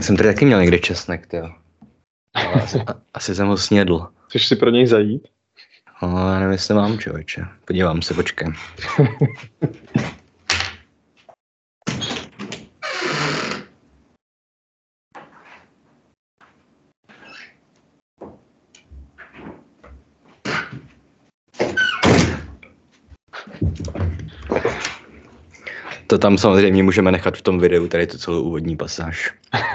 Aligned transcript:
Jsem 0.00 0.16
tady 0.16 0.28
taky 0.28 0.44
měl 0.44 0.60
někde 0.60 0.78
česnek, 0.78 1.32
jo. 1.32 1.50
Asi, 2.34 2.80
asi 3.14 3.34
jsem 3.34 3.48
ho 3.48 3.56
snědl. 3.56 4.06
Chceš 4.28 4.46
si 4.46 4.56
pro 4.56 4.70
něj 4.70 4.86
zajít? 4.86 5.28
No, 6.02 6.32
já 6.32 6.38
nevím, 6.38 6.52
jestli 6.52 6.74
mám, 6.74 6.98
člověče. 6.98 7.44
Podívám 7.64 8.02
se, 8.02 8.14
počkej. 8.14 8.48
tam 26.24 26.38
samozřejmě 26.38 26.82
můžeme 26.82 27.12
nechat 27.12 27.36
v 27.36 27.42
tom 27.42 27.58
videu, 27.58 27.88
tady 27.88 28.06
to 28.06 28.18
celou 28.18 28.42
úvodní 28.42 28.76
pasáž. 28.76 29.34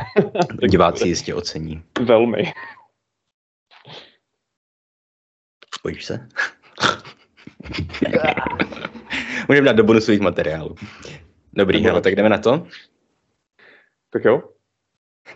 Diváci 0.70 1.07
jistě 1.07 1.36
ocení. 1.36 1.84
Velmi. 2.02 2.53
Spojíš 5.75 6.05
se? 6.05 6.30
Můžeme 9.48 9.66
dát 9.66 9.75
do 9.75 9.84
bonusových 9.84 10.20
materiálů. 10.20 10.75
Dobrý, 11.53 11.84
hele, 11.84 12.02
tak 12.02 12.16
jdeme 12.16 12.30
na 12.30 12.38
to. 12.38 12.67
Tak 14.09 14.25
jo. 14.25 14.41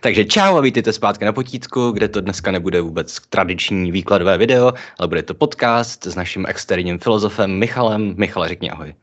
Takže 0.00 0.24
čau 0.24 0.56
a 0.56 0.60
vítejte 0.60 0.92
zpátky 0.92 1.24
na 1.24 1.32
potítku, 1.32 1.90
kde 1.90 2.08
to 2.08 2.20
dneska 2.20 2.50
nebude 2.50 2.80
vůbec 2.80 3.20
tradiční 3.20 3.92
výkladové 3.92 4.38
video, 4.38 4.72
ale 4.98 5.08
bude 5.08 5.22
to 5.22 5.34
podcast 5.34 6.06
s 6.06 6.14
naším 6.14 6.46
externím 6.46 6.98
filozofem 6.98 7.58
Michalem. 7.58 8.14
Michale, 8.18 8.48
řekni 8.48 8.70
ahoj. 8.70 8.94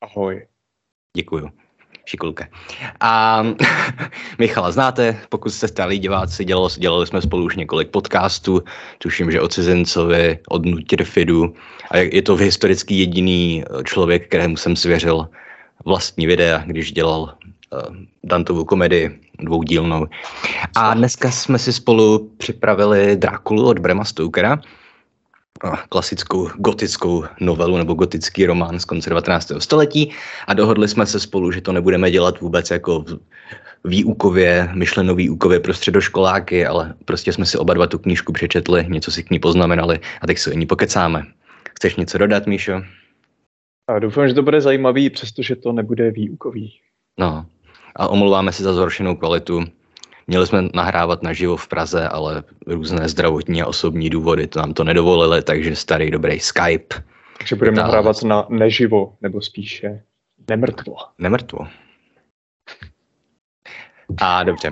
Ahoj. 0.00 0.51
Děkuju. 1.16 1.50
Šikulka. 2.04 2.48
A 3.00 3.42
Michala 4.38 4.70
znáte, 4.72 5.20
pokud 5.28 5.50
jste 5.50 5.68
stálí 5.68 5.98
diváci, 5.98 6.44
dělali, 6.44 6.70
dělali 6.78 7.06
jsme 7.06 7.22
spolu 7.22 7.44
už 7.44 7.56
několik 7.56 7.88
podcastů, 7.88 8.62
tuším, 8.98 9.30
že 9.30 9.40
o 9.40 9.48
cizincovi, 9.48 10.38
od 10.48 10.64
Nutirfidu. 10.64 11.54
A 11.90 11.96
je 11.96 12.22
to 12.22 12.36
historicky 12.36 12.94
jediný 12.94 13.64
eh, 13.64 13.84
člověk, 13.84 14.26
kterému 14.26 14.56
jsem 14.56 14.76
svěřil 14.76 15.28
vlastní 15.84 16.26
videa, 16.26 16.62
když 16.66 16.92
dělal 16.92 17.20
uh, 17.20 17.96
Dantovu 18.24 18.64
komedii 18.64 19.20
dvoudílnou. 19.38 20.06
A 20.76 20.94
dneska 20.94 21.30
jsme 21.30 21.58
si 21.58 21.72
spolu 21.72 22.30
připravili 22.36 23.16
Drákulu 23.16 23.66
od 23.66 23.78
Brema 23.78 24.04
Stokera, 24.04 24.60
klasickou 25.88 26.48
gotickou 26.48 27.24
novelu 27.40 27.76
nebo 27.76 27.94
gotický 27.94 28.46
román 28.46 28.80
z 28.80 28.84
konce 28.84 29.10
19. 29.10 29.52
století 29.58 30.12
a 30.46 30.54
dohodli 30.54 30.88
jsme 30.88 31.06
se 31.06 31.20
spolu, 31.20 31.52
že 31.52 31.60
to 31.60 31.72
nebudeme 31.72 32.10
dělat 32.10 32.40
vůbec 32.40 32.70
jako 32.70 33.04
výukově, 33.84 34.68
myšleno 34.74 35.14
výukově 35.14 35.60
pro 35.60 35.74
středoškoláky, 35.74 36.66
ale 36.66 36.94
prostě 37.04 37.32
jsme 37.32 37.46
si 37.46 37.58
oba 37.58 37.74
dva 37.74 37.86
tu 37.86 37.98
knížku 37.98 38.32
přečetli, 38.32 38.86
něco 38.88 39.10
si 39.10 39.22
k 39.22 39.30
ní 39.30 39.38
poznamenali 39.38 40.00
a 40.20 40.26
teď 40.26 40.38
se 40.38 40.50
o 40.50 40.54
ní 40.54 40.66
pokecáme. 40.66 41.22
Chceš 41.76 41.96
něco 41.96 42.18
dodat, 42.18 42.46
Míšo? 42.46 42.82
A 43.88 43.98
doufám, 43.98 44.28
že 44.28 44.34
to 44.34 44.42
bude 44.42 44.60
zajímavý, 44.60 45.10
přestože 45.10 45.56
to 45.56 45.72
nebude 45.72 46.10
výukový. 46.10 46.72
No, 47.18 47.46
a 47.96 48.08
omlouváme 48.08 48.52
se 48.52 48.62
za 48.62 48.74
zhoršenou 48.74 49.16
kvalitu. 49.16 49.64
Měli 50.26 50.46
jsme 50.46 50.62
nahrávat 50.74 51.22
naživo 51.22 51.56
v 51.56 51.68
Praze, 51.68 52.08
ale 52.08 52.42
různé 52.66 53.08
zdravotní 53.08 53.62
a 53.62 53.66
osobní 53.66 54.10
důvody 54.10 54.46
to 54.46 54.58
nám 54.58 54.74
to 54.74 54.84
nedovolili, 54.84 55.42
takže 55.42 55.76
starý 55.76 56.10
dobrý 56.10 56.40
Skype. 56.40 56.94
Takže 57.38 57.56
budeme 57.56 57.76
nahrávat 57.76 58.22
na 58.22 58.46
neživo, 58.48 59.14
nebo 59.20 59.40
spíše 59.42 60.02
nemrtvo. 60.50 60.96
Nemrtvo. 61.18 61.66
A 64.20 64.44
dobře. 64.44 64.70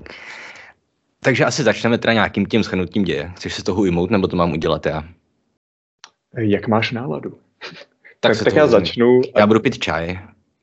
takže 1.20 1.44
asi 1.44 1.62
začneme 1.62 1.98
teda 1.98 2.12
nějakým 2.12 2.46
tím 2.46 2.62
schrnutím 2.62 3.04
děje. 3.04 3.32
Chceš 3.36 3.54
se 3.54 3.64
toho 3.64 3.80
ujmout, 3.80 4.10
nebo 4.10 4.28
to 4.28 4.36
mám 4.36 4.52
udělat 4.52 4.86
já? 4.86 5.04
Jak 6.38 6.68
máš 6.68 6.92
náladu? 6.92 7.38
Tak, 8.20 8.36
tak, 8.36 8.44
tak 8.44 8.54
já 8.54 8.66
začnu. 8.66 9.20
A... 9.34 9.40
Já 9.40 9.46
budu 9.46 9.60
pít 9.60 9.78
čaj. 9.78 10.18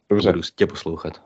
Dobře. 0.10 0.32
Budu 0.32 0.42
tě 0.56 0.68
poslouchat. 0.68 1.22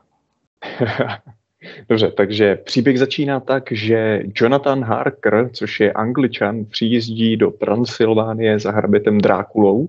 Dobře, 1.88 2.10
takže 2.10 2.56
příběh 2.56 2.98
začíná 2.98 3.40
tak, 3.40 3.72
že 3.72 4.22
Jonathan 4.34 4.84
Harker, 4.84 5.50
což 5.52 5.80
je 5.80 5.92
angličan, 5.92 6.64
přijíždí 6.64 7.36
do 7.36 7.50
Transylvánie 7.50 8.58
za 8.58 8.70
hrabětem 8.70 9.18
Drákulou, 9.18 9.88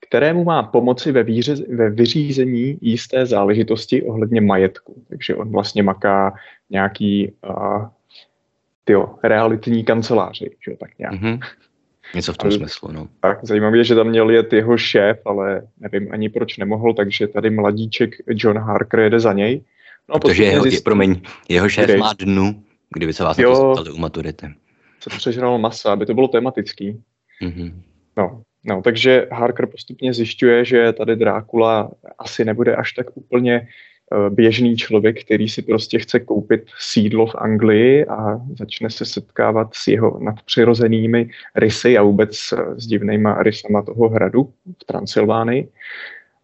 kterému 0.00 0.44
má 0.44 0.62
pomoci 0.62 1.12
ve, 1.12 1.22
výře, 1.22 1.54
ve 1.68 1.90
vyřízení 1.90 2.78
jisté 2.80 3.26
záležitosti 3.26 4.02
ohledně 4.02 4.40
majetku. 4.40 5.02
Takže 5.08 5.34
on 5.34 5.50
vlastně 5.50 5.82
maká 5.82 6.34
nějaký 6.70 7.32
uh, 7.48 7.86
tyjo, 8.84 9.14
realitní 9.22 9.84
kanceláři, 9.84 10.50
že 10.68 10.76
tak 10.76 10.90
nějak. 10.98 11.14
Mm-hmm. 11.14 11.40
Něco 12.14 12.32
v 12.32 12.36
tom 12.36 12.50
smyslu, 12.50 12.92
no. 12.92 13.08
Tak, 13.20 13.38
zajímavé 13.42 13.78
je, 13.78 13.84
že 13.84 13.94
tam 13.94 14.08
měl 14.08 14.30
jet 14.30 14.52
jeho 14.52 14.78
šéf, 14.78 15.20
ale 15.24 15.62
nevím 15.80 16.12
ani 16.12 16.28
proč 16.28 16.58
nemohl, 16.58 16.94
takže 16.94 17.26
tady 17.26 17.50
mladíček 17.50 18.14
John 18.28 18.58
Harker 18.58 19.00
jede 19.00 19.20
za 19.20 19.32
něj. 19.32 19.62
No, 20.08 20.18
Protože 20.18 20.44
jeho, 20.44 20.62
zjistí, 20.62 20.82
promiň, 20.82 21.20
jeho 21.48 21.68
šéf 21.68 21.84
kde? 21.84 21.96
má 21.96 22.12
dnu, 22.12 22.62
kdyby 22.94 23.12
se 23.12 23.24
vás 23.24 23.38
jo, 23.38 23.74
na 23.76 23.84
to 23.84 23.94
u 23.94 23.98
maturity. 23.98 24.46
Se 25.00 25.10
přežral 25.10 25.58
masa, 25.58 25.92
aby 25.92 26.06
to 26.06 26.14
bylo 26.14 26.28
tematický. 26.28 27.02
Mm-hmm. 27.42 27.72
No, 28.16 28.42
no, 28.64 28.82
takže 28.82 29.26
Harker 29.32 29.66
postupně 29.66 30.14
zjišťuje, 30.14 30.64
že 30.64 30.92
tady 30.92 31.16
Drákula 31.16 31.90
asi 32.18 32.44
nebude 32.44 32.76
až 32.76 32.92
tak 32.92 33.06
úplně 33.14 33.68
uh, 34.12 34.28
běžný 34.34 34.76
člověk, 34.76 35.24
který 35.24 35.48
si 35.48 35.62
prostě 35.62 35.98
chce 35.98 36.20
koupit 36.20 36.64
sídlo 36.78 37.26
v 37.26 37.34
Anglii 37.34 38.06
a 38.06 38.40
začne 38.58 38.90
se 38.90 39.04
setkávat 39.04 39.68
s 39.74 39.88
jeho 39.88 40.18
nadpřirozenými 40.22 41.30
rysy 41.56 41.98
a 41.98 42.02
vůbec 42.02 42.36
s 42.76 42.86
divnýma 42.86 43.42
rysama 43.42 43.82
toho 43.82 44.08
hradu 44.08 44.52
v 44.82 44.84
Transylvánii. 44.84 45.68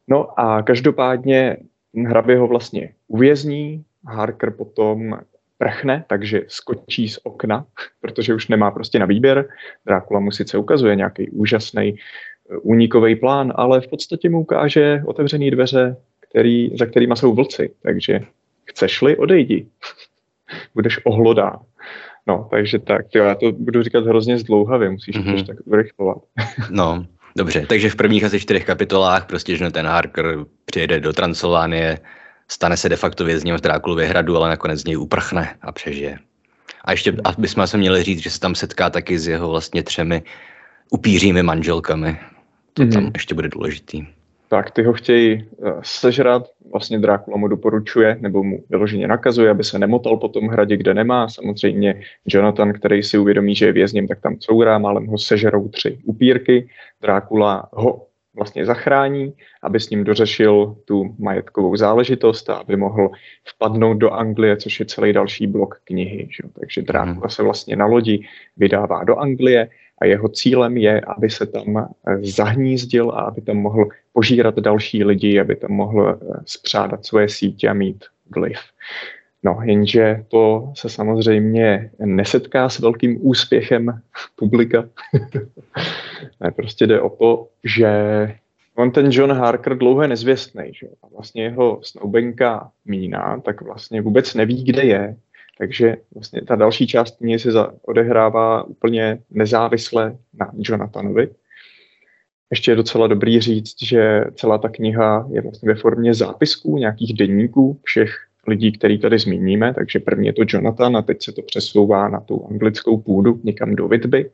No 0.08 0.40
a 0.40 0.62
každopádně 0.62 1.56
hrabě 1.94 2.38
ho 2.38 2.46
vlastně 2.46 2.92
uvězní, 3.08 3.84
Harker 4.06 4.50
potom 4.50 5.18
prchne, 5.58 6.04
takže 6.06 6.42
skočí 6.48 7.08
z 7.08 7.18
okna, 7.22 7.66
protože 8.00 8.34
už 8.34 8.48
nemá 8.48 8.70
prostě 8.70 8.98
na 8.98 9.06
výběr. 9.06 9.48
Drákula 9.86 10.20
mu 10.20 10.30
sice 10.30 10.58
ukazuje 10.58 10.96
nějaký 10.96 11.30
úžasný 11.30 11.94
eh, 11.94 12.56
únikový 12.56 13.16
plán, 13.16 13.52
ale 13.56 13.80
v 13.80 13.88
podstatě 13.88 14.30
mu 14.30 14.40
ukáže 14.40 15.02
otevřený 15.06 15.50
dveře, 15.50 15.96
který, 16.30 16.70
za 16.78 16.86
kterými 16.86 17.16
jsou 17.16 17.34
vlci. 17.34 17.70
Takže 17.82 18.20
chceš-li, 18.64 19.16
odejdi. 19.16 19.66
Budeš 20.74 21.00
ohlodá. 21.04 21.60
No, 22.26 22.48
takže 22.50 22.78
tak, 22.78 23.14
jo, 23.14 23.24
já 23.24 23.34
to 23.34 23.52
budu 23.52 23.82
říkat 23.82 24.04
hrozně 24.04 24.38
zdlouhavě, 24.38 24.90
musíš 24.90 25.16
mm-hmm. 25.16 25.36
to 25.36 25.44
tak 25.44 25.56
urychlovat. 25.64 26.18
no, 26.70 27.06
dobře, 27.36 27.66
takže 27.68 27.90
v 27.90 27.96
prvních 27.96 28.24
asi 28.24 28.40
čtyřech 28.40 28.64
kapitolách 28.64 29.26
prostě, 29.26 29.56
že 29.56 29.70
ten 29.70 29.86
Harker 29.86 30.36
přijede 30.64 31.00
do 31.00 31.12
Transylvánie, 31.12 31.98
stane 32.48 32.76
se 32.76 32.88
de 32.88 32.96
facto 32.96 33.24
vězněm 33.24 33.56
v 33.56 33.60
Drákulově 33.60 34.06
hradu, 34.06 34.36
ale 34.36 34.48
nakonec 34.48 34.80
z 34.80 34.84
něj 34.84 34.96
uprchne 34.96 35.56
a 35.62 35.72
přežije. 35.72 36.18
A 36.84 36.90
ještě 36.90 37.16
bychom 37.38 37.66
se 37.66 37.76
měli 37.76 38.02
říct, 38.02 38.18
že 38.18 38.30
se 38.30 38.40
tam 38.40 38.54
setká 38.54 38.90
taky 38.90 39.18
s 39.18 39.28
jeho 39.28 39.50
vlastně 39.50 39.82
třemi 39.82 40.22
upířími 40.90 41.42
manželkami. 41.42 42.20
To 42.74 42.82
mm-hmm. 42.82 42.92
tam 42.92 43.10
ještě 43.14 43.34
bude 43.34 43.48
důležitý. 43.48 44.06
Tak 44.48 44.70
ty 44.70 44.82
ho 44.82 44.92
chtějí 44.92 45.44
uh, 45.56 45.70
sežrat, 45.82 46.48
vlastně 46.72 46.98
Drákula 46.98 47.36
mu 47.36 47.48
doporučuje, 47.48 48.16
nebo 48.20 48.42
mu 48.42 48.64
vyloženě 48.70 49.08
nakazuje, 49.08 49.50
aby 49.50 49.64
se 49.64 49.78
nemotal 49.78 50.16
po 50.16 50.28
tom 50.28 50.48
hradě, 50.48 50.76
kde 50.76 50.94
nemá. 50.94 51.28
Samozřejmě 51.28 52.02
Jonathan, 52.26 52.72
který 52.72 53.02
si 53.02 53.18
uvědomí, 53.18 53.54
že 53.54 53.66
je 53.66 53.72
vězněm, 53.72 54.06
tak 54.06 54.20
tam 54.20 54.36
courá, 54.36 54.78
málem 54.78 55.06
ho 55.06 55.18
sežerou 55.18 55.68
tři 55.68 55.98
upírky. 56.04 56.68
Drákula 57.02 57.68
ho 57.72 58.08
vlastně 58.36 58.64
zachrání, 58.64 59.32
aby 59.62 59.80
s 59.80 59.90
ním 59.90 60.04
dořešil 60.04 60.76
tu 60.84 61.14
majetkovou 61.18 61.76
záležitost 61.76 62.50
a 62.50 62.54
aby 62.54 62.76
mohl 62.76 63.10
vpadnout 63.44 63.96
do 63.98 64.10
Anglie, 64.10 64.56
což 64.56 64.80
je 64.80 64.86
celý 64.86 65.12
další 65.12 65.46
blok 65.46 65.80
knihy. 65.84 66.28
Že? 66.30 66.48
Takže 66.60 66.82
Drákula 66.82 67.26
mhm. 67.26 67.30
se 67.30 67.42
vlastně 67.42 67.76
na 67.76 67.86
lodi 67.86 68.24
vydává 68.56 69.04
do 69.04 69.16
Anglie 69.16 69.68
a 70.00 70.04
jeho 70.04 70.28
cílem 70.28 70.76
je, 70.76 71.00
aby 71.00 71.30
se 71.30 71.46
tam 71.46 71.78
eh, 71.78 72.16
zahnízdil 72.22 73.10
a 73.10 73.20
aby 73.20 73.40
tam 73.40 73.56
mohl 73.56 73.88
požírat 74.12 74.58
další 74.58 75.04
lidi, 75.04 75.40
aby 75.40 75.56
tam 75.56 75.70
mohl 75.70 76.08
eh, 76.08 76.34
spřádat 76.46 77.06
svoje 77.06 77.28
sítě 77.28 77.68
a 77.68 77.72
mít 77.72 78.04
vliv. 78.30 78.58
No, 79.42 79.58
jenže 79.62 80.24
to 80.28 80.72
se 80.74 80.88
samozřejmě 80.88 81.90
nesetká 81.98 82.68
s 82.68 82.78
velkým 82.78 83.18
úspěchem 83.20 84.00
publika. 84.36 84.88
ne, 86.40 86.50
prostě 86.50 86.86
jde 86.86 87.00
o 87.00 87.10
to, 87.10 87.48
že 87.64 87.88
on 88.78 88.90
ten 88.90 89.08
John 89.10 89.32
Harker 89.32 89.78
dlouho 89.78 90.02
je 90.02 90.08
nezvěstný, 90.08 90.64
že? 90.72 90.86
a 91.02 91.06
vlastně 91.08 91.42
jeho 91.42 91.80
snoubenka 91.82 92.70
Mína, 92.84 93.40
tak 93.40 93.62
vlastně 93.62 94.02
vůbec 94.02 94.34
neví, 94.34 94.64
kde 94.64 94.82
je, 94.82 95.16
takže 95.58 95.96
vlastně 96.14 96.42
ta 96.42 96.56
další 96.56 96.86
část 96.86 97.16
knihy 97.16 97.38
se 97.38 97.50
odehrává 97.82 98.62
úplně 98.62 99.18
nezávisle 99.30 100.16
na 100.40 100.50
Jonathanovi. 100.58 101.28
Ještě 102.50 102.70
je 102.70 102.76
docela 102.76 103.06
dobrý 103.06 103.40
říct, 103.40 103.82
že 103.82 104.24
celá 104.34 104.58
ta 104.58 104.68
kniha 104.68 105.28
je 105.30 105.40
vlastně 105.40 105.68
ve 105.68 105.80
formě 105.80 106.14
zápisků, 106.14 106.78
nějakých 106.78 107.14
denníků 107.14 107.80
všech 107.82 108.10
lidí, 108.46 108.72
který 108.72 108.98
tady 108.98 109.18
zmíníme, 109.18 109.74
takže 109.74 109.98
první 109.98 110.26
je 110.26 110.32
to 110.32 110.42
Jonathan 110.48 110.96
a 110.96 111.02
teď 111.02 111.22
se 111.22 111.32
to 111.32 111.42
přesouvá 111.42 112.08
na 112.08 112.20
tu 112.20 112.46
anglickou 112.50 112.98
půdu 112.98 113.40
někam 113.44 113.76
do 113.76 113.88
Whitby. 113.88 114.30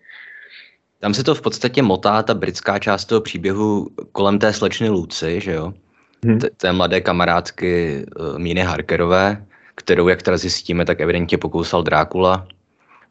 Tam 1.00 1.14
se 1.14 1.24
to 1.24 1.34
v 1.34 1.42
podstatě 1.42 1.82
motá, 1.82 2.22
ta 2.22 2.34
britská 2.34 2.78
část 2.78 3.04
toho 3.04 3.20
příběhu 3.20 3.88
kolem 4.12 4.38
té 4.38 4.52
slečny 4.52 4.88
Lucy, 4.88 5.40
že 5.40 5.52
jo? 5.52 5.72
Hmm. 6.24 6.38
Té 6.56 6.72
mladé 6.72 7.00
kamarádky 7.00 8.04
uh, 8.18 8.38
Míny 8.38 8.60
Harkerové, 8.60 9.44
kterou, 9.74 10.08
jak 10.08 10.22
teda 10.22 10.36
zjistíme, 10.36 10.84
tak 10.84 11.00
evidentně 11.00 11.38
pokousal 11.38 11.82
Drákula. 11.82 12.46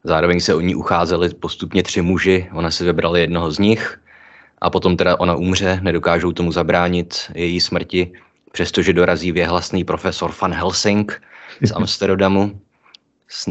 Zároveň 0.03 0.39
se 0.39 0.55
o 0.55 0.59
ní 0.59 0.75
ucházeli 0.75 1.29
postupně 1.29 1.83
tři 1.83 2.01
muži, 2.01 2.49
ona 2.53 2.71
si 2.71 2.83
vybrala 2.83 3.17
jednoho 3.17 3.51
z 3.51 3.59
nich 3.59 3.99
a 4.61 4.69
potom 4.69 4.97
teda 4.97 5.19
ona 5.19 5.35
umře, 5.35 5.79
nedokážou 5.83 6.31
tomu 6.31 6.51
zabránit 6.51 7.31
její 7.35 7.61
smrti, 7.61 8.11
přestože 8.51 8.93
dorazí 8.93 9.31
věhlasný 9.31 9.83
profesor 9.83 10.33
Van 10.41 10.53
Helsing 10.53 11.21
z 11.61 11.71
Amsterdamu, 11.75 12.61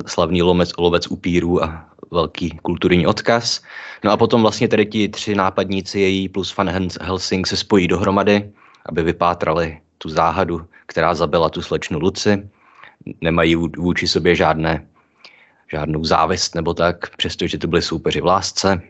slavný 0.07 0.43
lovec, 0.43 0.73
lovec 0.79 1.07
upírů 1.07 1.65
a 1.65 1.85
velký 2.11 2.51
kulturní 2.63 3.07
odkaz. 3.07 3.63
No 4.05 4.11
a 4.11 4.17
potom 4.17 4.43
vlastně 4.43 4.69
tedy 4.69 4.87
ti 4.87 5.09
tři 5.09 5.35
nápadníci 5.35 6.01
její 6.01 6.29
plus 6.29 6.57
Van 6.57 6.71
Helsing 7.01 7.47
se 7.47 7.57
spojí 7.57 7.89
dohromady, 7.89 8.53
aby 8.87 9.03
vypátrali 9.03 9.81
tu 9.99 10.09
záhadu, 10.09 10.67
která 10.87 11.15
zabila 11.15 11.49
tu 11.51 11.63
slečnu 11.63 11.99
Luci. 11.99 12.49
Nemají 13.21 13.57
vůči 13.57 14.09
sobě 14.09 14.35
žádné, 14.35 14.87
žádnou 15.71 16.05
závist 16.05 16.55
nebo 16.55 16.75
tak, 16.75 17.17
přestože 17.17 17.59
to 17.59 17.67
byly 17.67 17.83
soupeři 17.83 18.21
v 18.21 18.27
lásce. 18.27 18.83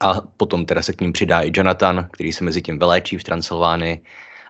A 0.00 0.20
potom 0.20 0.66
teda 0.66 0.82
se 0.82 0.92
k 0.92 1.00
ním 1.00 1.12
přidá 1.12 1.40
i 1.40 1.52
Jonathan, 1.54 2.08
který 2.12 2.32
se 2.32 2.44
mezi 2.44 2.62
tím 2.62 2.78
vyléčí 2.78 3.18
v 3.18 3.24
Transylvánii. 3.24 4.00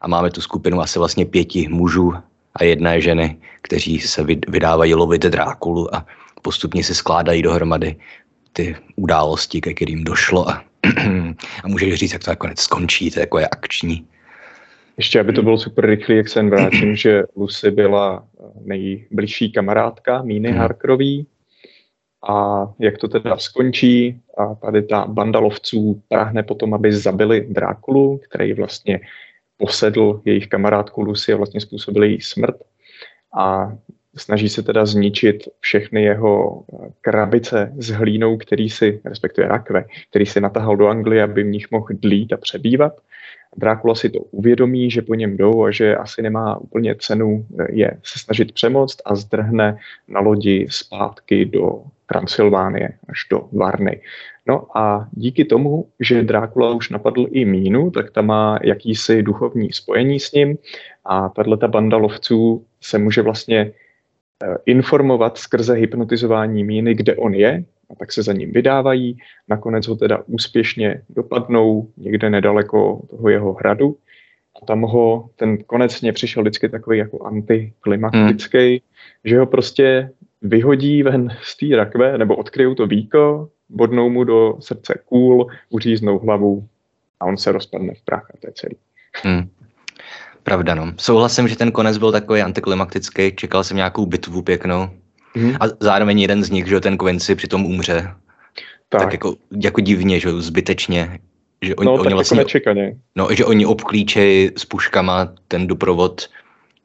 A 0.00 0.08
máme 0.08 0.30
tu 0.30 0.40
skupinu 0.40 0.80
asi 0.80 0.98
vlastně 0.98 1.26
pěti 1.26 1.68
mužů 1.68 2.14
a 2.54 2.64
jedné 2.64 3.00
ženy, 3.00 3.36
kteří 3.62 4.00
se 4.00 4.24
vydávají 4.48 4.94
lovit 4.94 5.22
Drákulu 5.22 5.94
a 5.94 6.06
postupně 6.42 6.84
se 6.84 6.94
skládají 6.94 7.42
dohromady 7.42 7.96
ty 8.52 8.76
události, 8.96 9.60
ke 9.60 9.74
kterým 9.74 10.04
došlo 10.04 10.50
a, 10.50 10.64
a 11.64 11.68
můžeš 11.68 11.94
říct, 11.94 12.12
jak 12.12 12.24
to 12.24 12.30
nakonec 12.30 12.60
skončí, 12.60 13.10
to 13.10 13.20
jako 13.20 13.38
je 13.38 13.48
akční. 13.48 14.06
Ještě, 14.96 15.20
aby 15.20 15.32
to 15.32 15.42
bylo 15.42 15.58
super 15.58 15.86
rychlý, 15.86 16.16
jak 16.16 16.28
se 16.28 16.42
vrátím, 16.42 16.96
že 16.96 17.22
Lucy 17.36 17.70
byla 17.70 18.26
nejbližší 18.64 19.52
kamarádka 19.52 20.22
Míny 20.22 20.48
hmm. 20.48 20.58
Harkerový 20.58 21.26
a 22.28 22.66
jak 22.78 22.98
to 22.98 23.08
teda 23.08 23.36
skončí? 23.36 24.20
A 24.38 24.54
tady 24.54 24.82
ta 24.82 25.06
banda 25.06 25.38
lovců 25.38 26.02
práhne 26.08 26.42
potom, 26.42 26.74
aby 26.74 26.92
zabili 26.92 27.46
Drákulu, 27.50 28.20
který 28.28 28.52
vlastně 28.52 29.00
posedl 29.56 30.20
jejich 30.24 30.48
kamarádku 30.48 31.02
Lucy 31.02 31.32
a 31.32 31.36
vlastně 31.36 31.60
způsobil 31.60 32.02
její 32.02 32.20
smrt. 32.20 32.56
A 33.38 33.72
snaží 34.16 34.48
se 34.48 34.62
teda 34.62 34.86
zničit 34.86 35.48
všechny 35.60 36.02
jeho 36.02 36.62
eh, 36.72 36.88
krabice 37.00 37.72
s 37.78 37.90
hlínou, 37.90 38.36
který 38.36 38.70
si, 38.70 39.00
respektive 39.04 39.48
rakve, 39.48 39.84
který 40.10 40.26
si 40.26 40.40
natahal 40.40 40.76
do 40.76 40.86
Anglie, 40.86 41.22
aby 41.22 41.42
v 41.42 41.46
nich 41.46 41.70
mohl 41.70 41.86
dlít 41.90 42.32
a 42.32 42.36
přebývat. 42.36 42.92
Drákula 43.56 43.94
si 43.94 44.10
to 44.10 44.18
uvědomí, 44.18 44.90
že 44.90 45.02
po 45.02 45.14
něm 45.14 45.36
jdou 45.36 45.64
a 45.64 45.70
že 45.70 45.96
asi 45.96 46.22
nemá 46.22 46.56
úplně 46.56 46.94
cenu 46.94 47.46
eh, 47.60 47.66
je 47.70 47.90
se 48.02 48.18
snažit 48.18 48.52
přemoct 48.52 49.02
a 49.04 49.14
zdrhne 49.14 49.78
na 50.08 50.20
lodi 50.20 50.66
zpátky 50.70 51.44
do 51.44 51.82
Transylvánie 52.06 52.88
až 53.08 53.26
do 53.30 53.48
Varny. 53.52 54.00
No 54.46 54.78
a 54.78 55.08
díky 55.12 55.44
tomu, 55.44 55.86
že 56.00 56.22
Drákula 56.22 56.70
už 56.70 56.90
napadl 56.90 57.26
i 57.30 57.44
Mínu, 57.44 57.90
tak 57.90 58.10
ta 58.10 58.22
má 58.22 58.58
jakýsi 58.62 59.22
duchovní 59.22 59.72
spojení 59.72 60.20
s 60.20 60.32
ním 60.32 60.58
a 61.04 61.28
tato 61.28 61.68
banda 61.68 61.96
lovců 61.96 62.64
se 62.80 62.98
může 62.98 63.22
vlastně 63.22 63.72
informovat 64.66 65.38
skrze 65.38 65.74
hypnotizování 65.74 66.64
míny, 66.64 66.94
kde 66.94 67.16
on 67.16 67.34
je, 67.34 67.64
a 67.90 67.94
tak 67.94 68.12
se 68.12 68.22
za 68.22 68.32
ním 68.32 68.52
vydávají. 68.52 69.18
Nakonec 69.48 69.88
ho 69.88 69.96
teda 69.96 70.22
úspěšně 70.26 71.02
dopadnou 71.10 71.88
někde 71.96 72.30
nedaleko 72.30 73.00
toho 73.10 73.28
jeho 73.28 73.52
hradu. 73.52 73.96
A 74.62 74.66
tam 74.66 74.82
ho, 74.82 75.30
ten 75.36 75.58
konec 75.58 76.00
mě 76.00 76.12
přišel 76.12 76.42
vždycky 76.42 76.68
takový 76.68 76.98
jako 76.98 77.26
antiklimatický, 77.26 78.70
hmm. 78.70 78.78
že 79.24 79.38
ho 79.38 79.46
prostě 79.46 80.10
vyhodí 80.42 81.02
ven 81.02 81.28
z 81.42 81.56
té 81.56 81.76
rakve, 81.76 82.18
nebo 82.18 82.36
odkryjou 82.36 82.74
to 82.74 82.86
víko, 82.86 83.48
bodnou 83.68 84.10
mu 84.10 84.24
do 84.24 84.56
srdce 84.60 84.98
kůl, 85.04 85.46
uříznou 85.70 86.18
hlavu 86.18 86.68
a 87.20 87.24
on 87.24 87.36
se 87.36 87.52
rozpadne 87.52 87.94
v 87.94 88.04
prach 88.04 88.30
a 88.34 88.38
to 88.40 88.46
je 88.46 88.52
celý. 88.52 88.76
Hmm. 89.22 89.48
Pravda, 90.44 90.74
no. 90.74 90.92
Souhlasím, 90.96 91.48
že 91.48 91.56
ten 91.56 91.72
konec 91.72 91.98
byl 91.98 92.12
takový 92.12 92.42
antiklimatický, 92.42 93.32
čekal 93.36 93.64
jsem 93.64 93.76
nějakou 93.76 94.06
bitvu 94.06 94.42
pěknou. 94.42 94.90
Mm. 95.34 95.56
A 95.60 95.64
zároveň 95.80 96.20
jeden 96.20 96.44
z 96.44 96.50
nich, 96.50 96.66
že 96.66 96.80
ten 96.80 96.98
Quincy 96.98 97.34
přitom 97.34 97.66
umře. 97.66 98.14
Tak, 98.88 99.00
tak 99.00 99.12
jako, 99.12 99.36
jako 99.62 99.80
divně, 99.80 100.20
že 100.20 100.32
zbytečně. 100.32 101.18
Že 101.62 101.74
oni, 101.74 101.86
no, 101.86 101.92
oni 101.92 102.04
tak 102.04 102.12
vlastně, 102.12 102.38
jako 102.38 102.46
nečekaně. 102.46 102.96
No, 103.16 103.28
že 103.30 103.44
oni 103.44 103.66
obklíčejí 103.66 104.50
s 104.56 104.64
puškama 104.64 105.32
ten 105.48 105.66
doprovod 105.66 106.28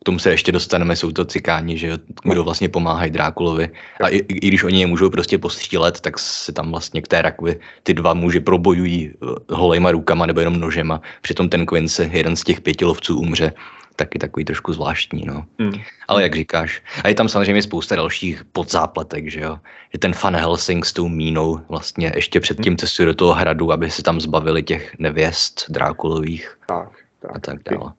tomu 0.09 0.19
se 0.19 0.31
ještě 0.31 0.51
dostaneme, 0.51 0.95
jsou 0.95 1.11
to 1.11 1.25
cikáni, 1.25 1.77
že 1.77 1.97
kdo 2.23 2.43
vlastně 2.43 2.69
pomáhají 2.69 3.11
Drákulovi. 3.11 3.69
A 4.03 4.09
i, 4.09 4.17
i, 4.17 4.47
když 4.47 4.63
oni 4.63 4.81
je 4.81 4.87
můžou 4.87 5.09
prostě 5.09 5.37
postřílet, 5.37 6.01
tak 6.01 6.19
se 6.19 6.51
tam 6.51 6.71
vlastně 6.71 7.01
k 7.01 7.07
té 7.07 7.21
rakvi 7.21 7.59
ty 7.83 7.93
dva 7.93 8.13
muži 8.13 8.39
probojují 8.39 9.13
eh, 9.13 9.53
holejma 9.53 9.91
rukama 9.91 10.25
nebo 10.25 10.39
jenom 10.39 10.59
nožema. 10.59 11.01
Přitom 11.21 11.49
ten 11.49 11.65
Quincy, 11.65 12.09
jeden 12.13 12.35
z 12.35 12.43
těch 12.43 12.61
pěti 12.61 12.85
lovců, 12.85 13.19
umře 13.19 13.53
taky 13.95 14.19
takový 14.19 14.45
trošku 14.45 14.73
zvláštní, 14.73 15.23
no. 15.25 15.45
Hmm. 15.59 15.73
Ale 16.07 16.23
jak 16.23 16.35
říkáš. 16.35 16.81
A 17.03 17.07
je 17.07 17.15
tam 17.15 17.29
samozřejmě 17.29 17.61
spousta 17.61 17.95
dalších 17.95 18.43
podzápletek, 18.51 19.29
že 19.29 19.39
jo. 19.39 19.59
Že 19.93 19.99
ten 19.99 20.13
Fan 20.13 20.35
Helsing 20.35 20.85
s 20.85 20.93
tou 20.93 21.07
mínou 21.07 21.59
vlastně 21.69 22.11
ještě 22.15 22.39
předtím 22.39 22.77
cestuje 22.77 23.05
do 23.05 23.13
toho 23.13 23.33
hradu, 23.33 23.71
aby 23.71 23.91
se 23.91 24.03
tam 24.03 24.21
zbavili 24.21 24.63
těch 24.63 24.95
nevěst 24.99 25.65
Drákulových. 25.69 26.57
Tak, 26.67 26.89
tak. 27.21 27.31
A 27.35 27.39
tak 27.39 27.59
dále. 27.71 27.91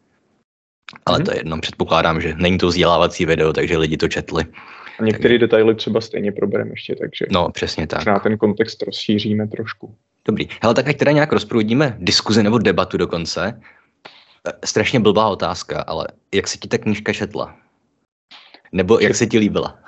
Ale 1.06 1.18
mm-hmm. 1.18 1.24
to 1.24 1.30
je 1.30 1.38
jedno, 1.38 1.60
předpokládám, 1.60 2.20
že 2.20 2.34
není 2.36 2.58
to 2.58 2.66
vzdělávací 2.66 3.26
video, 3.26 3.52
takže 3.52 3.78
lidi 3.78 3.96
to 3.96 4.08
četli. 4.08 4.44
A 4.98 5.04
některé 5.04 5.34
tak... 5.34 5.40
detaily 5.40 5.74
třeba 5.74 6.00
stejně 6.00 6.32
probereme 6.32 6.70
ještě, 6.70 6.96
takže 6.96 7.26
no, 7.30 7.50
přesně 7.50 7.86
tak. 7.86 8.06
na 8.06 8.18
ten 8.18 8.38
kontext 8.38 8.82
rozšíříme 8.82 9.48
trošku. 9.48 9.94
Dobrý. 10.24 10.48
Hele, 10.62 10.74
tak 10.74 10.88
ať 10.88 10.96
teda 10.96 11.12
nějak 11.12 11.32
rozproudíme 11.32 11.96
diskuzi 11.98 12.42
nebo 12.42 12.58
debatu 12.58 12.96
dokonce. 12.96 13.60
E, 14.48 14.66
strašně 14.66 15.00
blbá 15.00 15.28
otázka, 15.28 15.80
ale 15.80 16.06
jak 16.34 16.48
se 16.48 16.58
ti 16.58 16.68
ta 16.68 16.78
knížka 16.78 17.12
četla? 17.12 17.56
Nebo 18.72 18.98
jak 18.98 19.14
se 19.14 19.26
ti 19.26 19.38
líbila? 19.38 19.78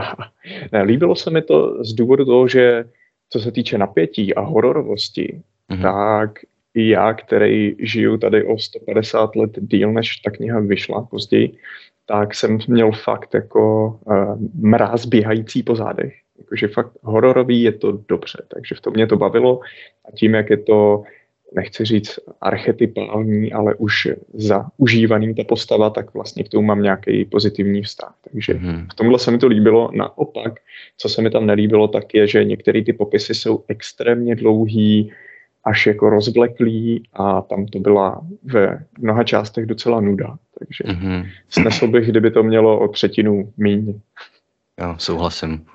ne, 0.72 0.82
líbilo 0.82 1.16
se 1.16 1.30
mi 1.30 1.42
to 1.42 1.84
z 1.84 1.92
důvodu 1.92 2.24
toho, 2.24 2.48
že 2.48 2.84
co 3.30 3.40
se 3.40 3.52
týče 3.52 3.78
napětí 3.78 4.34
a 4.34 4.40
hororovosti, 4.40 5.42
mm-hmm. 5.70 5.82
tak 5.82 6.38
i 6.74 6.88
já, 6.88 7.14
který 7.14 7.76
žiju 7.78 8.16
tady 8.16 8.44
o 8.44 8.58
150 8.58 9.36
let 9.36 9.50
díl, 9.56 9.92
než 9.92 10.16
ta 10.16 10.30
kniha 10.30 10.60
vyšla 10.60 11.02
později, 11.02 11.52
tak 12.06 12.34
jsem 12.34 12.58
měl 12.68 12.92
fakt 12.92 13.34
jako 13.34 13.88
uh, 14.04 14.36
mráz 14.54 15.06
běhající 15.06 15.62
po 15.62 15.76
zádech. 15.76 16.14
Jakože 16.38 16.68
fakt 16.68 16.92
hororový 17.02 17.62
je 17.62 17.72
to 17.72 17.92
dobře, 18.08 18.42
takže 18.48 18.74
v 18.74 18.80
tom 18.80 18.92
mě 18.92 19.06
to 19.06 19.16
bavilo 19.16 19.60
a 20.08 20.12
tím, 20.16 20.34
jak 20.34 20.50
je 20.50 20.56
to, 20.56 21.02
nechci 21.54 21.84
říct 21.84 22.18
archetypální, 22.40 23.52
ale 23.52 23.74
už 23.74 24.08
zaužívaný 24.34 25.34
ta 25.34 25.44
postava, 25.44 25.90
tak 25.90 26.14
vlastně 26.14 26.44
k 26.44 26.48
tomu 26.48 26.66
mám 26.66 26.82
nějaký 26.82 27.24
pozitivní 27.24 27.82
vztah. 27.82 28.14
Takže 28.30 28.54
mm. 28.54 28.86
v 28.92 28.94
tomhle 28.94 29.18
se 29.18 29.30
mi 29.30 29.38
to 29.38 29.46
líbilo. 29.46 29.90
Naopak, 29.94 30.60
co 30.96 31.08
se 31.08 31.22
mi 31.22 31.30
tam 31.30 31.46
nelíbilo, 31.46 31.88
tak 31.88 32.14
je, 32.14 32.26
že 32.26 32.44
některé 32.44 32.84
ty 32.84 32.92
popisy 32.92 33.34
jsou 33.34 33.64
extrémně 33.68 34.34
dlouhý, 34.34 35.12
až 35.64 35.86
jako 35.86 36.10
rozvleklý 36.10 37.02
a 37.12 37.40
tam 37.40 37.66
to 37.66 37.78
byla 37.78 38.20
ve 38.44 38.84
mnoha 38.98 39.24
částech 39.24 39.66
docela 39.66 40.00
nuda. 40.00 40.38
Takže 40.58 40.84
mm-hmm. 40.84 41.26
snesl 41.48 41.88
bych, 41.88 42.08
kdyby 42.08 42.30
to 42.30 42.42
mělo 42.42 42.80
o 42.80 42.88
třetinu 42.88 43.52
míň. 43.56 44.00
Jo, 44.80 44.94
souhlasím. 44.98 45.66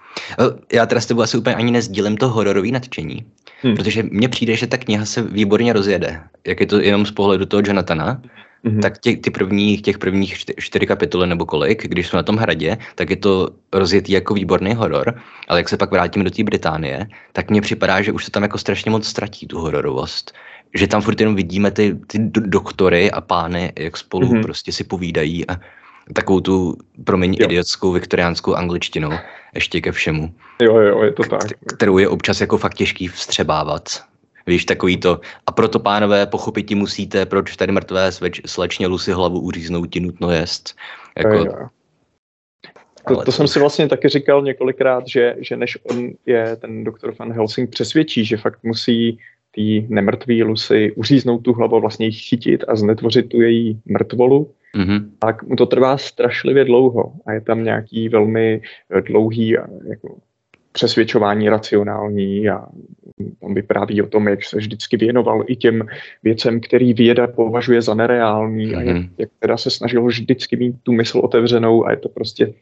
Já 0.73 0.85
teda 0.85 1.01
s 1.01 1.05
tebou 1.05 1.21
asi 1.21 1.37
úplně 1.37 1.55
ani 1.55 1.71
nezdílím 1.71 2.17
to 2.17 2.29
hororový 2.29 2.71
nadšení, 2.71 3.25
hmm. 3.61 3.75
protože 3.75 4.03
mně 4.03 4.29
přijde, 4.29 4.55
že 4.55 4.67
ta 4.67 4.77
kniha 4.77 5.05
se 5.05 5.21
výborně 5.21 5.73
rozjede. 5.73 6.21
Jak 6.47 6.59
je 6.59 6.65
to 6.65 6.79
jenom 6.79 7.05
z 7.05 7.11
pohledu 7.11 7.45
toho 7.45 7.63
Jonathana, 7.65 8.21
mm-hmm. 8.65 8.81
tak 8.81 8.97
tě, 8.97 9.17
ty 9.17 9.29
prvních, 9.29 9.81
těch 9.81 9.97
prvních 9.97 10.37
čtyři 10.59 10.85
kapitoly 10.85 11.27
nebo 11.27 11.45
kolik, 11.45 11.87
když 11.87 12.07
jsou 12.07 12.17
na 12.17 12.23
tom 12.23 12.37
hradě, 12.37 12.77
tak 12.95 13.09
je 13.09 13.15
to 13.15 13.49
rozjetý 13.73 14.11
jako 14.11 14.33
výborný 14.33 14.73
horor, 14.73 15.21
ale 15.47 15.59
jak 15.59 15.69
se 15.69 15.77
pak 15.77 15.91
vrátíme 15.91 16.25
do 16.25 16.31
té 16.31 16.43
Británie, 16.43 17.07
tak 17.33 17.49
mně 17.49 17.61
připadá, 17.61 18.01
že 18.01 18.11
už 18.11 18.25
se 18.25 18.31
tam 18.31 18.43
jako 18.43 18.57
strašně 18.57 18.91
moc 18.91 19.07
ztratí 19.07 19.47
tu 19.47 19.59
hororovost. 19.59 20.33
Že 20.75 20.87
tam 20.87 21.01
furt 21.01 21.19
jenom 21.19 21.35
vidíme 21.35 21.71
ty, 21.71 21.97
ty 22.07 22.19
doktory 22.29 23.11
a 23.11 23.21
pány, 23.21 23.73
jak 23.79 23.97
spolu 23.97 24.27
mm-hmm. 24.27 24.41
prostě 24.41 24.71
si 24.71 24.83
povídají 24.83 25.49
a 25.49 25.55
takovou 26.13 26.39
tu, 26.39 26.77
promiň, 27.03 27.33
jo. 27.39 27.45
idiotskou 27.45 27.91
viktoriánskou 27.91 28.53
angličtinou 28.53 29.11
ještě 29.55 29.81
ke 29.81 29.91
všemu. 29.91 30.33
Jo, 30.61 30.77
jo, 30.77 31.03
je 31.03 31.11
to 31.11 31.23
tak. 31.23 31.41
Kterou 31.75 31.97
je 31.97 32.07
občas 32.07 32.41
jako 32.41 32.57
fakt 32.57 32.73
těžký 32.73 33.07
vstřebávat. 33.07 34.03
Víš, 34.47 34.65
takový 34.65 34.97
to. 34.97 35.19
A 35.47 35.51
proto, 35.51 35.79
pánové, 35.79 36.25
pochopit 36.25 36.71
musíte, 36.71 37.25
proč 37.25 37.55
tady 37.55 37.71
mrtvé 37.71 38.11
sleč, 38.11 38.41
slečně 38.45 38.87
Lucy 38.87 39.11
hlavu 39.11 39.39
uříznout 39.39 39.89
ti 39.89 39.99
nutno 39.99 40.31
jest. 40.31 40.75
Jako, 41.17 41.69
To, 43.07 43.15
to, 43.15 43.23
to 43.25 43.31
jsem 43.31 43.47
si 43.47 43.59
vlastně 43.59 43.87
taky 43.87 44.09
říkal 44.09 44.41
několikrát, 44.41 45.07
že, 45.07 45.35
že 45.39 45.57
než 45.57 45.77
on 45.91 46.09
je, 46.25 46.55
ten 46.55 46.83
doktor 46.83 47.15
Van 47.19 47.33
Helsing 47.33 47.69
přesvědčí, 47.69 48.25
že 48.25 48.37
fakt 48.37 48.63
musí 48.63 49.19
tý 49.51 49.87
nemrtvý 49.89 50.43
Lucy 50.43 50.91
uříznout 50.95 51.43
tu 51.43 51.53
hlavu, 51.53 51.79
vlastně 51.79 52.05
ji 52.05 52.11
chytit 52.11 52.63
a 52.67 52.75
znetvořit 52.75 53.29
tu 53.29 53.41
její 53.41 53.81
mrtvolu, 53.85 54.51
mm-hmm. 54.75 55.09
tak 55.19 55.43
mu 55.43 55.55
to 55.55 55.65
trvá 55.65 55.97
strašlivě 55.97 56.65
dlouho 56.65 57.13
a 57.25 57.33
je 57.33 57.41
tam 57.41 57.63
nějaký 57.63 58.09
velmi 58.09 58.61
dlouhý 59.07 59.49
jako 59.89 60.17
přesvědčování 60.77 61.49
racionální 61.49 62.49
a 62.49 62.65
on 63.39 63.53
vypráví 63.53 64.01
o 64.01 64.07
tom, 64.07 64.27
jak 64.27 64.43
se 64.43 64.57
vždycky 64.57 64.97
věnoval 64.97 65.43
i 65.47 65.55
těm 65.55 65.81
věcem, 66.23 66.61
který 66.61 66.93
věda 66.93 67.27
považuje 67.27 67.81
za 67.81 67.93
nereální 67.93 68.67
mm-hmm. 68.67 68.77
a 68.77 68.81
jak, 68.81 68.97
mhm. 68.97 69.09
jak 69.17 69.29
teda 69.39 69.57
se 69.57 69.69
snažil 69.69 70.05
vždycky 70.05 70.57
mít 70.57 70.75
tu 70.83 70.91
mysl 70.91 71.19
otevřenou 71.19 71.85
a 71.85 71.91
je 71.91 71.97
to 71.97 72.09
prostě 72.09 72.53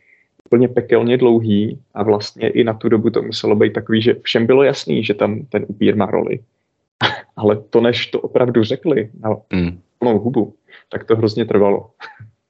úplně 0.46 0.68
pekelně 0.68 1.18
dlouhý 1.18 1.80
a 1.94 2.04
vlastně 2.04 2.50
i 2.50 2.64
na 2.64 2.74
tu 2.74 2.90
dobu 2.90 3.10
to 3.10 3.22
muselo 3.22 3.56
být 3.56 3.74
takový, 3.74 4.02
že 4.02 4.16
všem 4.24 4.46
bylo 4.46 4.64
jasný, 4.64 5.04
že 5.04 5.14
tam 5.14 5.46
ten 5.50 5.66
upír 5.68 5.96
má 5.96 6.06
roli. 6.06 6.40
Ale 7.36 7.62
to, 7.70 7.82
než 7.82 8.08
to 8.08 8.20
opravdu 8.22 8.64
řekli 8.64 9.10
na 9.20 9.30
mm. 9.54 9.80
plnou 10.00 10.20
hubu, 10.20 10.54
tak 10.90 11.04
to 11.04 11.16
hrozně 11.16 11.46
trvalo. 11.46 11.90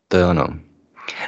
To 0.08 0.18
je 0.18 0.26
ono. 0.26 0.48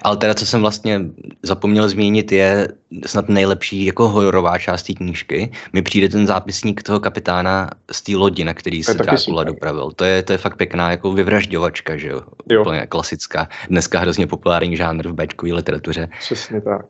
Ale 0.01 0.17
teda, 0.17 0.33
co 0.33 0.45
jsem 0.45 0.61
vlastně 0.61 1.01
zapomněl 1.43 1.89
zmínit, 1.89 2.31
je 2.31 2.67
snad 3.05 3.29
nejlepší 3.29 3.85
jako 3.85 4.09
hororová 4.09 4.57
část 4.59 4.83
té 4.83 4.93
knížky. 4.93 5.51
Mi 5.73 5.81
přijde 5.81 6.09
ten 6.09 6.27
zápisník 6.27 6.83
toho 6.83 6.99
kapitána 6.99 7.69
z 7.91 8.01
té 8.01 8.15
lodi, 8.15 8.43
na 8.43 8.53
který 8.53 8.83
se 8.83 8.93
Drácula 8.93 9.43
dopravil. 9.43 9.91
To 9.91 10.03
je, 10.03 10.23
to 10.23 10.31
je 10.31 10.37
fakt 10.37 10.57
pěkná 10.57 10.91
jako 10.91 11.11
vyvražďovačka, 11.11 11.97
že 11.97 12.07
jo? 12.07 12.21
jo. 12.51 12.61
Úplně 12.61 12.87
klasická. 12.87 13.47
Dneska 13.69 13.99
hrozně 13.99 14.27
populární 14.27 14.77
žánr 14.77 15.07
v 15.07 15.13
bečkové 15.13 15.53
literatuře. 15.53 16.09
Přesně 16.19 16.61
tak. 16.61 16.85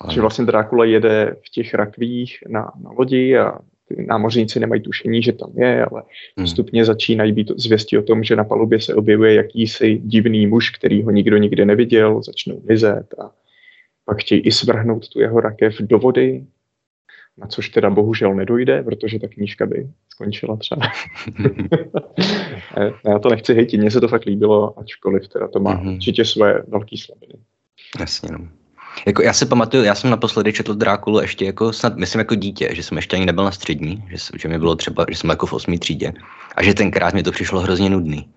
Ale... 0.00 0.14
Že 0.14 0.20
vlastně 0.20 0.44
Drákula 0.44 0.84
jede 0.84 1.36
v 1.46 1.50
těch 1.50 1.74
rakvích 1.74 2.38
na, 2.48 2.60
na 2.60 2.90
lodi 2.98 3.38
a 3.38 3.58
námořníci 4.06 4.60
nemají 4.60 4.80
tušení, 4.82 5.22
že 5.22 5.32
tam 5.32 5.50
je, 5.56 5.84
ale 5.84 6.02
hmm. 6.36 6.44
postupně 6.44 6.84
začínají 6.84 7.32
být 7.32 7.50
zvěstí 7.56 7.98
o 7.98 8.02
tom, 8.02 8.24
že 8.24 8.36
na 8.36 8.44
palubě 8.44 8.80
se 8.80 8.94
objevuje 8.94 9.34
jakýsi 9.34 10.00
divný 10.04 10.46
muž, 10.46 10.70
který 10.70 11.02
ho 11.02 11.10
nikdo 11.10 11.36
nikdy 11.36 11.64
neviděl, 11.64 12.22
začnou 12.22 12.62
mizet 12.68 13.14
a 13.18 13.30
pak 14.04 14.20
chtějí 14.20 14.40
i 14.40 14.52
svrhnout 14.52 15.08
tu 15.08 15.20
jeho 15.20 15.40
rakev 15.40 15.76
do 15.80 15.98
vody, 15.98 16.44
na 17.38 17.46
což 17.46 17.68
teda 17.68 17.90
bohužel 17.90 18.34
nedojde, 18.34 18.82
protože 18.82 19.18
ta 19.18 19.28
knížka 19.28 19.66
by 19.66 19.88
skončila 20.08 20.56
třeba. 20.56 20.82
Já 23.08 23.18
to 23.18 23.28
nechci 23.28 23.54
hejtit, 23.54 23.80
mně 23.80 23.90
se 23.90 24.00
to 24.00 24.08
fakt 24.08 24.24
líbilo, 24.24 24.78
ačkoliv 24.78 25.28
teda 25.28 25.48
to 25.48 25.60
má 25.60 25.76
mm-hmm. 25.76 25.94
určitě 25.94 26.24
své 26.24 26.62
velké 26.68 26.96
slabiny. 26.98 27.34
Jasně, 28.00 28.28
no. 28.32 28.48
Jako 29.06 29.22
já 29.22 29.32
si 29.32 29.46
pamatuju, 29.46 29.84
já 29.84 29.94
jsem 29.94 30.10
naposledy 30.10 30.52
četl 30.52 30.74
Drákulu 30.74 31.20
ještě 31.20 31.44
jako 31.44 31.72
snad, 31.72 31.96
myslím 31.96 32.18
jako 32.18 32.34
dítě, 32.34 32.68
že 32.72 32.82
jsem 32.82 32.96
ještě 32.96 33.16
ani 33.16 33.26
nebyl 33.26 33.44
na 33.44 33.50
střední, 33.50 34.04
že, 34.08 34.16
že 34.38 34.48
mi 34.48 34.58
bylo 34.58 34.76
třeba, 34.76 35.06
že 35.10 35.16
jsem 35.16 35.30
jako 35.30 35.46
v 35.46 35.52
osmý 35.52 35.78
třídě 35.78 36.12
a 36.56 36.62
že 36.62 36.74
tenkrát 36.74 37.14
mi 37.14 37.22
to 37.22 37.32
přišlo 37.32 37.60
hrozně 37.60 37.90
nudný. 37.90 38.28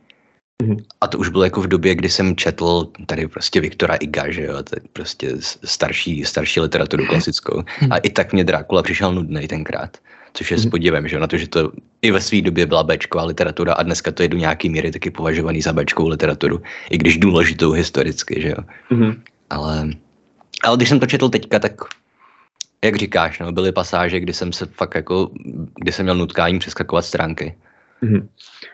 Mm-hmm. 0.63 0.77
A 1.01 1.07
to 1.07 1.17
už 1.17 1.29
bylo 1.29 1.43
jako 1.43 1.61
v 1.61 1.67
době, 1.67 1.95
kdy 1.95 2.09
jsem 2.09 2.35
četl 2.35 2.91
tady 3.05 3.27
prostě 3.27 3.61
Viktora 3.61 3.95
Iga, 3.95 4.31
že 4.31 4.43
jo, 4.43 4.63
to 4.63 4.75
je 4.75 4.81
prostě 4.93 5.31
starší, 5.63 6.25
starší 6.25 6.59
literaturu 6.59 7.05
klasickou. 7.05 7.63
A 7.91 7.97
i 7.97 8.09
tak 8.09 8.33
mě 8.33 8.43
Drákula 8.43 8.83
přišel 8.83 9.13
nudný 9.13 9.47
tenkrát. 9.47 9.97
Což 10.33 10.51
je 10.51 10.57
s 10.57 10.65
mhm. 10.65 10.71
podívem, 10.71 11.07
že 11.07 11.19
na 11.19 11.27
to, 11.27 11.37
že 11.37 11.47
to 11.47 11.71
i 12.01 12.11
ve 12.11 12.21
své 12.21 12.41
době 12.41 12.65
byla 12.65 12.83
Bčková 12.83 13.23
literatura 13.23 13.73
a 13.73 13.83
dneska 13.83 14.11
to 14.11 14.23
je 14.23 14.29
do 14.29 14.37
nějaký 14.37 14.69
míry 14.69 14.91
taky 14.91 15.11
považovaný 15.11 15.61
za 15.61 15.73
Bčkovou 15.73 16.07
literaturu, 16.07 16.61
i 16.89 16.97
když 16.97 17.17
důležitou 17.17 17.71
historicky, 17.71 18.41
že 18.41 18.49
jo. 18.49 18.63
Ale 19.49 19.89
ale 20.63 20.77
když 20.77 20.89
jsem 20.89 20.99
to 20.99 21.05
četl 21.05 21.29
teďka, 21.29 21.59
tak 21.59 21.73
jak 22.83 22.95
říkáš, 22.95 23.39
no, 23.39 23.51
byly 23.51 23.71
pasáže, 23.71 24.19
kdy 24.19 24.33
jsem 24.33 24.53
se 24.53 24.65
fakt 24.65 24.95
jako, 24.95 25.29
kdy 25.75 25.91
jsem 25.91 26.05
měl 26.05 26.15
nutkání 26.15 26.59
přeskakovat 26.59 27.05
stránky. 27.05 27.55
Mm-hmm. 28.03 28.27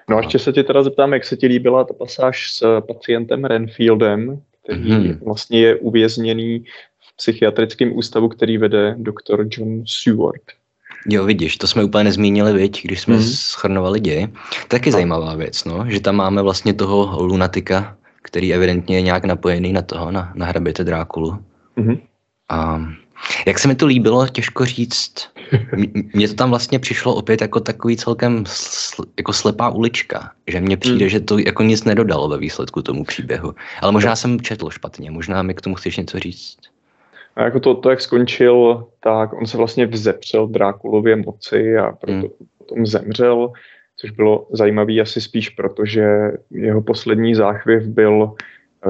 No 0.09 0.17
a 0.17 0.19
ještě 0.19 0.39
se 0.39 0.53
tě 0.53 0.63
teda 0.63 0.83
zeptám, 0.83 1.13
jak 1.13 1.25
se 1.25 1.37
ti 1.37 1.47
líbila 1.47 1.83
ta 1.83 1.93
pasáž 1.93 2.53
s 2.53 2.81
pacientem 2.81 3.45
Renfieldem, 3.45 4.41
který 4.63 4.83
mm-hmm. 4.83 5.19
vlastně 5.25 5.59
je 5.59 5.75
uvězněný 5.75 6.63
v 6.99 7.17
psychiatrickém 7.17 7.97
ústavu, 7.97 8.29
který 8.29 8.57
vede 8.57 8.95
doktor 8.97 9.47
John 9.51 9.83
Seward. 9.87 10.41
Jo, 11.09 11.25
vidíš, 11.25 11.57
to 11.57 11.67
jsme 11.67 11.83
úplně 11.83 12.03
nezmínili, 12.03 12.53
viď, 12.53 12.83
když 12.83 13.01
jsme 13.01 13.17
mm-hmm. 13.17 13.35
schrnovali 13.35 13.99
ději. 13.99 14.27
Taky 14.67 14.89
no. 14.89 14.91
zajímavá 14.91 15.35
věc, 15.35 15.65
no, 15.65 15.85
že 15.87 15.99
tam 15.99 16.15
máme 16.15 16.41
vlastně 16.41 16.73
toho 16.73 17.23
lunatika, 17.23 17.97
který 18.21 18.53
evidentně 18.53 18.97
je 18.97 19.01
nějak 19.01 19.25
napojený 19.25 19.73
na 19.73 19.81
toho, 19.81 20.11
na, 20.11 20.31
na 20.35 20.45
hraběte 20.45 20.83
Drákulu. 20.83 21.39
Mm-hmm. 21.77 21.99
A 22.49 22.81
jak 23.47 23.59
se 23.59 23.67
mi 23.67 23.75
to 23.75 23.85
líbilo, 23.85 24.27
těžko 24.27 24.65
říct. 24.65 25.29
Mně 26.13 26.27
to 26.27 26.33
tam 26.33 26.49
vlastně 26.49 26.79
přišlo 26.79 27.15
opět 27.15 27.41
jako 27.41 27.59
takový 27.59 27.97
celkem 27.97 28.43
sl, 28.47 29.03
jako 29.17 29.33
slepá 29.33 29.69
ulička, 29.69 30.31
že 30.47 30.61
mně 30.61 30.77
přijde, 30.77 31.05
mm. 31.05 31.09
že 31.09 31.19
to 31.19 31.37
jako 31.37 31.63
nic 31.63 31.83
nedodalo 31.83 32.29
ve 32.29 32.37
výsledku 32.37 32.81
tomu 32.81 33.03
příběhu. 33.03 33.55
Ale 33.81 33.91
možná 33.91 34.15
jsem 34.15 34.41
četl 34.41 34.69
špatně, 34.69 35.11
možná 35.11 35.41
mi 35.41 35.53
k 35.53 35.61
tomu 35.61 35.75
chceš 35.75 35.97
něco 35.97 36.19
říct. 36.19 36.57
A 37.35 37.43
jako 37.43 37.59
to, 37.59 37.75
to, 37.75 37.89
jak 37.89 38.01
skončil, 38.01 38.87
tak 39.03 39.33
on 39.33 39.45
se 39.45 39.57
vlastně 39.57 39.85
vzepřel 39.85 40.47
Drákulově 40.47 41.15
moci 41.15 41.77
a 41.77 41.91
proto 41.91 42.13
mm. 42.13 42.29
potom 42.57 42.85
zemřel, 42.85 43.51
což 43.97 44.11
bylo 44.11 44.47
zajímavé 44.51 44.93
asi 45.01 45.21
spíš 45.21 45.49
proto, 45.49 45.85
že 45.85 46.07
jeho 46.51 46.81
poslední 46.81 47.35
záchvěv 47.35 47.83
byl 47.83 48.35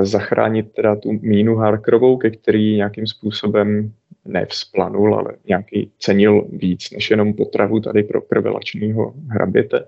zachránit 0.01 0.71
teda 0.73 0.95
tu 0.95 1.19
mínu 1.21 1.55
Harkerovou, 1.55 2.17
ke 2.17 2.29
který 2.29 2.75
nějakým 2.75 3.07
způsobem 3.07 3.91
nevzplanul, 4.25 5.15
ale 5.15 5.33
nějaký 5.47 5.91
cenil 5.99 6.45
víc 6.49 6.91
než 6.91 7.11
jenom 7.11 7.33
potravu 7.33 7.79
tady 7.79 8.03
pro 8.03 8.21
krvelačního 8.21 9.13
hraběte. 9.29 9.85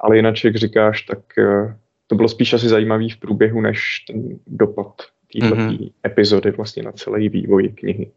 Ale 0.00 0.16
jinak, 0.16 0.44
jak 0.44 0.56
říkáš, 0.56 1.02
tak 1.02 1.18
eh, 1.38 1.76
to 2.06 2.14
bylo 2.14 2.28
spíš 2.28 2.52
asi 2.52 2.68
zajímavý 2.68 3.10
v 3.10 3.16
průběhu, 3.16 3.60
než 3.60 4.04
ten 4.08 4.38
dopad 4.46 4.94
této 5.32 5.54
mm-hmm. 5.54 5.92
epizody 6.06 6.50
vlastně 6.50 6.82
na 6.82 6.92
celý 6.92 7.28
vývoj 7.28 7.68
knihy. 7.68 8.10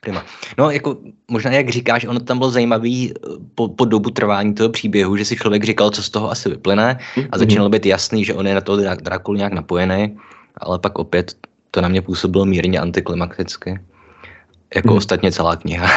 Prima. 0.00 0.24
No, 0.58 0.70
jako 0.70 0.96
možná 1.30 1.50
jak 1.52 1.68
říkáš, 1.68 2.04
ono 2.04 2.20
tam 2.20 2.38
bylo 2.38 2.50
zajímavý 2.50 3.12
eh, 3.12 3.28
po, 3.54 3.68
po 3.68 3.84
dobu 3.84 4.10
trvání 4.10 4.54
toho 4.54 4.68
příběhu, 4.68 5.16
že 5.16 5.24
si 5.24 5.36
člověk 5.36 5.64
říkal, 5.64 5.90
co 5.90 6.02
z 6.02 6.10
toho 6.10 6.30
asi 6.30 6.48
vyplyne 6.48 6.98
a 7.30 7.38
začínalo 7.38 7.68
být 7.68 7.86
jasný, 7.86 8.24
že 8.24 8.34
on 8.34 8.46
je 8.46 8.54
na 8.54 8.60
toho 8.60 8.78
Drakulu 9.02 9.38
nějak 9.38 9.52
napojený 9.52 10.18
ale 10.56 10.78
pak 10.78 10.98
opět 10.98 11.36
to 11.70 11.80
na 11.80 11.88
mě 11.88 12.02
působilo 12.02 12.44
mírně 12.44 12.80
antiklimaticky. 12.80 13.80
Jako 14.74 14.88
hmm. 14.88 14.96
ostatně 14.96 15.32
celá 15.32 15.56
kniha 15.56 15.88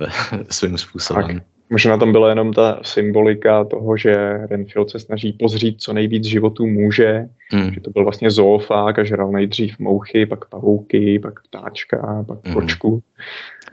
svým 0.50 0.78
způsobem. 0.78 1.38
Tak. 1.38 1.42
Možná 1.70 1.96
tam 1.96 2.12
byla 2.12 2.28
jenom 2.28 2.52
ta 2.52 2.78
symbolika 2.82 3.64
toho, 3.64 3.96
že 3.96 4.14
Renfield 4.50 4.90
se 4.90 5.00
snaží 5.00 5.32
pozřít 5.32 5.82
co 5.82 5.92
nejvíc 5.92 6.24
životů 6.24 6.66
může, 6.66 7.28
hmm. 7.48 7.74
že 7.74 7.80
to 7.80 7.90
byl 7.90 8.04
vlastně 8.04 8.30
zoofák 8.30 8.98
a 8.98 9.04
žral 9.04 9.32
nejdřív 9.32 9.78
mouchy, 9.78 10.26
pak 10.26 10.44
pavouky, 10.44 11.18
pak 11.18 11.34
ptáčka, 11.42 12.24
pak 12.28 12.38
hmm. 12.44 12.54
kočku. 12.54 13.02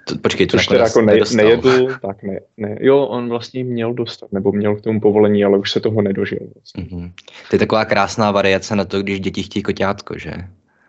To, 0.10 0.18
počkej, 0.18 0.48
to 0.48 0.58
Což 0.58 0.68
teda 0.68 0.84
jako 0.84 1.02
ne, 1.02 1.14
nejedl, 1.36 1.88
tak 2.02 2.24
ne, 2.24 2.40
ne. 2.58 2.78
Jo, 2.80 3.06
on 3.06 3.30
vlastně 3.30 3.64
měl 3.64 3.94
dostat, 3.94 4.32
nebo 4.32 4.52
měl 4.52 4.76
k 4.76 4.82
tomu 4.82 5.02
povolení, 5.02 5.46
ale 5.46 5.58
už 5.58 5.72
se 5.72 5.80
toho 5.80 6.02
nedožil. 6.02 6.40
Vlastně. 6.56 6.84
Mm-hmm. 6.84 7.12
To 7.50 7.56
je 7.56 7.60
taková 7.60 7.86
krásná 7.86 8.32
variace 8.32 8.76
na 8.76 8.86
to, 8.86 9.02
když 9.02 9.20
děti 9.20 9.44
chtějí 9.44 9.64
koťátko, 9.64 10.18
že? 10.18 10.34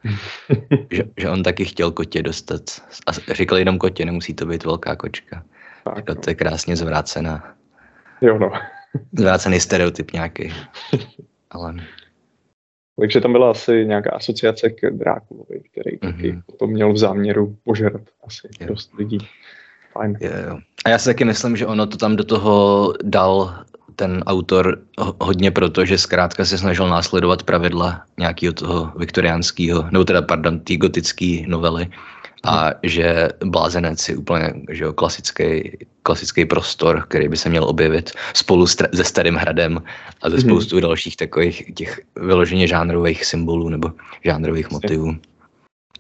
že, 0.91 1.05
že 1.17 1.31
on 1.31 1.43
taky 1.43 1.65
chtěl 1.65 1.91
kotě 1.91 2.23
dostat. 2.23 2.63
A 3.07 3.35
říkal 3.35 3.59
jenom 3.59 3.79
kotě, 3.79 4.05
nemusí 4.05 4.35
to 4.35 4.47
být 4.47 4.65
velká 4.65 4.97
kočka. 4.97 5.45
Tak, 5.95 5.99
jako, 5.99 6.15
no. 6.15 6.21
To 6.21 6.31
je 6.31 6.35
krásně 6.35 6.77
zvrácená. 6.77 7.55
Jo, 8.21 8.39
no. 8.39 8.51
Zvrácený 9.19 9.61
stereotyp 9.61 10.13
nějaký. 10.13 10.53
Ale... 11.51 11.75
Takže 13.01 13.21
tam 13.21 13.33
byla 13.33 13.51
asi 13.51 13.87
nějaká 13.87 14.11
asociace 14.11 14.71
k 14.71 14.91
Drákulovi, 14.91 15.61
který 15.71 15.97
mm-hmm. 15.97 16.13
taky 16.13 16.33
mhm. 16.33 16.43
potom 16.47 16.71
měl 16.71 16.93
v 16.93 16.99
záměru 16.99 17.57
požerat 17.65 18.03
asi 18.27 18.49
jo. 18.61 18.67
dost 18.67 18.95
lidí. 18.95 19.19
Fajn. 19.93 20.17
Jo, 20.21 20.31
jo. 20.49 20.59
A 20.85 20.89
já 20.89 20.99
si 20.99 21.05
taky 21.05 21.25
myslím, 21.25 21.57
že 21.57 21.67
ono 21.67 21.87
to 21.87 21.97
tam 21.97 22.17
do 22.17 22.25
toho 22.25 22.93
dal 23.03 23.65
ten 23.97 24.23
autor 24.27 24.79
hodně 25.21 25.51
proto, 25.51 25.85
že 25.85 25.99
zkrátka 25.99 26.45
se 26.45 26.59
snažil 26.59 26.89
následovat 26.89 27.43
pravidla 27.43 28.03
nějakého 28.19 28.53
toho 28.53 28.93
viktoriánského, 28.97 29.89
nebo 29.91 30.05
teda, 30.05 30.23
pardon, 30.23 30.61
té 30.61 30.77
gotické 30.77 31.43
novely 31.47 31.87
a 32.45 32.65
hmm. 32.65 32.75
že 32.83 33.29
blázenec 33.45 34.09
je 34.09 34.17
úplně 34.17 34.55
že 34.71 34.85
jo, 34.85 34.93
klasický, 34.93 35.77
klasický 36.03 36.45
prostor, 36.45 37.05
který 37.09 37.29
by 37.29 37.37
se 37.37 37.49
měl 37.49 37.65
objevit 37.65 38.11
spolu 38.35 38.67
s, 38.67 38.77
se 38.95 39.05
Starým 39.05 39.35
hradem 39.35 39.83
a 40.23 40.31
ze 40.31 40.37
hmm. 40.37 40.45
spoustu 40.45 40.77
hmm. 40.77 40.83
dalších 40.83 41.17
takových 41.17 41.75
těch 41.75 42.01
vyloženě 42.17 42.67
žánrových 42.67 43.25
symbolů 43.25 43.69
nebo 43.69 43.93
žánrových 44.25 44.71
motivů. 44.71 45.17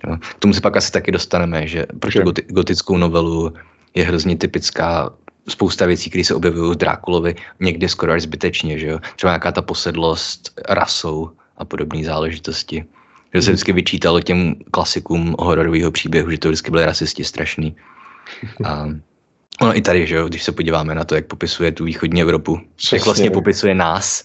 Jo. 0.06 0.16
K 0.16 0.38
tomu 0.38 0.54
se 0.54 0.60
pak 0.60 0.76
asi 0.76 0.92
taky 0.92 1.12
dostaneme, 1.12 1.66
že 1.66 1.86
pro 2.00 2.22
goti, 2.22 2.42
gotickou 2.48 2.96
novelu 2.96 3.52
je 3.94 4.04
hrozně 4.04 4.36
typická 4.36 5.10
spousta 5.48 5.86
věcí, 5.86 6.10
které 6.10 6.24
se 6.24 6.34
objevují 6.34 6.70
v 6.72 6.76
Drákulovi, 6.76 7.34
někdy 7.60 7.88
skoro 7.88 8.12
až 8.12 8.22
zbytečně, 8.22 8.78
že 8.78 8.86
jo. 8.86 8.98
Třeba 9.16 9.32
nějaká 9.32 9.52
ta 9.52 9.62
posedlost 9.62 10.60
rasou 10.68 11.30
a 11.56 11.64
podobné 11.64 12.04
záležitosti 12.04 12.84
Že 13.34 13.42
se 13.42 13.50
vždycky 13.50 13.72
vyčítalo 13.72 14.20
těm 14.20 14.54
klasikům 14.70 15.36
hororového 15.38 15.90
příběhu, 15.90 16.30
že 16.30 16.38
to 16.38 16.48
vždycky 16.48 16.70
byly 16.70 16.84
rasisti 16.84 17.24
strašný. 17.24 17.76
A 18.64 18.88
ono 19.60 19.76
i 19.76 19.82
tady, 19.82 20.06
že 20.06 20.16
jo, 20.16 20.28
když 20.28 20.42
se 20.42 20.52
podíváme 20.52 20.94
na 20.94 21.04
to, 21.04 21.14
jak 21.14 21.26
popisuje 21.26 21.72
tu 21.72 21.84
východní 21.84 22.22
Evropu, 22.22 22.60
Přesně. 22.76 22.96
jak 22.96 23.04
vlastně 23.04 23.30
popisuje 23.30 23.74
nás, 23.74 24.24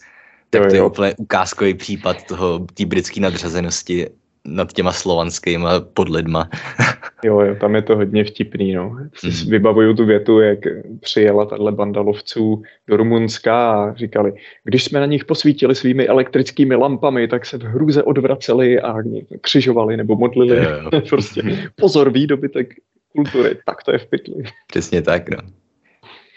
tak 0.49 0.69
to 0.69 0.75
je 0.75 0.83
úplně 0.83 1.13
ukázkový 1.17 1.73
případ 1.73 2.23
toho, 2.23 2.67
té 2.73 2.85
britské 2.85 3.21
nadřazenosti 3.21 4.07
nad 4.45 4.73
těma 4.73 4.91
slovanskýma 4.91 5.79
podlidma. 5.79 6.49
jo, 7.23 7.39
jo, 7.39 7.55
tam 7.55 7.75
je 7.75 7.81
to 7.81 7.95
hodně 7.95 8.23
vtipný, 8.23 8.73
no. 8.73 8.89
Mm. 9.23 9.49
vybavuju 9.49 9.93
tu 9.93 10.05
větu, 10.05 10.39
jak 10.39 10.59
přijela 10.99 11.45
tahle 11.45 11.71
banda 11.71 12.01
lovců 12.01 12.61
do 12.87 12.97
Rumunska 12.97 13.71
a 13.71 13.93
říkali, 13.93 14.33
když 14.63 14.83
jsme 14.83 14.99
na 14.99 15.05
nich 15.05 15.25
posvítili 15.25 15.75
svými 15.75 16.07
elektrickými 16.07 16.75
lampami, 16.75 17.27
tak 17.27 17.45
se 17.45 17.57
v 17.57 17.61
hrůze 17.61 18.03
odvraceli 18.03 18.79
a 18.81 18.95
křižovali 19.41 19.97
nebo 19.97 20.15
modlili. 20.15 20.63
Jo, 20.63 20.71
jo. 20.91 21.01
prostě 21.09 21.69
pozor, 21.75 22.11
výdobytek 22.11 22.73
kultury, 23.15 23.57
tak 23.65 23.83
to 23.83 23.91
je 23.91 23.97
v 23.97 24.05
pytli. 24.05 24.43
Přesně 24.67 25.01
tak, 25.01 25.29
no. 25.29 25.37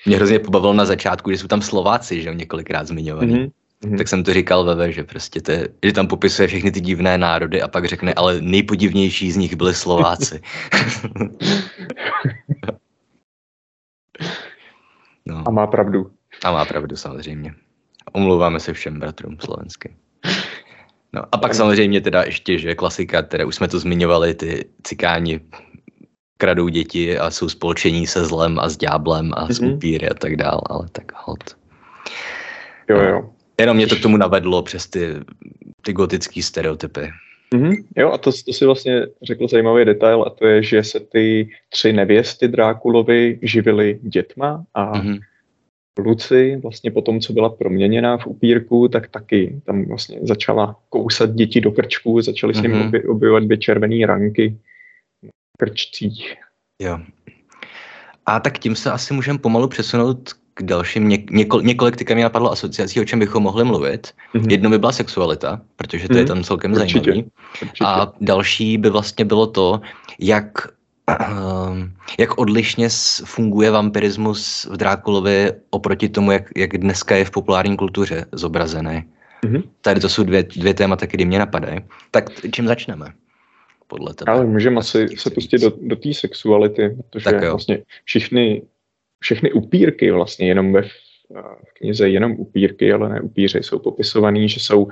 Mě 0.06 0.16
hrozně 0.16 0.38
pobavilo 0.38 0.72
na 0.72 0.84
začátku, 0.84 1.30
že 1.30 1.38
jsou 1.38 1.46
tam 1.46 1.62
Slováci, 1.62 2.22
že 2.22 2.28
jo, 2.28 2.34
několikrát 2.34 2.86
zmiňovaný. 2.86 3.34
Mm-hmm. 3.34 3.50
Mm-hmm. 3.84 3.98
Tak 3.98 4.08
jsem 4.08 4.24
to 4.24 4.32
říkal 4.32 4.64
Veve, 4.64 4.92
že 4.92 5.04
prostě 5.04 5.40
to 5.40 5.52
je, 5.52 5.68
že 5.82 5.92
tam 5.92 6.06
popisuje 6.06 6.48
všechny 6.48 6.70
ty 6.70 6.80
divné 6.80 7.18
národy 7.18 7.62
a 7.62 7.68
pak 7.68 7.84
řekne, 7.84 8.14
ale 8.14 8.40
nejpodivnější 8.40 9.32
z 9.32 9.36
nich 9.36 9.56
byli 9.56 9.74
Slováci. 9.74 10.40
no. 15.26 15.42
A 15.46 15.50
má 15.50 15.66
pravdu. 15.66 16.10
A 16.44 16.52
má 16.52 16.64
pravdu 16.64 16.96
samozřejmě. 16.96 17.54
Omlouváme 18.12 18.60
se 18.60 18.72
všem 18.72 19.00
bratrům 19.00 19.36
slovenským. 19.40 19.94
No 21.12 21.22
a 21.32 21.38
pak 21.38 21.54
samozřejmě 21.54 22.00
teda 22.00 22.22
ještě, 22.22 22.58
že 22.58 22.74
klasika, 22.74 23.22
které 23.22 23.44
už 23.44 23.54
jsme 23.54 23.68
to 23.68 23.78
zmiňovali, 23.78 24.34
ty 24.34 24.64
cikáni 24.82 25.40
kradou 26.38 26.68
děti 26.68 27.18
a 27.18 27.30
jsou 27.30 27.48
spolčení 27.48 28.06
se 28.06 28.24
zlem 28.24 28.58
a 28.58 28.68
s 28.68 28.76
ďáblem 28.76 29.32
a 29.36 29.46
mm-hmm. 29.46 29.52
s 29.52 29.60
mhm. 29.60 29.72
upíry 29.72 30.08
a 30.08 30.14
tak 30.14 30.36
dál, 30.36 30.60
ale 30.70 30.88
tak 30.92 31.12
hod. 31.14 31.56
Jo, 32.88 33.00
jo. 33.02 33.30
Jenom 33.60 33.76
mě 33.76 33.86
to 33.86 33.96
k 33.96 34.02
tomu 34.02 34.16
navedlo 34.16 34.62
přes 34.62 34.86
ty, 34.86 35.14
ty 35.82 35.92
gotické 35.92 36.42
stereotypy. 36.42 37.10
Mm-hmm. 37.54 37.84
Jo, 37.96 38.12
a 38.12 38.18
to, 38.18 38.30
to 38.46 38.52
si 38.52 38.64
vlastně 38.64 39.06
řekl 39.22 39.48
zajímavý 39.48 39.84
detail, 39.84 40.22
a 40.22 40.30
to 40.30 40.46
je, 40.46 40.62
že 40.62 40.84
se 40.84 41.00
ty 41.00 41.50
tři 41.68 41.92
nevěsty 41.92 42.48
Drákulovi 42.48 43.38
živily 43.42 43.98
dětma 44.02 44.64
a 44.74 44.92
mm-hmm. 44.92 45.20
Luci 45.98 46.56
vlastně 46.62 46.90
po 46.90 47.02
tom, 47.02 47.20
co 47.20 47.32
byla 47.32 47.48
proměněná 47.48 48.18
v 48.18 48.26
upírku, 48.26 48.88
tak 48.88 49.08
taky 49.08 49.60
tam 49.66 49.84
vlastně 49.84 50.18
začala 50.22 50.76
kousat 50.88 51.34
děti 51.34 51.60
do 51.60 51.72
krčků, 51.72 52.20
začaly 52.20 52.52
mm-hmm. 52.52 52.58
s 52.58 52.62
nimi 52.62 52.74
mhm. 52.76 53.10
objevovat 53.10 53.44
dvě 53.44 53.56
červené 53.56 54.06
ranky 54.06 54.58
v 55.24 55.58
krčcích. 55.58 56.34
Jo. 56.82 56.98
A 58.26 58.40
tak 58.40 58.58
tím 58.58 58.76
se 58.76 58.90
asi 58.90 59.14
můžeme 59.14 59.38
pomalu 59.38 59.68
přesunout 59.68 60.30
k 60.58 60.62
dalším, 60.62 61.08
něk, 61.08 61.30
něko, 61.30 61.60
několik 61.60 61.96
teďka 61.96 62.14
mi 62.14 62.22
napadlo 62.22 62.52
asociací, 62.52 63.00
o 63.00 63.04
čem 63.04 63.18
bychom 63.18 63.42
mohli 63.42 63.64
mluvit. 63.64 64.10
Mm-hmm. 64.34 64.50
Jedno 64.50 64.70
by 64.70 64.78
byla 64.78 64.92
sexualita, 64.92 65.60
protože 65.76 66.08
to 66.08 66.14
mm-hmm. 66.14 66.16
je 66.16 66.22
mhm. 66.22 66.28
tam 66.28 66.44
celkem 66.44 66.72
Určitě. 66.72 67.10
zajímavý. 67.10 67.30
Určitě. 67.62 67.84
A 67.84 68.12
další 68.20 68.78
by 68.78 68.90
vlastně 68.90 69.24
bylo 69.24 69.46
to, 69.46 69.80
jak 70.18 70.50
uh, 71.20 71.78
jak 72.18 72.38
odlišně 72.38 72.88
funguje 73.24 73.70
vampirismus 73.70 74.68
v 74.70 74.76
Drákulovi 74.76 75.52
oproti 75.70 76.08
tomu, 76.08 76.32
jak, 76.32 76.50
jak 76.56 76.78
dneska 76.78 77.16
je 77.16 77.24
v 77.24 77.30
populární 77.30 77.76
kultuře 77.76 78.26
zobrazený. 78.32 79.04
Mm-hmm. 79.44 79.62
Tady 79.80 80.00
to 80.00 80.08
jsou 80.08 80.22
dvě, 80.22 80.42
dvě 80.42 80.74
témata, 80.74 81.06
které 81.06 81.24
mě 81.24 81.38
napadají. 81.38 81.80
Tak 82.10 82.24
čím 82.52 82.66
začneme? 82.66 83.06
Podle 83.86 84.14
tebe. 84.14 84.32
Ale 84.32 84.46
můžeme 84.46 84.76
asi 84.76 85.08
se 85.16 85.30
pustit 85.30 85.58
do, 85.58 85.72
do 85.82 85.96
té 85.96 86.14
sexuality, 86.14 86.96
protože 87.10 87.50
vlastně 87.50 87.78
všichni 88.04 88.62
všechny 89.20 89.52
upírky 89.52 90.10
vlastně 90.10 90.48
jenom 90.48 90.72
ve 90.72 90.82
v 91.64 91.74
knize 91.74 92.08
jenom 92.08 92.32
upírky, 92.32 92.92
ale 92.92 93.08
ne 93.08 93.20
upíři, 93.20 93.58
jsou 93.58 93.78
popisovaný, 93.78 94.48
že 94.48 94.60
jsou 94.60 94.88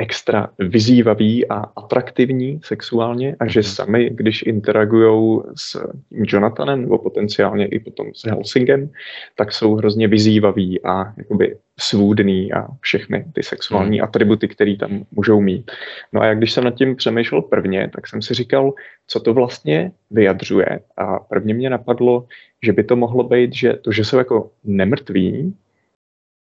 extra 0.00 0.48
vyzývaví 0.58 1.48
a 1.48 1.54
atraktivní 1.76 2.60
sexuálně 2.64 3.36
a 3.40 3.46
že 3.46 3.60
mhm. 3.60 3.64
sami, 3.64 4.10
když 4.10 4.42
interagují 4.42 5.40
s 5.56 5.86
Jonathanem 6.10 6.82
nebo 6.82 6.98
potenciálně 6.98 7.66
i 7.66 7.78
potom 7.78 8.06
s 8.14 8.24
Helsingem, 8.24 8.90
tak 9.36 9.52
jsou 9.52 9.74
hrozně 9.74 10.08
vyzývaví 10.08 10.80
a 10.84 11.12
jakoby 11.16 11.56
svůdný 11.80 12.52
a 12.52 12.66
všechny 12.80 13.24
ty 13.32 13.42
sexuální 13.42 13.98
hmm. 13.98 14.04
atributy, 14.04 14.48
které 14.48 14.76
tam 14.76 15.04
můžou 15.12 15.40
mít. 15.40 15.70
No 16.12 16.20
a 16.20 16.26
jak 16.26 16.38
když 16.38 16.52
jsem 16.52 16.64
nad 16.64 16.74
tím 16.74 16.96
přemýšlel 16.96 17.42
prvně, 17.42 17.90
tak 17.94 18.06
jsem 18.06 18.22
si 18.22 18.34
říkal, 18.34 18.72
co 19.06 19.20
to 19.20 19.34
vlastně 19.34 19.92
vyjadřuje 20.10 20.80
a 20.96 21.18
prvně 21.18 21.54
mě 21.54 21.70
napadlo, 21.70 22.26
že 22.62 22.72
by 22.72 22.84
to 22.84 22.96
mohlo 22.96 23.24
být, 23.24 23.54
že 23.54 23.72
to, 23.72 23.92
že 23.92 24.04
jsou 24.04 24.18
jako 24.18 24.50
nemrtví, 24.64 25.54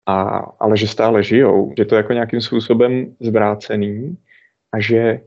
a, 0.07 0.13
ale 0.61 0.77
že 0.77 0.89
stále 0.89 1.23
žijou, 1.23 1.75
že 1.79 1.85
to 1.85 1.95
je 1.95 1.97
jako 1.97 2.13
nějakým 2.13 2.41
způsobem 2.41 3.17
zvrácený 3.21 4.17
a 4.73 4.81
že, 4.81 5.21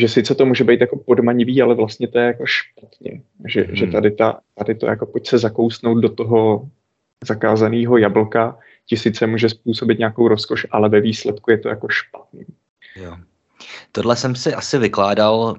že 0.00 0.08
sice 0.08 0.34
to 0.34 0.46
může 0.46 0.64
být 0.64 0.80
jako 0.80 0.96
podmanivý, 0.98 1.62
ale 1.62 1.74
vlastně 1.74 2.08
to 2.08 2.18
je 2.18 2.24
jako 2.24 2.46
špatně. 2.46 3.22
Že, 3.48 3.62
hmm. 3.62 3.76
že 3.76 3.86
tady, 3.86 4.10
ta, 4.10 4.40
tady 4.54 4.74
to 4.74 4.86
jako 4.86 5.06
pojď 5.06 5.26
se 5.26 5.38
zakousnout 5.38 5.98
do 5.98 6.08
toho 6.08 6.68
zakázaného 7.26 7.96
jablka, 7.96 8.58
ti 8.86 8.96
sice 8.96 9.26
může 9.26 9.48
způsobit 9.48 9.98
nějakou 9.98 10.28
rozkoš, 10.28 10.66
ale 10.70 10.88
ve 10.88 11.00
výsledku 11.00 11.50
je 11.50 11.58
to 11.58 11.68
jako 11.68 11.88
špatný. 11.88 12.44
Jo. 12.96 13.16
Tohle 13.92 14.16
jsem 14.16 14.34
si 14.34 14.54
asi 14.54 14.78
vykládal 14.78 15.56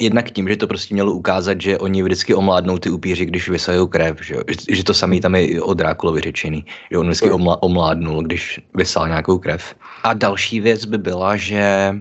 Jednak 0.00 0.30
tím, 0.30 0.48
že 0.48 0.56
to 0.56 0.66
prostě 0.66 0.94
mělo 0.94 1.12
ukázat, 1.12 1.60
že 1.60 1.78
oni 1.78 2.02
vždycky 2.02 2.34
omládnou 2.34 2.78
ty 2.78 2.90
upíři, 2.90 3.26
když 3.26 3.48
vysajou 3.48 3.86
krev, 3.86 4.24
že, 4.24 4.36
že 4.70 4.84
to 4.84 4.94
samý 4.94 5.20
tam 5.20 5.34
je 5.34 5.62
o 5.62 5.74
Drákulovi 5.74 6.20
řečený, 6.20 6.64
že 6.90 6.98
on 6.98 7.06
vždycky 7.06 7.30
omla, 7.30 7.62
omládnul, 7.62 8.22
když 8.22 8.60
vysal 8.74 9.08
nějakou 9.08 9.38
krev. 9.38 9.74
A 10.02 10.14
další 10.14 10.60
věc 10.60 10.84
by 10.84 10.98
byla, 10.98 11.36
že 11.36 11.94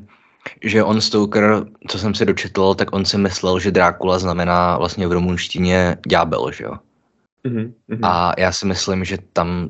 že 0.64 0.84
on 0.84 1.02
Stoker, 1.02 1.66
co 1.88 2.00
jsem 2.00 2.14
si 2.14 2.26
dočetl, 2.26 2.74
tak 2.74 2.96
on 2.96 3.06
si 3.06 3.18
myslel, 3.18 3.60
že 3.60 3.72
Drákula 3.72 4.20
znamená 4.20 4.78
vlastně 4.78 5.08
v 5.08 5.12
rumunštině 5.12 5.98
ďábel, 6.08 6.52
že 6.52 6.64
jo? 6.64 6.74
Mm-hmm. 7.46 8.00
A 8.04 8.34
já 8.38 8.52
si 8.52 8.66
myslím, 8.66 9.06
že 9.06 9.18
tam 9.34 9.70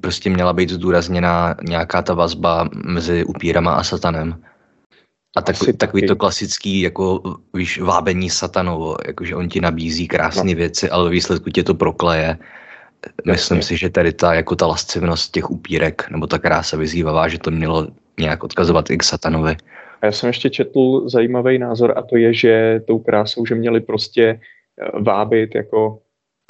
prostě 0.00 0.30
měla 0.30 0.52
být 0.52 0.70
zdůrazněna 0.70 1.54
nějaká 1.62 2.02
ta 2.02 2.14
vazba 2.14 2.68
mezi 2.84 3.24
upírama 3.24 3.74
a 3.74 3.84
satanem. 3.84 4.42
A 5.36 5.42
tak, 5.42 5.56
takový 5.76 6.06
to 6.06 6.16
klasický, 6.16 6.80
jako 6.80 7.22
víš, 7.54 7.80
vábení 7.80 8.30
satanovo, 8.30 8.96
jakože 9.06 9.36
on 9.36 9.48
ti 9.48 9.60
nabízí 9.60 10.08
krásné 10.08 10.52
no. 10.52 10.56
věci, 10.56 10.90
ale 10.90 11.04
ve 11.04 11.10
výsledku 11.10 11.50
tě 11.50 11.62
to 11.62 11.74
prokleje. 11.74 12.38
Myslím 13.26 13.58
Jasně. 13.58 13.62
si, 13.62 13.76
že 13.76 13.90
tady 13.90 14.12
ta, 14.12 14.34
jako 14.34 14.56
ta 14.56 14.66
lascivnost 14.66 15.32
těch 15.32 15.50
upírek, 15.50 16.10
nebo 16.10 16.26
ta 16.26 16.38
krása 16.38 16.76
vyzývavá, 16.76 17.28
že 17.28 17.38
to 17.38 17.50
mělo 17.50 17.88
nějak 18.20 18.44
odkazovat 18.44 18.90
i 18.90 18.98
k 18.98 19.02
satanovi. 19.02 19.56
A 20.02 20.06
já 20.06 20.12
jsem 20.12 20.26
ještě 20.26 20.50
četl 20.50 21.08
zajímavý 21.08 21.58
názor 21.58 21.92
a 21.96 22.02
to 22.02 22.16
je, 22.16 22.34
že 22.34 22.80
tou 22.86 22.98
krásou, 22.98 23.46
že 23.46 23.54
měli 23.54 23.80
prostě 23.80 24.22
eh, 24.22 25.02
vábit 25.02 25.54
jako 25.54 25.98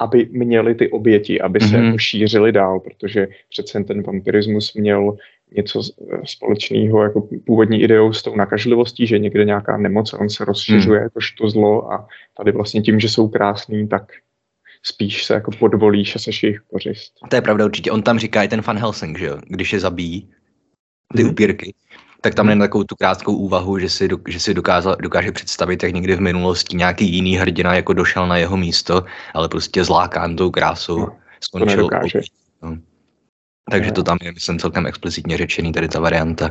aby 0.01 0.29
měli 0.31 0.75
ty 0.75 0.91
oběti, 0.91 1.41
aby 1.41 1.61
se 1.61 1.77
mm-hmm. 1.77 1.99
šířili 1.99 2.53
dál, 2.53 2.81
protože 2.81 3.29
přece 3.49 3.85
ten 3.85 4.03
vampirismus 4.03 4.75
měl 4.75 5.17
něco 5.57 5.83
společného 6.25 7.03
jako 7.03 7.29
původní 7.47 7.83
ideou 7.83 8.13
s 8.13 8.23
tou 8.23 8.37
nakažlivostí, 8.37 9.07
že 9.07 9.19
někde 9.19 9.45
nějaká 9.45 9.77
nemoc 9.77 10.13
on 10.13 10.29
se 10.29 10.45
rozšiřuje 10.45 10.99
hmm. 10.99 11.05
jakož 11.05 11.33
to 11.33 11.51
zlo 11.51 11.93
a 11.93 12.09
tady 12.37 12.53
vlastně 12.53 12.83
tím, 12.83 13.01
že 13.01 13.09
jsou 13.09 13.29
krásný, 13.29 13.89
tak 13.89 14.13
spíš 14.83 15.25
se 15.25 15.35
jako 15.35 15.51
podvolíš 15.51 16.17
a 16.17 16.19
seš 16.19 16.43
jejich 16.43 16.61
kořist. 16.61 17.13
To 17.29 17.37
je 17.37 17.43
pravda 17.43 17.65
určitě. 17.65 17.91
On 17.91 18.03
tam 18.03 18.19
říká 18.19 18.43
i 18.43 18.49
ten 18.49 18.61
Van 18.61 18.79
Helsing, 18.79 19.19
že 19.19 19.27
jo? 19.27 19.39
Když 19.49 19.73
je 19.73 19.81
zabíjí, 19.81 20.31
ty 21.17 21.23
hmm. 21.23 21.31
upírky, 21.31 21.75
tak 22.21 22.35
tam 22.35 22.45
hmm. 22.45 22.51
jen 22.51 22.59
takovou 22.59 22.85
tu 22.85 22.95
krátkou 22.97 23.37
úvahu, 23.37 23.79
že 23.79 23.89
si, 23.89 24.09
do, 24.09 24.19
že 24.29 24.41
si 24.41 24.55
dokázal, 24.55 24.97
dokáže 25.03 25.33
představit, 25.33 25.83
jak 25.83 25.93
někdy 25.93 26.17
v 26.17 26.21
minulosti 26.21 26.77
nějaký 26.77 27.15
jiný 27.15 27.37
hrdina 27.37 27.75
jako 27.75 27.93
došel 27.93 28.27
na 28.27 28.37
jeho 28.37 28.57
místo, 28.57 29.05
ale 29.35 29.49
prostě 29.49 29.85
zlákán 29.85 30.37
tou 30.37 30.51
krásou 30.51 30.99
no, 30.99 31.17
skončil. 31.41 31.89
To 31.89 31.97
no. 32.63 32.79
Takže 33.71 33.93
to 33.93 34.03
tam 34.03 34.19
je, 34.23 34.33
myslím, 34.33 34.59
celkem 34.59 34.87
explicitně 34.87 35.37
řečený, 35.37 35.73
tady 35.73 35.89
ta 35.89 36.01
varianta. 36.01 36.51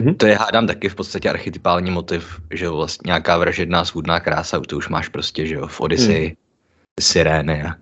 Mm-hmm. 0.00 0.16
To 0.16 0.26
je, 0.26 0.36
hádám, 0.36 0.66
taky 0.66 0.88
v 0.88 0.94
podstatě 0.94 1.30
archetypální 1.30 1.90
motiv, 1.90 2.40
že 2.50 2.64
jo, 2.64 2.76
vlastně 2.76 3.08
nějaká 3.08 3.38
vražedná 3.38 3.84
svůdná 3.84 4.20
krása, 4.20 4.60
to 4.60 4.76
už 4.76 4.88
máš 4.88 5.08
prostě, 5.08 5.46
že 5.46 5.54
jo, 5.54 5.66
v 5.66 5.80
Odyssey, 5.80 6.28
mm. 6.28 6.34
Sirény 7.00 7.62
a, 7.62 7.74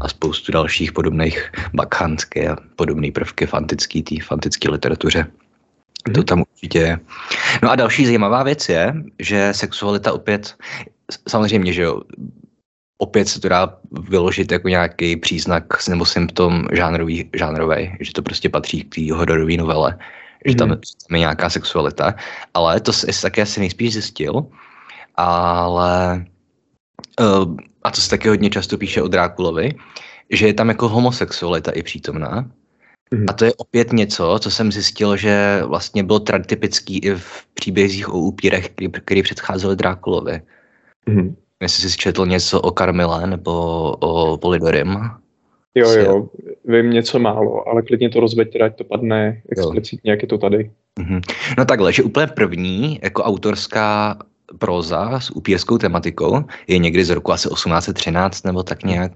a 0.00 0.08
spoustu 0.08 0.52
dalších 0.52 0.92
podobných 0.92 1.50
bakhanské 1.74 2.48
a 2.48 2.56
podobné 2.76 3.12
prvky 3.12 3.46
v 3.46 3.54
antické, 3.54 4.02
tý, 4.02 4.20
v 4.20 4.32
antické 4.32 4.70
literatuře. 4.70 5.26
Mm-hmm. 5.26 6.14
To 6.14 6.22
tam 6.22 6.44
určitě 6.52 6.78
je. 6.78 6.98
No 7.62 7.70
a 7.70 7.76
další 7.76 8.06
zajímavá 8.06 8.42
věc 8.42 8.68
je, 8.68 8.94
že 9.18 9.52
sexualita 9.52 10.12
opět, 10.12 10.54
samozřejmě, 11.28 11.72
že 11.72 11.82
jo, 11.82 12.00
opět 12.98 13.28
se 13.28 13.40
to 13.40 13.48
dá 13.48 13.78
vyložit 14.08 14.52
jako 14.52 14.68
nějaký 14.68 15.16
příznak 15.16 15.88
nebo 15.88 16.04
symptom 16.04 16.64
žánrový, 16.72 17.30
žánrový, 17.36 17.96
že 18.00 18.12
to 18.12 18.22
prostě 18.22 18.48
patří 18.48 18.82
k 18.82 18.94
té 18.94 19.12
hororové 19.12 19.56
novele, 19.56 19.98
že 20.46 20.54
tam, 20.54 20.68
mm. 20.68 20.74
tam 20.76 21.14
je 21.14 21.18
nějaká 21.18 21.50
sexualita, 21.50 22.14
ale 22.54 22.80
to 22.80 22.92
jsi 22.92 23.22
taky 23.22 23.42
asi 23.42 23.60
nejspíš 23.60 23.92
zjistil, 23.92 24.46
ale 25.16 26.24
uh, 27.20 27.56
a 27.82 27.90
to 27.90 28.00
se 28.00 28.10
taky 28.10 28.28
hodně 28.28 28.50
často 28.50 28.78
píše 28.78 29.02
o 29.02 29.08
Drákulovi, 29.08 29.74
že 30.30 30.46
je 30.46 30.54
tam 30.54 30.68
jako 30.68 30.88
homosexualita 30.88 31.70
i 31.70 31.82
přítomná. 31.82 32.50
Mm. 33.10 33.24
A 33.28 33.32
to 33.32 33.44
je 33.44 33.54
opět 33.54 33.92
něco, 33.92 34.38
co 34.38 34.50
jsem 34.50 34.72
zjistil, 34.72 35.16
že 35.16 35.62
vlastně 35.66 36.04
bylo 36.04 36.20
typický 36.20 36.98
i 36.98 37.14
v 37.14 37.46
příbězích 37.54 38.08
o 38.08 38.18
upírech, 38.18 38.68
který, 38.68 38.88
který 38.90 39.22
předcházeli 39.22 39.76
Drákulovi. 39.76 40.40
Mm. 41.06 41.36
Jestli 41.62 41.90
jsi 41.90 41.96
četl 41.96 42.26
něco 42.26 42.60
o 42.60 42.70
Karmile 42.70 43.26
nebo 43.26 43.52
o 44.00 44.38
Polidorim. 44.38 45.10
Jo, 45.74 45.90
jo, 45.90 46.28
vím 46.64 46.90
něco 46.90 47.18
málo, 47.18 47.68
ale 47.68 47.82
klidně 47.82 48.10
to 48.10 48.20
rozveď, 48.20 48.60
ať 48.60 48.76
to 48.76 48.84
padne 48.84 49.42
explicitně, 49.48 50.10
jak 50.10 50.22
je 50.22 50.28
to 50.28 50.38
tady. 50.38 50.70
Mm-hmm. 51.00 51.20
No 51.58 51.64
takhle, 51.64 51.92
že 51.92 52.02
úplně 52.02 52.26
první 52.26 53.00
jako 53.02 53.22
autorská 53.22 54.16
proza 54.58 55.20
s 55.20 55.30
upírskou 55.30 55.78
tematikou 55.78 56.44
je 56.66 56.78
někdy 56.78 57.04
z 57.04 57.10
roku 57.10 57.32
asi 57.32 57.48
1813 57.48 58.44
nebo 58.44 58.62
tak 58.62 58.84
nějak. 58.84 59.12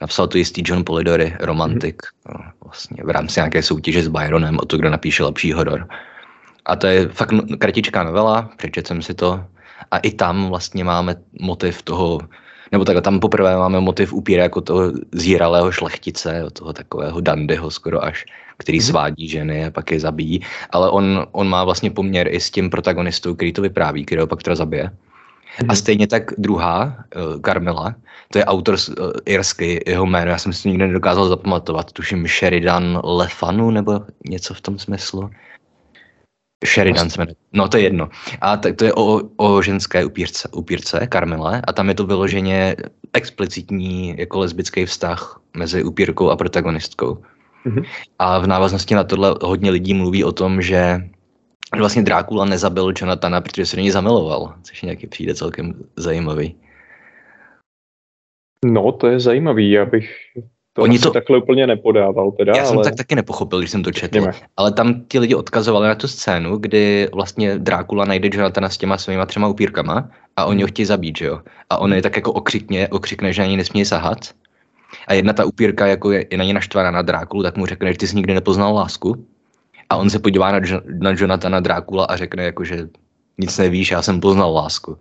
Napsal 0.00 0.28
to 0.28 0.38
jistý 0.38 0.62
John 0.64 0.84
Polidori, 0.84 1.36
romantik, 1.40 2.02
mm-hmm. 2.02 2.34
no, 2.34 2.52
vlastně 2.64 3.04
v 3.04 3.10
rámci 3.10 3.40
nějaké 3.40 3.62
soutěže 3.62 4.02
s 4.02 4.08
Byronem 4.08 4.58
o 4.62 4.64
to, 4.64 4.78
kdo 4.78 4.90
napíše 4.90 5.24
lepší 5.24 5.52
horor. 5.52 5.88
A 6.64 6.76
to 6.76 6.86
je 6.86 7.08
fakt 7.08 7.34
kratičká 7.58 8.02
novela, 8.02 8.50
přečet 8.56 8.86
jsem 8.86 9.02
si 9.02 9.14
to. 9.14 9.44
A 9.90 9.98
i 9.98 10.10
tam 10.10 10.48
vlastně 10.48 10.84
máme 10.84 11.16
motiv 11.40 11.82
toho, 11.82 12.20
nebo 12.72 12.84
takhle, 12.84 13.02
tam 13.02 13.20
poprvé 13.20 13.56
máme 13.56 13.80
motiv 13.80 14.12
upíra 14.12 14.42
jako 14.42 14.60
toho 14.60 14.92
zíralého 15.12 15.72
šlechtice, 15.72 16.44
toho 16.52 16.72
takového 16.72 17.20
dandyho 17.20 17.70
skoro 17.70 18.04
až, 18.04 18.24
který 18.56 18.78
mm-hmm. 18.78 18.90
svádí 18.90 19.28
ženy 19.28 19.66
a 19.66 19.70
pak 19.70 19.90
je 19.90 20.00
zabíjí. 20.00 20.40
Ale 20.70 20.90
on, 20.90 21.26
on 21.32 21.48
má 21.48 21.64
vlastně 21.64 21.90
poměr 21.90 22.28
i 22.28 22.40
s 22.40 22.50
tím 22.50 22.70
protagonistou, 22.70 23.34
který 23.34 23.52
to 23.52 23.62
vypráví, 23.62 24.04
který 24.04 24.20
ho 24.20 24.26
pak 24.26 24.42
teda 24.42 24.56
zabije. 24.56 24.90
A 25.58 25.64
mhm. 25.64 25.76
stejně 25.76 26.06
tak 26.06 26.22
druhá, 26.38 26.84
uh, 27.16 27.40
Carmela, 27.40 27.94
to 28.32 28.38
je 28.38 28.44
autor 28.44 28.74
uh, 28.74 29.10
irský, 29.26 29.78
jeho 29.86 30.06
jméno, 30.06 30.30
já 30.30 30.38
jsem 30.38 30.52
si 30.52 30.62
to 30.62 30.68
nikdy 30.68 30.86
nedokázal 30.86 31.28
zapamatovat, 31.28 31.92
tuším 31.92 32.26
Sheridan 32.26 33.00
Lefanu 33.04 33.70
nebo 33.70 34.00
něco 34.28 34.54
v 34.54 34.60
tom 34.60 34.78
smyslu. 34.78 35.30
Sheridan 36.66 37.10
jsme, 37.10 37.26
no 37.52 37.68
to 37.68 37.76
je 37.76 37.82
jedno. 37.82 38.08
A 38.40 38.56
tak 38.56 38.76
to 38.76 38.84
je 38.84 38.94
o, 38.94 39.20
o 39.36 39.62
ženské 39.62 40.04
upírce, 40.04 40.48
upírce, 40.52 41.06
Karmele, 41.06 41.62
a 41.66 41.72
tam 41.72 41.88
je 41.88 41.94
to 41.94 42.06
vyloženě 42.06 42.76
explicitní 43.12 44.14
jako 44.18 44.38
lesbický 44.38 44.86
vztah 44.86 45.40
mezi 45.56 45.84
upírkou 45.84 46.30
a 46.30 46.36
protagonistkou. 46.36 47.22
Mm-hmm. 47.66 47.84
A 48.18 48.38
v 48.38 48.46
návaznosti 48.46 48.94
na 48.94 49.04
tohle 49.04 49.34
hodně 49.42 49.70
lidí 49.70 49.94
mluví 49.94 50.24
o 50.24 50.32
tom, 50.32 50.62
že 50.62 51.08
vlastně 51.78 52.02
Drákula 52.02 52.44
nezabil 52.44 52.92
Jonathana, 52.96 53.40
protože 53.40 53.66
se 53.66 53.76
do 53.76 53.82
něj 53.82 53.90
zamiloval, 53.90 54.54
což 54.62 54.82
nějaký 54.82 55.06
přijde 55.06 55.34
celkem 55.34 55.74
zajímavý. 55.96 56.56
No, 58.64 58.92
to 58.92 59.06
je 59.06 59.20
zajímavý, 59.20 59.70
já 59.70 59.84
bych 59.84 60.16
to 60.72 60.82
Oni 60.82 60.98
to 60.98 61.10
takhle 61.10 61.38
úplně 61.38 61.66
nepodával 61.66 62.30
teda, 62.30 62.52
Já 62.56 62.62
ale... 62.62 62.68
jsem 62.68 62.82
tak 62.82 62.94
taky 62.94 63.14
nepochopil, 63.14 63.58
když 63.58 63.70
jsem 63.70 63.82
to 63.82 63.92
četl, 63.92 64.14
Jdeme. 64.14 64.32
ale 64.56 64.72
tam 64.72 65.04
ti 65.08 65.18
lidi 65.18 65.34
odkazovali 65.34 65.88
na 65.88 65.94
tu 65.94 66.08
scénu, 66.08 66.56
kdy 66.56 67.08
vlastně 67.14 67.58
Drákula 67.58 68.04
najde 68.04 68.28
Jonathana 68.32 68.68
s 68.68 68.78
těma 68.78 68.98
svýma 68.98 69.26
třema 69.26 69.48
upírkama 69.48 70.10
a 70.36 70.44
oni 70.44 70.62
ho 70.62 70.68
chtějí 70.68 70.86
zabít, 70.86 71.18
že 71.18 71.26
jo? 71.26 71.40
A 71.70 71.78
on 71.78 71.92
je 71.94 72.02
tak 72.02 72.16
jako 72.16 72.32
okřikně, 72.32 72.88
okřikne, 72.88 73.32
že 73.32 73.42
ani 73.42 73.56
nesmí 73.56 73.84
sahat. 73.84 74.18
A 75.06 75.14
jedna 75.14 75.32
ta 75.32 75.44
upírka 75.44 75.86
jako 75.86 76.12
je, 76.12 76.26
je 76.30 76.38
na 76.38 76.44
ně 76.44 76.54
naštvaná 76.54 76.90
na 76.90 77.02
Drákulu, 77.02 77.42
tak 77.42 77.56
mu 77.56 77.66
řekne, 77.66 77.92
že 77.92 77.98
ty 77.98 78.06
jsi 78.06 78.16
nikdy 78.16 78.34
nepoznal 78.34 78.74
lásku. 78.74 79.26
A 79.90 79.96
on 79.96 80.10
se 80.10 80.18
podívá 80.18 80.52
na, 80.52 80.60
na 80.98 81.10
Jonathana 81.16 81.60
Drákula 81.60 82.04
a 82.04 82.16
řekne 82.16 82.44
jako, 82.44 82.64
že 82.64 82.88
nic 83.38 83.58
nevíš, 83.58 83.90
já 83.90 84.02
jsem 84.02 84.20
poznal 84.20 84.54
lásku. 84.54 84.96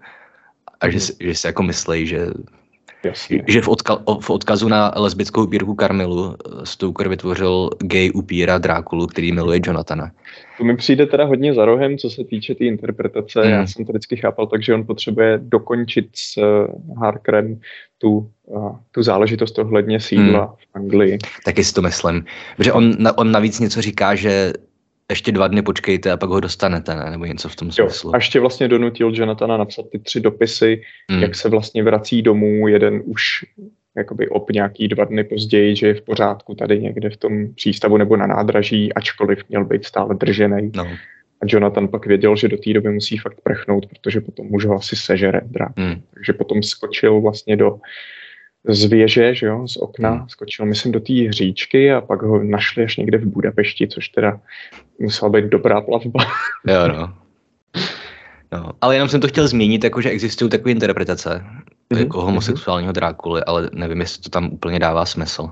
A 0.79 0.89
že, 0.89 0.97
mhm. 0.97 1.17
že 1.19 1.35
si 1.35 1.47
jako 1.47 1.63
myslí, 1.63 2.07
že 2.07 2.27
Jasně. 3.03 3.43
Že 3.47 3.61
v, 3.61 3.67
odka- 3.67 4.19
v 4.21 4.29
odkazu 4.29 4.67
na 4.67 4.91
lesbickou 4.95 5.43
upírku 5.43 5.75
Karmilu 5.75 6.35
eh, 6.35 6.65
Stoker 6.65 7.09
vytvořil 7.09 7.69
gay 7.79 8.11
upíra 8.11 8.57
Drákulu, 8.57 9.07
který 9.07 9.31
miluje 9.31 9.59
Jonathana. 9.65 10.11
To 10.57 10.63
mi 10.63 10.77
přijde 10.77 11.05
teda 11.05 11.25
hodně 11.25 11.53
za 11.53 11.65
rohem, 11.65 11.97
co 11.97 12.09
se 12.09 12.23
týče 12.23 12.53
té 12.53 12.57
tý 12.57 12.67
interpretace. 12.67 13.43
Mm. 13.43 13.49
Já 13.49 13.67
jsem 13.67 13.85
to 13.85 13.91
vždycky 13.91 14.17
chápal 14.17 14.47
tak, 14.47 14.63
že 14.63 14.73
on 14.73 14.85
potřebuje 14.85 15.39
dokončit 15.43 16.09
s 16.13 16.37
uh, 16.37 16.97
Harkerem 16.97 17.59
tu, 17.97 18.29
uh, 18.45 18.75
tu 18.91 19.03
záležitost 19.03 19.59
ohledně 19.59 19.99
sídla 19.99 20.45
mm. 20.45 20.51
v 20.51 20.65
Anglii. 20.73 21.17
Taky 21.45 21.63
si 21.63 21.73
to 21.73 21.81
myslím. 21.81 22.25
Protože 22.57 22.73
on, 22.73 22.93
on 23.15 23.31
navíc 23.31 23.59
něco 23.59 23.81
říká, 23.81 24.15
že 24.15 24.53
ještě 25.09 25.31
dva 25.31 25.47
dny 25.47 25.61
počkejte 25.61 26.11
a 26.11 26.17
pak 26.17 26.29
ho 26.29 26.39
dostanete, 26.39 26.95
ne? 26.95 27.11
nebo 27.11 27.25
něco 27.25 27.49
v 27.49 27.55
tom 27.55 27.71
smyslu. 27.71 28.09
Jo, 28.09 28.13
a 28.13 28.17
ještě 28.17 28.39
vlastně 28.39 28.67
donutil 28.67 29.11
Jonathana 29.13 29.57
napsat 29.57 29.85
ty 29.91 29.99
tři 29.99 30.19
dopisy, 30.19 30.81
hmm. 31.11 31.21
jak 31.21 31.35
se 31.35 31.49
vlastně 31.49 31.83
vrací 31.83 32.21
domů, 32.21 32.67
jeden 32.67 33.01
už 33.05 33.45
jakoby 33.97 34.29
op 34.29 34.51
nějaký 34.51 34.87
dva 34.87 35.05
dny 35.05 35.23
později, 35.23 35.75
že 35.75 35.87
je 35.87 35.93
v 35.93 36.01
pořádku 36.01 36.55
tady 36.55 36.79
někde 36.79 37.09
v 37.09 37.17
tom 37.17 37.53
přístavu 37.53 37.97
nebo 37.97 38.17
na 38.17 38.27
nádraží, 38.27 38.93
ačkoliv 38.93 39.39
měl 39.49 39.65
být 39.65 39.85
stále 39.85 40.15
držený. 40.15 40.71
No. 40.75 40.83
A 41.41 41.45
Jonathan 41.45 41.87
pak 41.87 42.05
věděl, 42.05 42.35
že 42.35 42.47
do 42.47 42.57
té 42.57 42.73
doby 42.73 42.91
musí 42.91 43.17
fakt 43.17 43.41
prchnout, 43.43 43.85
protože 43.85 44.21
potom 44.21 44.53
už 44.53 44.65
ho 44.65 44.75
asi 44.75 44.95
sežere 44.95 45.41
drák. 45.45 45.77
Hmm. 45.77 46.01
Takže 46.13 46.33
potom 46.33 46.63
skočil 46.63 47.21
vlastně 47.21 47.55
do 47.57 47.79
z 48.67 48.85
věže, 48.85 49.35
že 49.35 49.45
jo, 49.45 49.67
z 49.67 49.77
okna, 49.77 50.09
hmm. 50.11 50.29
skočil, 50.29 50.65
myslím, 50.65 50.91
do 50.91 50.99
té 50.99 51.13
hříčky 51.13 51.93
a 51.93 52.01
pak 52.01 52.21
ho 52.21 52.43
našli 52.43 52.83
až 52.83 52.97
někde 52.97 53.17
v 53.17 53.25
Budapešti, 53.25 53.87
což 53.87 54.09
teda 54.09 54.39
musela 54.99 55.29
být 55.29 55.45
dobrá 55.45 55.81
plavba. 55.81 56.25
jo, 56.67 56.87
no. 56.87 57.13
no. 58.51 58.71
Ale 58.81 58.95
jenom 58.95 59.09
jsem 59.09 59.21
to 59.21 59.27
chtěl 59.27 59.47
zmínit, 59.47 59.83
jako, 59.83 60.01
že 60.01 60.09
existují 60.09 60.51
takové 60.51 60.71
interpretace 60.71 61.45
mm-hmm. 61.93 61.99
jako 61.99 62.21
homosexuálního 62.21 62.93
Drákuly, 62.93 63.43
ale 63.43 63.69
nevím, 63.73 63.99
jestli 63.99 64.23
to 64.23 64.29
tam 64.29 64.49
úplně 64.49 64.79
dává 64.79 65.05
smysl. 65.05 65.49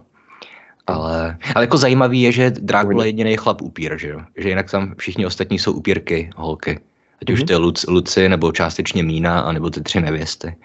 Ale, 0.87 1.37
ale 1.55 1.63
jako 1.63 1.77
zajímavý 1.77 2.21
je, 2.21 2.31
že 2.31 2.51
Drákula 2.51 3.03
je 3.03 3.07
jediný 3.09 3.37
chlap 3.37 3.61
upír, 3.61 3.97
že 3.97 4.09
jo? 4.09 4.21
Že 4.37 4.49
jinak 4.49 4.71
tam 4.71 4.95
všichni 4.97 5.25
ostatní 5.25 5.59
jsou 5.59 5.73
upírky, 5.73 6.29
holky. 6.35 6.79
Ať 7.21 7.27
mm-hmm. 7.27 7.33
už 7.33 7.39
mhm. 7.39 7.47
to 7.47 7.53
je 7.53 7.57
Luc, 7.57 7.85
Luci, 7.87 8.29
nebo 8.29 8.51
částečně 8.51 9.03
Mína, 9.03 9.39
anebo 9.39 9.69
ty 9.69 9.81
tři 9.81 10.01
nevěsty. 10.01 10.55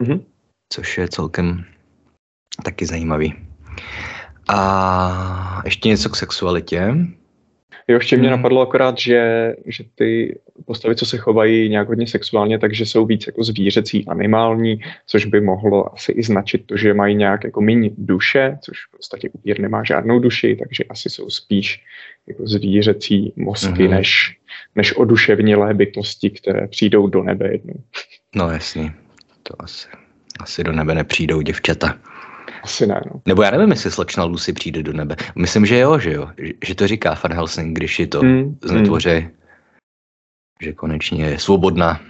Mm-hmm. 0.00 0.20
Což 0.72 0.98
je 0.98 1.08
celkem 1.08 1.64
taky 2.64 2.86
zajímavý. 2.86 3.34
A 4.48 5.62
ještě 5.64 5.88
něco 5.88 6.08
k 6.08 6.16
sexualitě. 6.16 6.94
Jo, 7.88 7.96
ještě 7.96 8.16
mě 8.16 8.28
hmm. 8.28 8.36
napadlo 8.36 8.60
akorát, 8.60 8.98
že, 8.98 9.54
že 9.66 9.84
ty 9.94 10.38
postavy, 10.64 10.96
co 10.96 11.06
se 11.06 11.18
chovají 11.18 11.68
nějak 11.68 11.88
hodně 11.88 12.06
sexuálně, 12.06 12.58
takže 12.58 12.86
jsou 12.86 13.06
víc 13.06 13.26
jako 13.26 13.44
zvířecí, 13.44 14.06
animální, 14.06 14.80
což 15.06 15.26
by 15.26 15.40
mohlo 15.40 15.94
asi 15.94 16.12
i 16.12 16.22
značit 16.22 16.66
to, 16.66 16.76
že 16.76 16.94
mají 16.94 17.14
nějak 17.14 17.44
jako 17.44 17.60
méně 17.60 17.90
duše, 17.98 18.58
což 18.62 18.78
v 18.86 18.96
podstatě 18.96 19.30
upír 19.32 19.60
nemá 19.60 19.84
žádnou 19.84 20.18
duši, 20.18 20.56
takže 20.56 20.84
asi 20.84 21.10
jsou 21.10 21.30
spíš 21.30 21.84
jako 22.26 22.46
zvířecí 22.46 23.32
mozky, 23.36 23.82
hmm. 23.82 23.90
než, 23.90 24.38
než 24.74 24.92
oduševnilé 24.96 25.74
bytosti, 25.74 26.30
které 26.30 26.68
přijdou 26.68 27.06
do 27.06 27.22
nebe 27.22 27.52
jednou. 27.52 27.74
No 28.34 28.50
jasně, 28.50 28.94
to 29.42 29.62
asi, 29.62 29.88
asi 30.40 30.64
do 30.64 30.72
nebe 30.72 30.94
nepřijdou 30.94 31.40
děvčata. 31.40 31.98
Asi 32.66 32.86
ne, 32.86 33.00
no. 33.06 33.20
Nebo 33.26 33.42
já 33.42 33.50
nevím, 33.50 33.70
jestli 33.70 33.90
slečna 33.90 34.24
Lucy 34.24 34.52
přijde 34.52 34.82
do 34.82 34.92
nebe. 34.92 35.16
Myslím, 35.36 35.66
že 35.66 35.78
jo, 35.78 35.98
že 35.98 36.12
jo. 36.12 36.28
Že 36.64 36.74
to 36.74 36.86
říká 36.86 37.18
Van 37.24 37.32
Helsing, 37.32 37.76
když 37.76 37.98
je 37.98 38.06
to 38.06 38.22
mm, 38.22 38.58
znetvoře, 38.64 39.20
mm. 39.20 39.30
že 40.62 40.72
konečně 40.72 41.24
je 41.24 41.38
svobodná. 41.38 42.00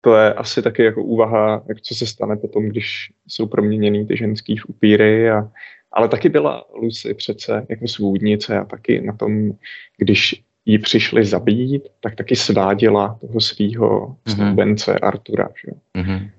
To 0.00 0.16
je 0.16 0.34
asi 0.34 0.62
taky 0.62 0.84
jako 0.84 1.04
úvaha, 1.04 1.62
jak 1.68 1.80
co 1.80 1.94
se 1.94 2.06
stane 2.06 2.36
potom, 2.36 2.68
když 2.68 3.12
jsou 3.28 3.46
proměněný 3.46 4.06
ty 4.06 4.16
ženský 4.16 4.56
v 4.56 4.66
upíry. 4.66 5.30
A, 5.30 5.48
ale 5.92 6.08
taky 6.08 6.28
byla 6.28 6.64
Lucy 6.74 7.14
přece 7.14 7.66
jako 7.68 7.88
svůdnice 7.88 8.58
a 8.58 8.64
taky 8.64 9.00
na 9.00 9.12
tom, 9.12 9.52
když 9.96 10.42
ji 10.64 10.78
přišli 10.78 11.24
zabít, 11.24 11.82
tak 12.00 12.14
taky 12.14 12.36
sváděla 12.36 13.18
toho 13.20 13.40
svého 13.40 14.06
mm-hmm. 14.08 14.34
snubence 14.34 14.98
Artura. 14.98 15.48
Že? 15.64 16.02
Mm-hmm. 16.02 16.30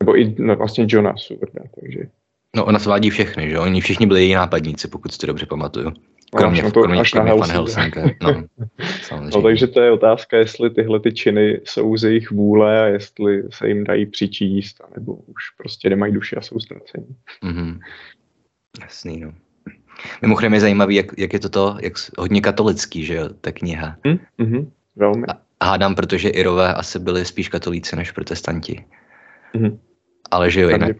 Nebo 0.00 0.18
i 0.18 0.34
no, 0.38 0.56
vlastně 0.56 0.86
Johna 0.88 1.16
Suvrda, 1.16 1.62
takže 1.80 2.00
No 2.56 2.64
ona 2.64 2.78
svádí 2.78 3.10
všechny, 3.10 3.50
že 3.50 3.58
Oni 3.58 3.80
všichni 3.80 4.06
byli 4.06 4.20
její 4.20 4.34
nápadníci, 4.34 4.88
pokud 4.88 5.12
si 5.12 5.18
to 5.18 5.26
dobře 5.26 5.46
pamatuju. 5.46 5.92
Kromě, 6.36 6.62
to 6.62 6.70
kromě, 6.70 7.02
kromě 7.12 7.34
Van 7.34 7.50
Helsinga. 7.50 8.02
No, 8.22 8.44
no, 9.34 9.42
takže 9.42 9.66
to 9.66 9.80
je 9.80 9.90
otázka, 9.90 10.36
jestli 10.36 10.70
tyhle 10.70 11.00
ty 11.00 11.12
činy 11.12 11.60
jsou 11.64 11.96
z 11.96 12.04
jejich 12.04 12.30
vůle 12.30 12.82
a 12.82 12.86
jestli 12.86 13.42
se 13.50 13.68
jim 13.68 13.84
dají 13.84 14.06
přičíst, 14.06 14.82
nebo 14.96 15.14
už 15.14 15.50
prostě 15.56 15.90
nemají 15.90 16.12
duši 16.12 16.36
a 16.36 16.40
jsou 16.40 16.60
ztracení. 16.60 17.16
Mm-hmm. 17.44 17.78
Jasný, 18.80 19.20
no. 19.20 19.32
Mimochodem 20.22 20.54
je 20.54 20.60
zajímavý, 20.60 20.94
jak, 20.94 21.06
jak 21.18 21.32
je 21.32 21.40
to 21.40 21.48
to, 21.48 21.76
jak 21.82 21.92
hodně 22.18 22.40
katolický, 22.40 23.04
že 23.04 23.14
jo, 23.14 23.28
ta 23.40 23.52
kniha. 23.52 23.96
Mm-hmm. 24.38 24.70
Velmi. 24.96 25.26
A 25.60 25.64
hádám, 25.64 25.94
protože 25.94 26.28
Irové 26.28 26.74
asi 26.74 26.98
byli 26.98 27.24
spíš 27.24 27.48
katolíci 27.48 27.96
než 27.96 28.10
protestanti. 28.10 28.84
Mm-hmm. 29.54 29.78
Ale 30.30 30.50
že 30.50 30.60
jo, 30.60 30.68
jinak. 30.68 30.96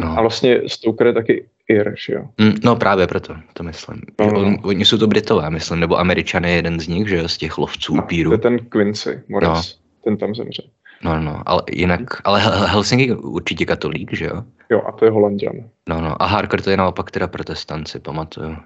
No. 0.00 0.18
A 0.18 0.20
vlastně 0.20 0.60
Stoker 0.66 1.06
je 1.06 1.12
taky 1.12 1.44
Ir, 1.68 1.94
že 1.96 2.12
jo? 2.14 2.24
Mm, 2.38 2.54
no 2.64 2.76
právě 2.76 3.06
proto, 3.06 3.34
to 3.52 3.62
myslím. 3.62 4.02
No, 4.20 4.26
no. 4.26 4.40
On, 4.40 4.56
oni 4.62 4.84
jsou 4.84 4.98
to 4.98 5.06
Britové, 5.06 5.50
myslím, 5.50 5.80
nebo 5.80 5.98
Američané 5.98 6.50
je 6.50 6.56
jeden 6.56 6.80
z 6.80 6.88
nich, 6.88 7.08
že 7.08 7.16
jo, 7.16 7.28
z 7.28 7.38
těch 7.38 7.58
lovců 7.58 7.96
no, 7.96 8.02
upíru. 8.02 8.30
To 8.30 8.34
je 8.34 8.38
ten 8.38 8.58
Quincy 8.58 9.22
Morris, 9.28 9.48
no. 9.50 9.62
ten 10.04 10.16
tam 10.16 10.34
zemřel. 10.34 10.64
No, 11.04 11.20
no, 11.20 11.42
ale 11.46 11.62
jinak, 11.72 12.02
ale 12.24 12.40
Helsinki 12.66 13.14
určitě 13.14 13.64
katolík, 13.64 14.16
že 14.16 14.24
jo? 14.24 14.42
Jo, 14.70 14.82
a 14.86 14.92
to 14.92 15.04
je 15.04 15.10
Holandian. 15.10 15.56
No, 15.88 16.00
no, 16.00 16.22
a 16.22 16.26
Harker 16.26 16.62
to 16.62 16.70
je 16.70 16.76
naopak 16.76 17.10
teda 17.10 17.26
protestant, 17.26 17.88
si 17.88 17.98
pamatuju. 17.98 18.56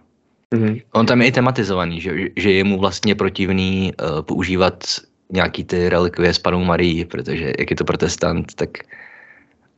Mm-hmm. 0.55 0.83
On 0.93 1.07
tam 1.07 1.23
je 1.23 1.29
i 1.29 1.33
tematizovaný, 1.33 2.01
že, 2.01 2.13
že 2.37 2.53
je 2.53 2.65
mu 2.65 2.79
vlastně 2.79 3.15
protivný 3.15 3.93
uh, 4.01 4.23
používat 4.23 4.85
nějaký 5.33 5.65
ty 5.65 5.89
relikvie 5.89 6.35
s 6.35 6.39
panou 6.39 6.65
Marí, 6.65 7.05
protože 7.05 7.53
jak 7.59 7.71
je 7.71 7.77
to 7.77 7.85
protestant, 7.85 8.55
tak 8.55 8.71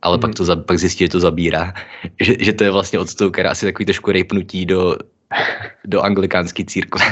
ale 0.01 0.17
mm-hmm. 0.17 0.21
pak, 0.21 0.35
to, 0.35 0.63
pak 0.63 0.77
zjistí, 0.77 1.03
že 1.03 1.09
to 1.09 1.19
zabírá. 1.19 1.73
Že, 2.21 2.33
že 2.39 2.53
to 2.53 2.63
je 2.63 2.71
vlastně 2.71 2.99
odstouk, 2.99 3.39
asi 3.39 3.65
takový 3.65 3.85
trošku 3.85 4.11
rejpnutí 4.11 4.65
do, 4.65 4.95
do 5.85 6.01
anglikánské 6.01 6.65
církve. 6.65 7.05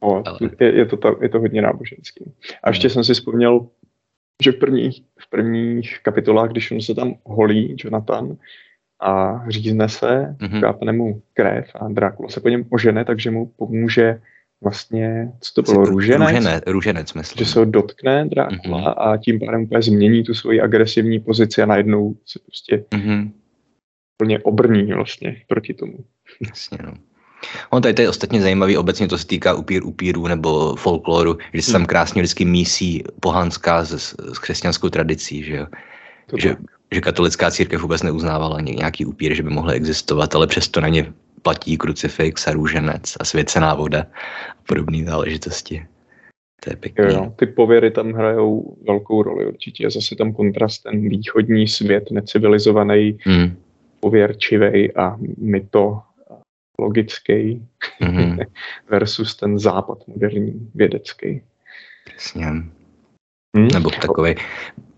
O, 0.00 0.22
ale... 0.28 0.38
je, 0.60 0.76
je, 0.76 0.86
to 0.86 0.96
tam, 0.96 1.14
je 1.22 1.28
to 1.28 1.38
hodně 1.38 1.62
náboženský. 1.62 2.32
A 2.62 2.68
ještě 2.68 2.86
mm. 2.86 2.90
jsem 2.90 3.04
si 3.04 3.14
vzpomněl, 3.14 3.66
že 4.42 4.52
v 4.52 4.58
prvních, 4.58 5.02
v 5.18 5.30
prvních 5.30 5.98
kapitolách, 6.02 6.50
když 6.50 6.70
on 6.70 6.80
se 6.80 6.94
tam 6.94 7.14
holí, 7.24 7.76
Jonathan, 7.78 8.36
a 9.00 9.44
řízne 9.48 9.88
se, 9.88 10.36
mm-hmm. 10.38 10.60
kápne 10.60 10.92
mu 10.92 11.22
krev 11.32 11.70
a 11.74 11.88
Drákula 11.88 12.28
se 12.28 12.40
po 12.40 12.48
něm 12.48 12.64
ožene, 12.70 13.04
takže 13.04 13.30
mu 13.30 13.46
pomůže 13.46 14.20
vlastně, 14.62 15.32
co 15.40 15.54
to 15.54 15.62
bylo, 15.62 15.84
růženec? 15.84 16.28
Růženec, 16.28 16.64
růženec 16.66 17.14
myslím. 17.14 17.46
Že 17.46 17.52
se 17.52 17.58
ho 17.58 17.64
dotkne 17.64 18.28
Drákula 18.28 18.80
mm-hmm. 18.80 19.12
a 19.12 19.16
tím 19.16 19.40
pádem 19.40 19.62
úplně 19.62 19.82
změní 19.82 20.24
tu 20.24 20.34
svoji 20.34 20.60
agresivní 20.60 21.20
pozici 21.20 21.62
a 21.62 21.66
najednou 21.66 22.14
se 22.26 22.38
prostě 22.38 22.84
mm-hmm. 22.90 23.30
plně 24.16 24.38
obrní 24.38 24.92
vlastně 24.92 25.36
proti 25.48 25.74
tomu. 25.74 25.98
Jasně, 26.48 26.78
no. 26.84 26.94
On 27.70 27.82
tady 27.82 27.94
to 27.94 28.02
je 28.02 28.08
ostatně 28.08 28.40
zajímavý, 28.40 28.76
obecně 28.76 29.08
to 29.08 29.18
se 29.18 29.26
týká 29.26 29.54
upír 29.54 29.84
upírů 29.84 30.26
nebo 30.26 30.76
folkloru, 30.76 31.38
že 31.52 31.62
se 31.62 31.72
tam 31.72 31.80
hmm. 31.80 31.86
krásně 31.86 32.22
vždycky 32.22 32.44
mísí 32.44 33.04
pohanská 33.20 33.84
s, 33.84 34.14
s 34.32 34.38
křesťanskou 34.38 34.88
tradicí, 34.88 35.42
že 35.42 35.56
jo. 35.56 35.66
že, 36.36 36.56
že 36.92 37.00
katolická 37.00 37.50
církev 37.50 37.80
vůbec 37.80 38.02
neuznávala 38.02 38.60
nějaký 38.60 39.06
upír, 39.06 39.34
že 39.34 39.42
by 39.42 39.50
mohly 39.50 39.74
existovat, 39.74 40.34
ale 40.34 40.46
přesto 40.46 40.80
na 40.80 40.88
ně 40.88 41.12
platí 41.42 41.76
krucifix 41.76 42.48
a 42.48 42.52
růženec 42.52 43.16
a 43.20 43.24
svěcená 43.24 43.74
voda 43.74 44.00
a 44.50 44.62
podobné 44.66 45.04
záležitosti. 45.04 45.86
To 46.64 46.70
je 46.70 46.76
pěkný. 46.76 47.04
Jo, 47.04 47.10
jo. 47.10 47.32
Ty 47.36 47.46
pověry 47.46 47.90
tam 47.90 48.12
hrajou 48.12 48.76
velkou 48.86 49.22
roli 49.22 49.46
určitě. 49.46 49.84
Je 49.84 49.90
zase 49.90 50.16
tam 50.16 50.32
kontrast 50.32 50.82
ten 50.82 51.08
východní 51.08 51.68
svět, 51.68 52.10
necivilizovaný, 52.10 53.18
hmm. 53.20 53.56
pověrčivý 54.00 54.96
a 54.96 55.16
myto 55.38 56.00
logický 56.78 57.66
mm-hmm. 58.02 58.46
versus 58.90 59.36
ten 59.36 59.58
západ 59.58 59.98
moderní 60.08 60.70
vědecký. 60.74 61.42
Přesně. 62.04 62.46
Hmm? 63.56 63.68
Nebo 63.72 63.90
takový 63.90 64.34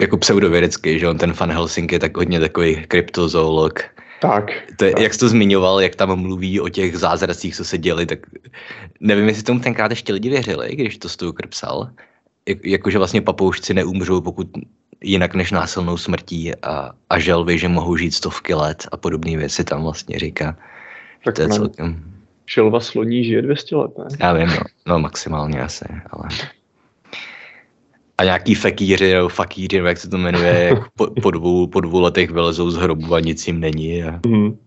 jako 0.00 0.16
pseudovědecký, 0.16 0.98
že 0.98 1.08
on 1.08 1.18
ten 1.18 1.32
fan 1.32 1.50
Helsinki 1.50 1.94
je 1.94 1.98
tak 1.98 2.16
hodně 2.16 2.40
takový 2.40 2.86
kryptozoolog. 2.86 3.80
Tak. 4.22 4.50
To 4.76 4.84
je, 4.84 4.92
tak. 4.92 5.02
Jak 5.02 5.14
jsi 5.14 5.20
to 5.20 5.28
zmiňoval, 5.28 5.80
jak 5.80 5.96
tam 5.96 6.20
mluví 6.20 6.60
o 6.60 6.68
těch 6.68 6.98
zázracích, 6.98 7.56
co 7.56 7.64
se 7.64 7.78
děli, 7.78 8.06
tak 8.06 8.18
nevím, 9.00 9.28
jestli 9.28 9.42
tomu 9.42 9.60
tenkrát 9.60 9.90
ještě 9.90 10.12
lidi 10.12 10.28
věřili, 10.28 10.76
když 10.76 10.98
to 10.98 11.08
Stoker 11.08 11.46
psal. 11.46 11.90
Jak, 12.48 12.66
jakože 12.66 12.98
vlastně 12.98 13.20
papoušci 13.20 13.74
neumřou, 13.74 14.20
pokud 14.20 14.46
jinak 15.04 15.34
než 15.34 15.50
násilnou 15.50 15.96
smrtí 15.96 16.54
a, 16.54 16.90
a 17.10 17.18
želvy, 17.18 17.58
že 17.58 17.68
mohou 17.68 17.96
žít 17.96 18.14
stovky 18.14 18.54
let 18.54 18.86
a 18.92 18.96
podobné 18.96 19.36
věci 19.36 19.64
tam 19.64 19.82
vlastně 19.82 20.18
říká. 20.18 20.56
Tak 21.24 21.34
to 21.34 21.42
je 21.42 21.48
celkem... 21.48 22.04
Šelva 22.46 22.80
sloní 22.80 23.24
žije 23.24 23.42
200 23.42 23.76
let, 23.76 23.90
ne? 23.98 24.04
Já 24.20 24.32
vím, 24.32 24.48
no, 24.48 24.56
no 24.86 24.98
maximálně 24.98 25.62
asi, 25.62 25.84
ale... 26.10 26.28
A 28.22 28.24
nějaký 28.24 28.54
fakíři, 28.54 29.12
nebo 29.12 29.28
fakíři, 29.28 29.76
nebo 29.76 29.88
jak 29.88 29.98
se 29.98 30.10
to 30.10 30.18
jmenuje, 30.18 30.64
jak 30.64 30.78
po, 30.96 31.06
po, 31.22 31.30
dvou, 31.30 31.66
po 31.66 31.80
dvou 31.80 32.00
letech 32.00 32.30
vylezou 32.30 32.70
z 32.70 32.76
hrobu 32.76 33.14
a 33.14 33.20
nic 33.20 33.46
jim 33.46 33.60
není. 33.60 34.02
A... 34.02 34.20
Mm. 34.26 34.58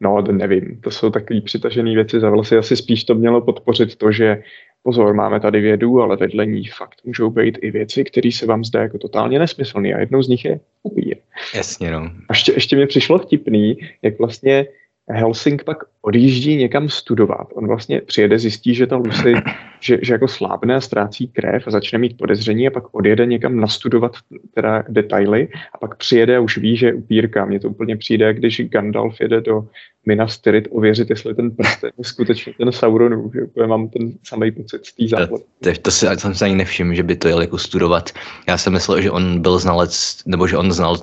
No, 0.00 0.22
to 0.22 0.32
nevím, 0.32 0.80
to 0.80 0.90
jsou 0.90 1.10
takové 1.10 1.40
přitažené 1.40 1.94
věci 1.94 2.20
za 2.20 2.30
vlasy. 2.30 2.56
Asi 2.56 2.76
spíš 2.76 3.04
to 3.04 3.14
mělo 3.14 3.40
podpořit 3.40 3.96
to, 3.96 4.12
že 4.12 4.42
pozor, 4.82 5.14
máme 5.14 5.40
tady 5.40 5.60
vědu, 5.60 6.00
ale 6.00 6.16
vedle 6.16 6.46
ní 6.46 6.64
fakt 6.66 7.00
můžou 7.04 7.30
být 7.30 7.58
i 7.62 7.70
věci, 7.70 8.04
které 8.04 8.32
se 8.32 8.46
vám 8.46 8.64
zdá 8.64 8.82
jako 8.82 8.98
totálně 8.98 9.38
nesmyslné 9.38 9.94
a 9.94 10.00
jednou 10.00 10.22
z 10.22 10.28
nich 10.28 10.44
je 10.44 10.60
upír. 10.82 11.16
Jasně, 11.54 11.90
no. 11.90 11.98
A 11.98 12.32
ještě, 12.32 12.52
ještě 12.52 12.76
mě 12.76 12.86
přišlo 12.86 13.18
vtipný, 13.18 13.76
jak 14.02 14.18
vlastně 14.18 14.66
Helsing 15.10 15.64
pak 15.64 15.78
odjíždí 16.02 16.56
někam 16.56 16.88
studovat. 16.88 17.48
On 17.54 17.66
vlastně 17.66 18.00
přijede, 18.00 18.38
zjistí, 18.38 18.74
že 18.74 18.86
ta 18.86 18.96
Lucy, 18.96 19.34
že, 19.80 19.98
že 20.02 20.12
jako 20.12 20.28
slábne 20.28 20.74
a 20.74 20.80
ztrácí 20.80 21.28
krev 21.28 21.66
a 21.66 21.70
začne 21.70 21.98
mít 21.98 22.16
podezření 22.16 22.68
a 22.68 22.70
pak 22.70 22.94
odjede 22.94 23.26
někam 23.26 23.60
nastudovat 23.60 24.12
teda 24.54 24.84
detaily 24.88 25.48
a 25.74 25.78
pak 25.78 25.96
přijede 25.96 26.36
a 26.36 26.40
už 26.40 26.58
ví, 26.58 26.76
že 26.76 26.86
je 26.86 26.94
upírka. 26.94 27.44
Mně 27.44 27.60
to 27.60 27.68
úplně 27.68 27.96
přijde, 27.96 28.34
když 28.34 28.60
Gandalf 28.68 29.20
jede 29.20 29.40
do 29.40 29.68
Minas 30.08 30.38
Tirith 30.38 30.68
ověřit, 30.70 31.10
jestli 31.10 31.34
ten 31.34 31.50
prsten 31.50 31.90
je 31.98 32.04
skutečně 32.04 32.52
ten 32.58 32.72
Sauronův. 32.72 33.34
Že 33.34 33.42
úplně 33.42 33.66
mám 33.66 33.88
ten 33.88 34.12
samý 34.24 34.50
pocit 34.50 34.86
z 34.86 34.92
té 34.92 35.08
západy. 35.08 35.42
To, 35.60 35.72
to, 35.72 35.80
to 35.82 35.90
si, 35.90 36.06
jsem 36.16 36.34
se 36.34 36.44
ani 36.44 36.54
nevšiml, 36.54 36.94
že 36.94 37.02
by 37.02 37.16
to 37.16 37.28
jel 37.28 37.40
jako 37.40 37.58
studovat. 37.58 38.10
Já 38.48 38.58
jsem 38.58 38.72
myslel, 38.72 39.00
že 39.00 39.10
on 39.10 39.40
byl 39.40 39.58
znalec, 39.58 40.22
nebo 40.26 40.46
že 40.46 40.56
on 40.56 40.72
znal, 40.72 40.96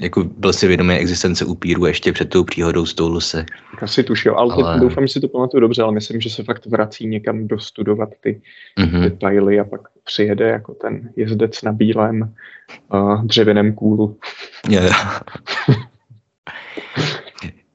jako 0.00 0.24
byl 0.24 0.52
si 0.52 0.68
vědomý 0.68 0.94
existence 0.94 1.44
upíru 1.44 1.86
ještě 1.86 2.12
před 2.12 2.30
tou 2.30 2.44
příhodou 2.44 2.86
s 2.86 2.94
tou 2.94 3.08
Lucy. 3.08 3.46
Asi 3.82 4.02
tušil, 4.02 4.34
ale, 4.38 4.54
ale... 4.54 4.80
doufám, 4.80 5.06
že 5.06 5.12
si 5.12 5.20
to 5.20 5.28
pamatuju 5.28 5.60
dobře, 5.60 5.82
ale 5.82 5.92
myslím, 5.92 6.20
že 6.20 6.30
se 6.30 6.42
fakt 6.42 6.66
vrací 6.66 7.06
někam 7.06 7.48
dostudovat 7.48 8.08
ty 8.20 8.40
mm-hmm. 8.80 9.00
detaily 9.00 9.60
a 9.60 9.64
pak 9.64 9.80
přijede 10.04 10.48
jako 10.48 10.74
ten 10.74 11.10
jezdec 11.16 11.62
na 11.62 11.72
bílém 11.72 12.34
uh, 12.92 13.24
dřevěném 13.24 13.72
kůlu. 13.72 14.16
Yeah. 14.68 15.22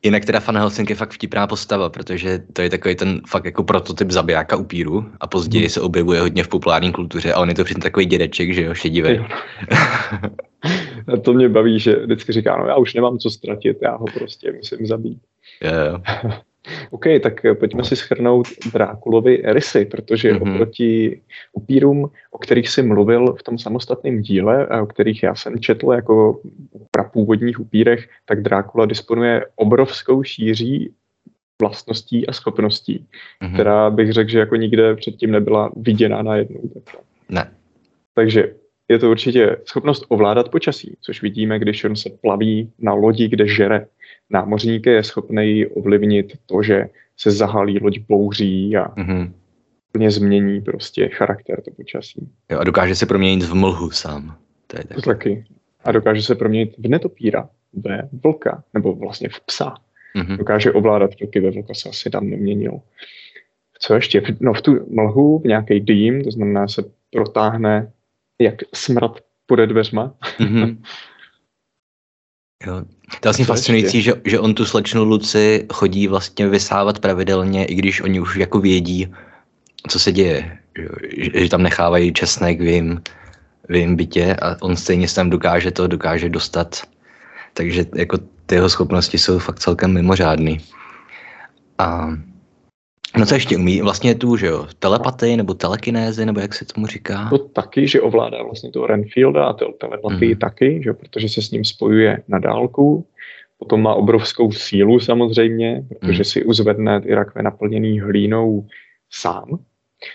Jinak 0.03 0.25
teda 0.25 0.39
Fan 0.39 0.57
Helsing 0.57 0.89
je 0.89 0.95
fakt 0.95 1.13
vtipná 1.13 1.47
postava, 1.47 1.89
protože 1.89 2.39
to 2.53 2.61
je 2.61 2.69
takový 2.69 2.95
ten 2.95 3.21
fakt 3.27 3.45
jako 3.45 3.63
prototyp 3.63 4.11
zabijáka 4.11 4.55
upíru 4.55 5.05
a 5.19 5.27
později 5.27 5.69
se 5.69 5.81
objevuje 5.81 6.21
hodně 6.21 6.43
v 6.43 6.47
populární 6.47 6.91
kultuře 6.91 7.33
a 7.33 7.39
on 7.39 7.49
je 7.49 7.55
to 7.55 7.63
přesně 7.63 7.81
takový 7.83 8.05
dědeček, 8.05 8.53
že 8.53 8.63
jo, 8.63 8.73
šedivý. 8.73 9.19
a 11.13 11.17
to 11.21 11.33
mě 11.33 11.49
baví, 11.49 11.79
že 11.79 11.95
vždycky 11.95 12.31
říká, 12.33 12.57
no 12.57 12.67
já 12.67 12.75
už 12.75 12.93
nemám 12.93 13.17
co 13.17 13.29
ztratit, 13.29 13.77
já 13.81 13.95
ho 13.95 14.05
prostě 14.05 14.51
musím 14.51 14.87
zabít. 14.87 15.19
Yeah. 15.63 16.01
OK, 16.91 17.06
tak 17.23 17.41
pojďme 17.60 17.84
si 17.84 17.95
schrnout 17.95 18.47
Drákulovi 18.73 19.41
rysy, 19.45 19.86
protože 19.86 20.34
mm-hmm. 20.34 20.54
oproti 20.54 21.21
upírům, 21.54 22.12
o 22.32 22.38
kterých 22.38 22.69
jsi 22.69 22.82
mluvil 22.82 23.34
v 23.34 23.43
tom 23.43 23.58
samostatném 23.58 24.21
díle, 24.21 24.67
a 24.67 24.82
o 24.82 24.86
kterých 24.86 25.23
já 25.23 25.36
jsem 25.36 25.60
četl 25.60 25.91
jako 25.91 26.41
prapůvodních 26.91 27.60
upírech, 27.60 28.10
tak 28.26 28.41
Drákula 28.41 28.86
disponuje 28.86 29.45
obrovskou 29.56 30.23
šíří 30.23 30.93
vlastností 31.62 32.28
a 32.28 32.34
schopností, 32.34 33.06
mm-hmm. 33.41 33.54
která 33.54 33.89
bych 33.89 34.12
řekl, 34.12 34.30
že 34.30 34.39
jako 34.39 34.56
nikde 34.56 34.95
předtím 34.95 35.32
nebyla 35.32 35.71
viděná 35.76 36.21
na 36.21 36.36
jednu. 36.36 36.62
Ne. 37.30 37.52
Takže 38.13 38.54
je 38.89 38.99
to 38.99 39.12
určitě 39.12 39.58
schopnost 39.65 40.06
ovládat 40.08 40.49
počasí, 40.49 40.97
což 41.02 41.21
vidíme, 41.21 41.60
když 41.60 41.84
on 41.84 41.95
se 41.95 42.10
plaví 42.21 42.71
na 42.80 42.93
lodi, 42.93 43.28
kde 43.28 43.47
žere 43.47 43.88
námořník 44.29 44.86
je 44.86 45.03
schopný 45.03 45.65
ovlivnit 45.65 46.38
to, 46.45 46.63
že 46.63 46.89
se 47.17 47.31
zahalí 47.31 47.79
loď 47.79 47.99
bouří 47.99 48.77
a 48.77 48.88
mm-hmm. 48.88 49.31
plně 49.91 50.12
změní 50.12 50.62
prostě 50.62 51.09
charakter 51.09 51.62
to 51.62 51.71
počasí. 51.71 52.29
Jo, 52.51 52.59
a 52.59 52.63
dokáže 52.63 52.95
se 52.95 53.05
proměnit 53.05 53.43
v 53.43 53.53
mlhu 53.53 53.91
sám. 53.91 54.38
To 54.67 54.77
je 54.77 54.83
taky. 54.83 55.01
To 55.01 55.01
taky. 55.01 55.45
A 55.83 55.91
dokáže 55.91 56.21
se 56.21 56.36
proměnit 56.36 56.75
v 56.77 56.88
netopíra, 56.88 57.49
ve 57.73 58.09
vlka, 58.23 58.63
nebo 58.73 58.95
vlastně 58.95 59.29
v 59.29 59.39
psa. 59.39 59.75
Mm-hmm. 60.15 60.38
Dokáže 60.38 60.71
ovládat 60.71 61.19
vlky, 61.19 61.39
ve 61.39 61.51
vlka 61.51 61.73
se 61.73 61.89
asi 61.89 62.09
tam 62.09 62.29
neměnil. 62.29 62.79
Co 63.79 63.93
ještě? 63.93 64.21
No 64.39 64.53
v 64.53 64.62
tu 64.62 64.86
mlhu, 64.89 65.39
v 65.39 65.43
nějaký 65.43 65.79
dým, 65.79 66.23
to 66.23 66.31
znamená 66.31 66.67
se 66.67 66.83
protáhne 67.12 67.91
jak 68.39 68.55
smrad 68.73 69.19
pode 69.45 69.67
dveřma. 69.67 70.15
Mm-hmm. 70.39 70.77
Jo. 72.67 72.82
To 72.82 73.15
je 73.15 73.19
vlastně 73.23 73.45
fascinující, 73.45 74.02
že, 74.02 74.13
že 74.26 74.39
on 74.39 74.54
tu 74.54 74.65
slečnu 74.65 75.04
Luci 75.04 75.65
chodí 75.73 76.08
vlastně 76.08 76.47
vysávat 76.47 76.99
pravidelně, 76.99 77.65
i 77.65 77.76
když 77.76 78.02
oni 78.02 78.19
už 78.19 78.36
jako 78.36 78.60
vědí, 78.60 79.13
co 79.88 79.99
se 79.99 80.12
děje. 80.12 80.58
Že, 81.17 81.43
že 81.43 81.49
tam 81.49 81.63
nechávají 81.63 82.13
česnek 82.13 82.60
v 82.60 82.63
jejím, 82.63 83.02
v 83.69 83.76
jejím 83.76 83.95
bytě 83.95 84.36
a 84.41 84.56
on 84.62 84.76
stejně 84.76 85.08
se 85.08 85.15
tam 85.15 85.30
dokáže 85.30 85.71
to, 85.71 85.88
dokáže 85.88 86.30
dostat. 86.30 86.82
Takže 87.54 87.86
jako 87.95 88.17
ty 88.45 88.56
jeho 88.56 88.69
schopnosti 88.69 89.17
jsou 89.17 89.39
fakt 89.39 89.60
celkem 89.60 89.93
mimořádný. 89.93 90.60
A 91.78 92.17
No 93.17 93.26
co 93.26 93.36
ještě 93.36 93.58
umí? 93.58 93.82
Vlastně 93.82 94.15
tu, 94.15 94.38
že 94.38 94.47
jo, 94.47 94.67
telepatii 94.80 95.38
nebo 95.38 95.54
telekinézy, 95.54 96.26
nebo 96.26 96.39
jak 96.39 96.54
se 96.54 96.65
tomu 96.65 96.88
říká? 96.88 97.30
To 97.30 97.38
taky, 97.38 97.88
že 97.88 98.02
ovládá 98.02 98.43
vlastně 98.43 98.71
toho 98.71 98.88
Renfielda 98.88 99.45
a 99.45 99.54
to 99.54 99.71
telepatii 99.71 100.34
mm. 100.34 100.39
taky, 100.39 100.82
že 100.84 100.89
jo, 100.89 100.93
protože 100.93 101.30
se 101.30 101.41
s 101.41 101.52
ním 101.52 101.65
spojuje 101.65 102.23
na 102.28 102.39
dálku. 102.39 103.08
Potom 103.58 103.82
má 103.82 103.93
obrovskou 103.93 104.52
sílu 104.52 104.99
samozřejmě, 104.99 105.84
protože 105.89 106.17
hmm. 106.17 106.23
si 106.23 106.45
uzvedne 106.45 107.02
ty 107.02 107.15
rakve 107.15 107.43
naplněný 107.43 107.99
hlínou 107.99 108.67
sám. 109.10 109.60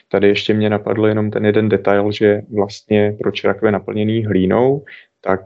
Tady 0.08 0.28
ještě 0.28 0.54
mě 0.54 0.70
napadl 0.70 1.06
jenom 1.06 1.30
ten 1.30 1.46
jeden 1.46 1.68
detail, 1.68 2.12
že 2.12 2.42
vlastně 2.54 3.16
proč 3.18 3.44
rakve 3.44 3.72
naplněný 3.72 4.24
hlínou, 4.24 4.84
tak 5.20 5.40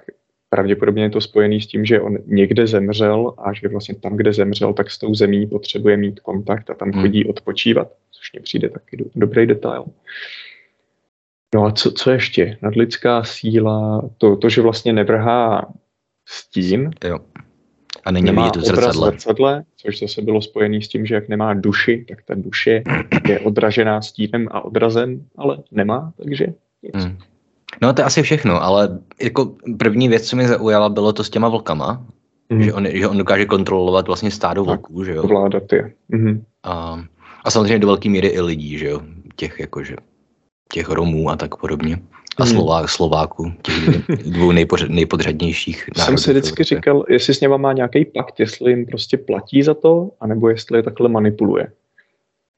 pravděpodobně 0.53 1.03
je 1.03 1.11
to 1.11 1.21
spojený 1.21 1.61
s 1.61 1.67
tím, 1.67 1.85
že 1.85 2.01
on 2.01 2.19
někde 2.27 2.67
zemřel 2.67 3.35
a 3.39 3.53
že 3.53 3.69
vlastně 3.69 3.95
tam, 3.95 4.17
kde 4.17 4.33
zemřel, 4.33 4.73
tak 4.73 4.91
s 4.91 4.99
tou 4.99 5.15
zemí 5.15 5.47
potřebuje 5.47 5.97
mít 5.97 6.21
kontakt 6.21 6.71
a 6.71 6.75
tam 6.75 6.91
hmm. 6.91 7.03
chodí 7.03 7.25
odpočívat, 7.25 7.89
což 8.11 8.33
mně 8.33 8.43
přijde 8.43 8.69
taky 8.69 8.97
do, 8.97 9.05
dobrý 9.15 9.47
detail. 9.47 9.85
No 11.55 11.65
a 11.65 11.73
co, 11.73 11.93
co 11.93 12.11
ještě? 12.11 12.59
Nadlidská 12.63 13.25
síla, 13.25 14.11
to, 14.19 14.37
to, 14.37 14.49
že 14.49 14.63
vlastně 14.63 14.93
nevrhá 14.93 15.73
stín. 16.29 16.91
Jo. 17.05 17.19
A 18.05 18.11
není 18.11 18.27
nemá 18.27 18.45
vidět 18.45 18.61
v 18.61 18.65
zrcadle. 18.65 19.11
zrcadle. 19.11 19.65
Což 19.77 19.99
zase 19.99 20.23
bylo 20.23 20.43
spojené 20.43 20.83
s 20.83 20.89
tím, 20.89 21.07
že 21.07 21.15
jak 21.15 21.29
nemá 21.29 21.55
duši, 21.55 22.05
tak 22.09 22.23
ta 22.23 22.35
duše 22.35 22.83
je 23.29 23.41
odražená 23.41 24.03
stínem 24.03 24.49
a 24.51 24.65
odrazem, 24.65 25.27
ale 25.37 25.59
nemá, 25.71 26.13
takže 26.17 26.47
nic. 26.83 27.05
Hmm. 27.05 27.19
No 27.81 27.93
to 27.93 28.01
je 28.01 28.05
asi 28.05 28.23
všechno, 28.23 28.63
ale 28.63 28.99
jako 29.23 29.55
první 29.79 30.09
věc, 30.09 30.27
co 30.27 30.37
mi 30.37 30.49
zaujala, 30.49 30.89
bylo 30.89 31.13
to 31.13 31.25
s 31.25 31.31
těma 31.31 31.49
vlkama, 31.49 32.07
mm. 32.51 32.63
že, 32.63 32.73
on, 32.73 32.87
že 32.93 33.09
on 33.09 33.19
dokáže 33.19 33.45
kontrolovat 33.45 34.07
vlastně 34.07 34.31
stádo 34.31 34.65
vlků, 34.65 35.05
že 35.05 35.13
jo? 35.13 35.23
Vládat 35.23 35.73
je. 35.73 35.93
Mm. 36.09 36.45
A, 36.63 37.05
a 37.45 37.51
samozřejmě 37.51 37.79
do 37.79 37.87
velké 37.87 38.09
míry 38.09 38.29
i 38.29 38.41
lidí, 38.41 38.79
že 38.79 38.87
jo? 38.87 39.01
Těch 39.37 39.61
jakože, 39.61 39.97
těch 40.73 40.89
Romů 40.89 41.31
a 41.31 41.37
tak 41.37 41.57
podobně. 41.57 41.99
A 42.39 42.45
hmm. 42.45 42.53
Slovák, 42.53 42.89
Slováků, 42.89 43.53
těch 43.63 44.07
dvou 44.27 44.53
nejpořad, 44.53 44.91
nejpodřadnějších 44.91 45.85
Jsem 45.97 46.19
si 46.19 46.31
vždycky 46.31 46.65
říkal, 46.65 47.05
jestli 47.09 47.35
s 47.35 47.41
něma 47.41 47.57
má 47.57 47.73
nějaký 47.73 48.05
pakt, 48.05 48.41
jestli 48.41 48.71
jim 48.71 48.87
prostě 48.87 49.17
platí 49.17 49.63
za 49.63 49.75
to, 49.75 50.11
anebo 50.21 50.49
jestli 50.49 50.79
je 50.79 50.83
takhle 50.83 51.09
manipuluje. 51.09 51.73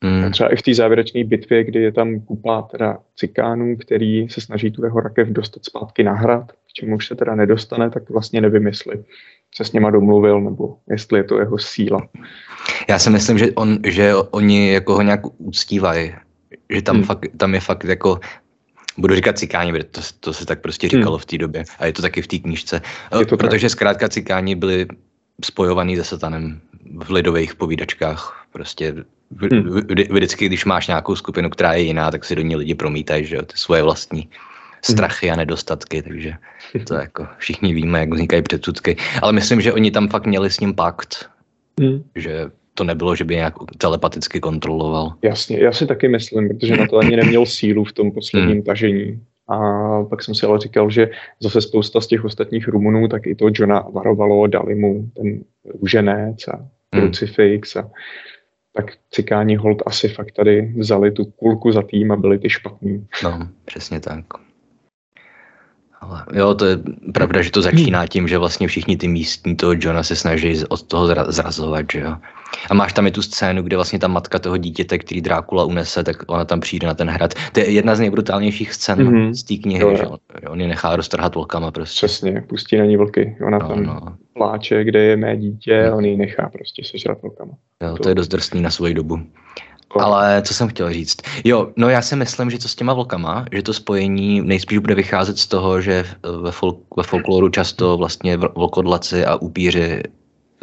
Hmm. 0.05 0.33
Třeba 0.33 0.53
i 0.53 0.57
v 0.57 0.63
té 0.63 0.75
závěrečné 0.75 1.25
bitvě, 1.25 1.65
kdy 1.65 1.83
je 1.83 1.93
tam 1.93 2.21
kupa 2.21 2.63
teda 2.63 2.99
cikánů, 3.17 3.77
který 3.77 4.29
se 4.29 4.41
snaží 4.41 4.71
tu 4.71 4.85
jeho 4.85 5.01
rakev 5.01 5.29
dostat 5.29 5.65
zpátky 5.65 6.03
na 6.03 6.13
hrad, 6.13 6.53
k 6.53 6.73
čemu 6.73 6.97
už 6.97 7.07
se 7.07 7.15
teda 7.15 7.35
nedostane, 7.35 7.91
tak 7.91 8.11
vlastně 8.11 8.41
nevím, 8.41 8.67
jestli 8.67 9.05
se 9.55 9.65
s 9.65 9.73
něma 9.73 9.91
domluvil, 9.91 10.41
nebo 10.41 10.77
jestli 10.91 11.19
je 11.19 11.25
to 11.25 11.39
jeho 11.39 11.59
síla. 11.59 12.09
Já 12.89 12.99
si 12.99 13.11
myslím, 13.11 13.39
že, 13.39 13.53
on, 13.53 13.79
že 13.87 14.15
oni 14.15 14.73
jako 14.73 14.95
ho 14.95 15.03
nějak 15.03 15.21
uctívají, 15.39 16.15
že 16.71 16.83
tam, 16.83 16.97
hmm. 16.97 17.05
fakt, 17.05 17.27
tam 17.37 17.55
je 17.55 17.61
fakt 17.61 17.85
jako 17.85 18.21
budu 18.99 19.15
říkat 19.15 19.39
cikáni, 19.39 19.73
protože 19.73 19.85
to, 19.85 20.01
to 20.21 20.33
se 20.33 20.47
tak 20.47 20.61
prostě 20.61 20.89
říkalo 20.89 21.17
hmm. 21.17 21.23
v 21.23 21.27
té 21.27 21.39
době 21.39 21.65
a 21.79 21.87
je 21.87 21.93
to 21.93 22.03
taky 22.03 22.23
v 22.23 22.27
té 22.27 22.39
knížce, 22.39 22.81
protože 23.29 23.65
tak. 23.65 23.71
zkrátka 23.71 24.09
cikáni 24.09 24.55
byli 24.55 24.87
spojovaný 25.45 25.97
se 25.97 26.05
satanem 26.05 26.61
v 26.95 27.11
lidových 27.11 27.55
povídačkách, 27.55 28.47
prostě 28.53 28.95
Hmm. 29.31 29.81
Vždycky, 30.11 30.47
když 30.47 30.65
máš 30.65 30.87
nějakou 30.87 31.17
skupinu, 31.17 31.51
která 31.51 31.73
je 31.73 31.83
jiná, 31.83 32.11
tak 32.11 32.25
si 32.25 32.37
do 32.37 32.43
ní 32.43 32.57
lidi 32.57 32.75
promítají, 32.75 33.25
že 33.25 33.37
jo, 33.37 33.43
ty 33.43 33.57
svoje 33.57 33.83
vlastní 33.83 34.21
hmm. 34.21 34.31
strachy 34.83 35.31
a 35.31 35.37
nedostatky, 35.37 36.03
takže 36.03 36.35
to 36.87 36.95
jako 36.95 37.27
všichni 37.39 37.75
víme, 37.75 38.01
jak 38.01 38.13
vznikají 38.13 38.43
předsudky. 38.43 38.97
Ale 39.23 39.33
myslím, 39.33 39.61
že 39.61 39.73
oni 39.73 39.91
tam 39.91 40.09
fakt 40.09 40.27
měli 40.27 40.51
s 40.51 40.61
ním 40.61 40.75
pakt, 40.75 41.31
hmm. 41.81 42.05
že 42.15 42.51
to 42.75 42.85
nebylo, 42.85 43.17
že 43.17 43.25
by 43.25 43.35
nějak 43.35 43.55
telepaticky 43.79 44.41
kontroloval. 44.41 45.15
Jasně, 45.23 45.59
já 45.61 45.73
si 45.73 45.87
taky 45.87 46.09
myslím, 46.09 46.49
protože 46.49 46.77
na 46.77 46.87
to 46.87 46.99
ani 46.99 47.17
neměl 47.17 47.47
sílu 47.47 47.85
v 47.85 47.93
tom 47.93 48.13
posledním 48.13 48.57
hmm. 48.57 48.63
tažení. 48.63 49.21
A 49.49 49.59
pak 50.03 50.23
jsem 50.23 50.35
si 50.35 50.47
ale 50.47 50.59
říkal, 50.59 50.91
že 50.91 51.11
zase 51.41 51.61
spousta 51.61 52.01
z 52.01 52.07
těch 52.07 52.25
ostatních 52.25 52.69
Rumunů, 52.69 53.09
tak 53.09 53.27
i 53.27 53.35
to 53.35 53.49
Johna 53.55 53.81
varovalo, 53.81 54.47
dali 54.47 54.75
mu 54.75 55.11
ten 55.17 55.45
růženec 55.81 56.49
a 56.49 56.57
hmm. 56.57 57.03
krucifix 57.03 57.77
a 57.77 57.91
tak 58.77 58.93
cikáni 59.11 59.57
hold 59.57 59.83
asi 59.87 60.09
fakt 60.09 60.33
tady 60.33 60.75
vzali 60.77 61.11
tu 61.11 61.25
kulku 61.25 61.73
za 61.73 61.83
tým 61.83 62.13
a 62.13 62.17
byli 62.17 62.39
ty 62.39 62.51
špatní. 62.51 63.07
No, 63.25 63.49
přesně 63.65 64.01
tak. 64.01 64.25
Ale 66.01 66.25
jo, 66.33 66.55
to 66.55 66.67
je 66.67 66.79
pravda, 67.15 67.43
že 67.43 67.51
to 67.51 67.63
začíná 67.63 68.07
tím, 68.07 68.29
že 68.29 68.39
vlastně 68.39 68.69
všichni 68.69 68.97
ty 68.97 69.09
místní 69.09 69.57
toho 69.57 69.73
Johna 69.79 70.03
se 70.03 70.17
snaží 70.17 70.65
od 70.69 70.83
toho 70.83 71.07
zrazovat, 71.29 71.87
že 71.93 72.01
jo. 72.01 72.17
A 72.71 72.75
máš 72.75 72.93
tam 72.93 73.07
i 73.07 73.11
tu 73.11 73.23
scénu, 73.23 73.63
kde 73.63 73.77
vlastně 73.77 73.99
ta 73.99 74.09
matka 74.09 74.39
toho 74.39 74.57
dítěte, 74.57 74.99
který 74.99 75.21
Drákula 75.21 75.65
unese, 75.65 76.05
tak 76.05 76.17
ona 76.27 76.45
tam 76.45 76.61
přijde 76.61 76.87
na 76.87 76.95
ten 76.95 77.11
hrad. 77.11 77.35
To 77.53 77.61
je 77.61 77.71
jedna 77.71 77.95
z 77.95 78.01
nejbrutálnějších 78.01 78.75
scén 78.75 78.99
mm-hmm. 78.99 79.33
z 79.33 79.43
té 79.43 79.57
knihy, 79.57 79.83
jo, 79.83 79.97
že 79.97 80.07
on, 80.07 80.19
on 80.49 80.61
je 80.61 80.69
nechá 80.69 80.97
roztrhat 80.97 81.35
vlkama 81.35 81.71
prostě. 81.71 82.07
Přesně, 82.07 82.45
pustí 82.49 82.77
na 82.77 82.85
ní 82.85 82.97
vlky. 82.97 83.37
Ona 83.47 83.59
no, 83.59 83.69
tam 83.69 83.83
no. 83.83 84.01
pláče, 84.33 84.85
kde 84.85 85.03
je 85.03 85.17
mé 85.17 85.37
dítě, 85.37 85.87
no. 85.91 85.97
on 85.97 86.05
ji 86.05 86.17
nechá 86.17 86.49
prostě 86.53 86.83
sežrat 86.85 87.23
vlkama. 87.23 87.53
Jo, 87.83 87.97
to, 87.97 88.03
to 88.03 88.09
je 88.09 88.15
dost 88.15 88.29
drsný 88.29 88.63
na 88.63 88.71
svoji 88.71 88.95
dobu. 88.95 89.21
Ale 90.01 90.43
co 90.43 90.55
jsem 90.55 90.69
chtěl 90.69 90.93
říct? 90.93 91.17
Jo, 91.45 91.69
no 91.77 91.89
já 91.89 92.03
si 92.03 92.17
myslím, 92.17 92.51
že 92.51 92.59
to 92.59 92.69
s 92.69 92.75
těma 92.75 92.95
vlkama, 92.95 93.47
že 93.53 93.63
to 93.63 93.73
spojení 93.73 94.41
nejspíš 94.41 94.79
bude 94.79 94.95
vycházet 94.95 95.39
z 95.39 95.47
toho, 95.47 95.81
že 95.81 96.05
ve, 96.43 96.53
folk, 96.53 96.79
ve 96.97 97.03
folkloru 97.03 97.49
často 97.49 97.97
vlastně 97.97 98.37
vlkodlaci 98.37 99.25
a 99.25 99.37
upíři 99.37 100.03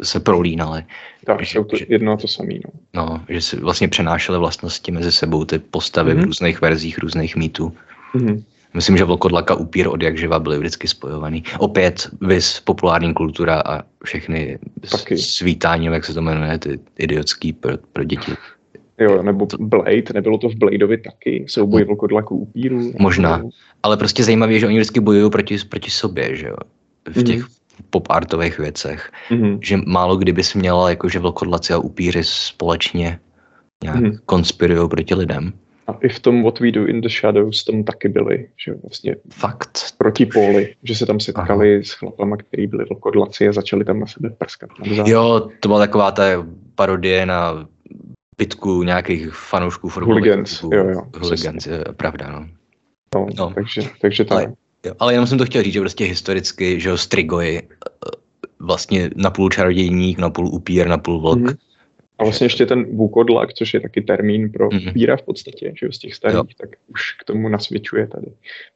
se 0.02 0.20
prolínali. 0.20 0.84
Tak, 1.26 1.42
že, 1.42 1.58
jsou 1.58 1.64
to 1.64 1.76
že, 1.76 1.86
jedno 1.88 2.12
a 2.12 2.16
to 2.16 2.28
samé. 2.28 2.54
No. 2.54 2.70
no, 2.94 3.24
že 3.28 3.40
si 3.40 3.56
vlastně 3.56 3.88
přenášely 3.88 4.38
vlastnosti 4.38 4.92
mezi 4.92 5.12
sebou, 5.12 5.44
ty 5.44 5.58
postavy 5.58 6.10
mm-hmm. 6.10 6.14
v 6.14 6.18
mhm. 6.18 6.26
různých 6.26 6.60
verzích, 6.60 6.98
různých 6.98 7.36
mýtů. 7.36 7.72
Mm-hmm. 8.14 8.42
Myslím, 8.74 8.96
že 8.96 9.04
vlkodlaka, 9.04 9.54
upír 9.54 9.88
od 9.88 10.02
jak 10.02 10.18
živa 10.18 10.38
byly 10.38 10.58
vždycky 10.58 10.88
spojovaný. 10.88 11.44
Opět 11.58 12.08
vys 12.20 12.60
populární 12.60 13.14
kultura 13.14 13.62
a 13.66 13.82
všechny 14.04 14.58
Taky. 14.90 15.18
svítání, 15.18 15.86
jak 15.86 16.04
se 16.04 16.14
to 16.14 16.22
jmenuje, 16.22 16.58
ty 16.58 16.80
idiotský 16.98 17.52
pro, 17.52 17.72
pro 17.92 18.04
děti. 18.04 18.32
Jo, 18.98 19.22
nebo 19.22 19.46
Blade, 19.58 20.02
nebylo 20.14 20.38
to 20.38 20.48
v 20.48 20.54
Bladeovi 20.54 20.98
taky, 20.98 21.44
souboj 21.48 21.84
vlkodlaku 21.84 22.36
upíru. 22.36 22.92
Možná, 22.98 23.42
ale 23.82 23.96
prostě 23.96 24.24
zajímavé, 24.24 24.58
že 24.58 24.66
oni 24.66 24.76
vždycky 24.76 25.00
bojují 25.00 25.30
proti, 25.30 25.58
proti 25.68 25.90
sobě, 25.90 26.36
že 26.36 26.46
jo, 26.46 26.56
v 27.12 27.16
mhm. 27.16 27.24
těch 27.24 27.38
mm 27.38 27.61
pop-artových 27.90 28.58
věcech, 28.58 29.12
mm-hmm. 29.30 29.58
že 29.62 29.76
málo 29.86 30.16
kdyby 30.16 30.44
jsi 30.44 30.58
měla 30.58 30.90
jakože 30.90 31.18
vlkodlaci 31.18 31.72
a 31.72 31.78
upíři 31.78 32.24
společně 32.24 33.18
nějak 33.84 33.98
mm-hmm. 33.98 34.18
konspirují 34.26 34.88
proti 34.88 35.14
lidem. 35.14 35.52
A 35.86 35.92
i 36.02 36.08
v 36.08 36.20
tom 36.20 36.42
What 36.42 36.60
We 36.60 36.72
Do 36.72 36.86
in 36.86 37.00
the 37.00 37.08
Shadows 37.08 37.64
tam 37.64 37.84
taky 37.84 38.08
byli, 38.08 38.48
že 38.64 38.74
vlastně 38.82 39.16
Fakt. 39.32 39.94
proti 39.98 40.26
póly, 40.26 40.74
že 40.82 40.94
se 40.94 41.06
tam 41.06 41.20
setkali 41.20 41.74
Aha. 41.74 41.82
s 41.84 41.90
chlapama, 41.90 42.36
který 42.36 42.66
byli 42.66 42.84
vlkodlaci 42.84 43.48
a 43.48 43.52
začali 43.52 43.84
tam 43.84 44.00
na 44.00 44.06
sebe 44.06 44.30
prskat. 44.30 44.70
Jo, 44.84 45.48
to 45.60 45.68
byla 45.68 45.78
taková 45.78 46.10
ta 46.10 46.22
parodie 46.74 47.26
na 47.26 47.68
pitku 48.36 48.82
nějakých 48.82 49.34
fanoušků 49.34 49.88
Hooligans, 49.88 50.62
jo, 50.62 50.70
jo. 50.88 51.02
Hooligans, 51.20 51.66
je 51.66 51.84
pravda, 51.96 52.30
no. 52.30 52.48
No, 53.14 53.26
no. 53.38 53.52
Takže, 53.54 53.82
takže 54.00 54.24
tak. 54.24 54.38
Ale, 54.38 54.54
jo, 54.86 54.94
ale 54.98 55.14
jenom 55.14 55.26
jsem 55.26 55.38
to 55.38 55.44
chtěl 55.44 55.62
říct, 55.62 55.72
že 55.72 55.80
prostě 55.80 56.04
historicky, 56.04 56.80
že 56.80 56.88
jo, 56.88 56.96
Strigoi 56.96 57.58
eh, 57.58 58.10
vlastně 58.58 59.10
napůl 59.16 59.50
čarodějník, 59.50 60.18
napůl 60.18 60.48
upír, 60.48 60.88
napůl 60.88 61.20
vlk. 61.20 61.38
Mm-hmm. 61.38 61.56
A 62.18 62.24
vlastně 62.24 62.44
ještě 62.44 62.66
ten 62.66 62.96
vůkodlak, 62.96 63.52
což 63.52 63.74
je 63.74 63.80
taky 63.80 64.00
termín 64.00 64.52
pro 64.52 64.68
mm-hmm. 64.68 64.90
upíra 64.90 65.16
v 65.16 65.22
podstatě, 65.22 65.72
že 65.80 65.86
jo, 65.86 65.92
z 65.92 65.98
těch 65.98 66.14
starých, 66.14 66.36
jo. 66.36 66.44
tak 66.60 66.70
už 66.88 67.12
k 67.12 67.24
tomu 67.24 67.48
nasvědčuje 67.48 68.06
tady. 68.06 68.26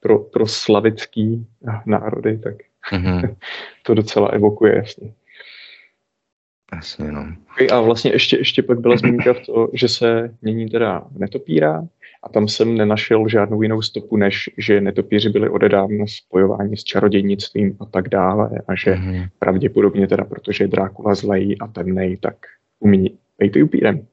Pro, 0.00 0.18
pro 0.18 0.46
slavický 0.46 1.46
národy, 1.86 2.38
tak 2.38 2.54
mm-hmm. 2.92 3.36
to 3.82 3.94
docela 3.94 4.28
evokuje 4.28 4.76
jasně. 4.76 5.12
Jasně, 6.74 7.12
no. 7.12 7.26
A 7.72 7.80
vlastně 7.80 8.12
ještě, 8.12 8.36
ještě 8.36 8.62
pak 8.62 8.80
byla 8.80 8.96
zmínka 8.96 9.34
v 9.34 9.46
to, 9.46 9.68
že 9.72 9.88
se 9.88 10.34
mění 10.42 10.68
teda 10.68 11.04
netopíra 11.16 11.82
a 12.22 12.28
tam 12.28 12.48
jsem 12.48 12.76
nenašel 12.76 13.28
žádnou 13.28 13.62
jinou 13.62 13.82
stopu, 13.82 14.16
než 14.16 14.50
že 14.58 14.80
netopíři 14.80 15.28
byli 15.28 15.48
odedávna 15.48 16.04
spojováni 16.08 16.76
s 16.76 16.84
čarodějnictvím 16.84 17.76
a 17.80 17.84
tak 17.84 18.08
dále 18.08 18.50
a 18.68 18.74
že 18.74 18.94
mm-hmm. 18.94 19.28
pravděpodobně 19.38 20.08
teda, 20.08 20.24
protože 20.24 20.64
je 20.64 20.68
Drákula 20.68 21.14
zlej 21.14 21.56
a 21.60 21.66
temnej, 21.66 22.16
tak 22.16 22.36
umí 22.80 23.18
být 23.38 23.56
upírem. 23.62 24.06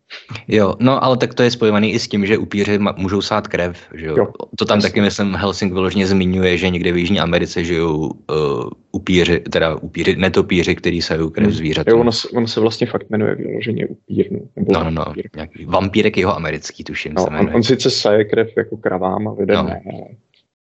Jo, 0.47 0.75
no 0.79 1.03
ale 1.03 1.17
tak 1.17 1.33
to 1.33 1.43
je 1.43 1.51
spojovaný 1.51 1.93
i 1.93 1.99
s 1.99 2.07
tím, 2.07 2.25
že 2.25 2.37
upíři 2.37 2.79
můžou 2.97 3.21
sát 3.21 3.47
krev, 3.47 3.77
že 3.93 4.05
jo? 4.05 4.15
jo 4.17 4.27
to 4.57 4.65
tam 4.65 4.77
jasný. 4.77 4.89
taky, 4.89 5.01
myslím, 5.01 5.33
Helsing 5.33 5.73
vyloženě 5.73 6.07
zmiňuje, 6.07 6.57
že 6.57 6.69
někde 6.69 6.91
v 6.91 6.97
Jižní 6.97 7.19
Americe 7.19 7.63
žijou 7.63 7.97
uh, 7.97 8.69
upíři, 8.91 9.39
teda 9.39 9.75
upíři, 9.75 10.15
netopíři, 10.15 10.75
který 10.75 11.01
sajou 11.01 11.29
krev 11.29 11.47
hmm. 11.47 11.55
zvířat. 11.55 11.87
Jo, 11.87 11.99
ono, 11.99 12.11
ono, 12.33 12.47
se 12.47 12.59
vlastně 12.59 12.87
fakt 12.87 13.09
jmenuje 13.09 13.35
vyloženě 13.35 13.87
upírnu. 13.87 14.49
Nebo 14.55 14.73
no, 14.73 14.83
no, 14.83 14.91
no, 14.91 15.13
nějaký 15.35 15.65
vampírek 15.65 16.17
jeho 16.17 16.35
americký, 16.35 16.83
tuším 16.83 17.13
no, 17.13 17.23
se 17.23 17.29
on, 17.29 17.55
on, 17.55 17.63
sice 17.63 17.89
saje 17.89 18.25
krev 18.25 18.47
jako 18.57 18.77
kravám 18.77 19.27
a 19.27 19.31
lidem 19.31 19.55
no. 19.55 19.63
ne, 19.63 19.81
ale 19.93 20.03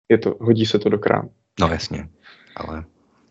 je 0.08 0.18
to, 0.18 0.36
hodí 0.40 0.66
se 0.66 0.78
to 0.78 0.88
do 0.88 0.98
krám. 0.98 1.28
No 1.60 1.68
jasně, 1.68 2.08
ale 2.56 2.84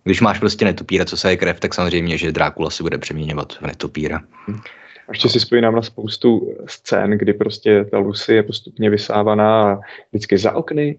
když 0.04 0.22
máš 0.22 0.40
prostě 0.40 0.66
netopíra, 0.66 1.06
co 1.06 1.18
saje 1.18 1.38
krev, 1.38 1.60
tak 1.60 1.74
samozřejmě, 1.74 2.18
že 2.18 2.32
Drákula 2.32 2.70
si 2.70 2.84
bude 2.84 2.98
přeměňovat 2.98 3.54
v 3.54 3.62
netopíra. 3.62 4.20
Hmm. 4.48 4.60
A 5.08 5.12
ještě 5.12 5.30
si 5.30 5.40
spojím 5.40 5.64
na 5.64 5.82
spoustu 5.82 6.56
scén, 6.66 7.12
kdy 7.12 7.34
prostě 7.34 7.86
ta 7.86 7.98
Lucy 7.98 8.34
je 8.34 8.44
postupně 8.44 8.90
vysávaná 8.90 9.74
a 9.74 9.80
vždycky 10.12 10.38
za 10.38 10.56
okny 10.56 10.98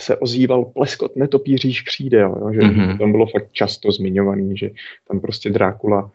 se 0.00 0.16
ozýval 0.16 0.64
pleskot 0.64 1.16
netopířích 1.16 1.84
křídel, 1.84 2.36
jo, 2.40 2.52
že 2.52 2.60
mm-hmm. 2.60 2.98
tam 2.98 3.12
bylo 3.12 3.26
fakt 3.26 3.52
často 3.52 3.92
zmiňovaný, 3.92 4.56
že 4.56 4.70
tam 5.08 5.20
prostě 5.20 5.50
Drákula 5.50 6.10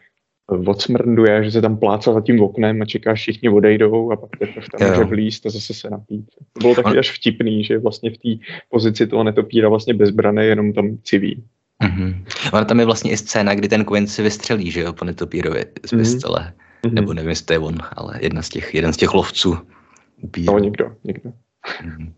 odsmrnduje, 0.48 1.44
že 1.44 1.52
se 1.52 1.62
tam 1.62 1.78
plácá 1.78 2.14
za 2.14 2.22
tím 2.22 2.42
oknem 2.42 2.82
a 2.82 2.86
čeká, 2.86 3.14
všichni 3.14 3.50
odejdou 3.50 4.12
a 4.12 4.16
pak 4.16 4.30
teprve 4.40 4.68
tam 4.80 4.90
může 4.90 5.04
vlíst 5.04 5.46
a 5.46 5.50
zase 5.50 5.74
se 5.74 5.90
napít. 5.90 6.26
To 6.54 6.60
bylo 6.60 6.76
taky 6.76 6.98
až 6.98 7.12
vtipný, 7.12 7.64
že 7.64 7.80
vlastně 7.80 8.12
v 8.12 8.18
té 8.18 8.46
pozici 8.70 9.08
toho 9.08 9.24
netopíra 9.24 9.70
vlastně 9.70 9.94
bezbrané 9.94 10.46
jenom 10.46 10.74
tam 10.74 10.98
civí. 11.04 11.44
Mm-hmm. 11.84 12.16
Ona 12.54 12.66
tam 12.66 12.80
je 12.80 12.86
vlastně 12.86 13.12
i 13.12 13.18
scéna, 13.18 13.56
kdy 13.56 13.68
ten 13.68 13.86
Quinn 13.86 14.08
si 14.08 14.24
vystřelí, 14.24 14.72
že 14.72 14.80
jo, 14.80 14.94
po 14.94 15.06
netopírovi 15.06 15.66
z 15.86 15.92
mhm. 15.92 16.02
pistole. 16.02 16.40
Mm-hmm. 16.40 16.65
Nebo 16.92 17.14
nevím, 17.14 17.30
jestli 17.30 17.46
to 17.46 17.54
je 17.54 17.60
on, 17.60 17.78
ale 17.96 18.20
jedna 18.22 18.42
z 18.42 18.50
těch, 18.50 18.76
jeden 18.76 18.94
z 18.94 18.98
těch 18.98 19.14
lovců. 19.14 19.58
Upíru. 20.22 20.54
No, 20.54 20.60
někdo, 20.60 20.96
někdo. 21.04 21.30
Mm-hmm. 21.84 22.12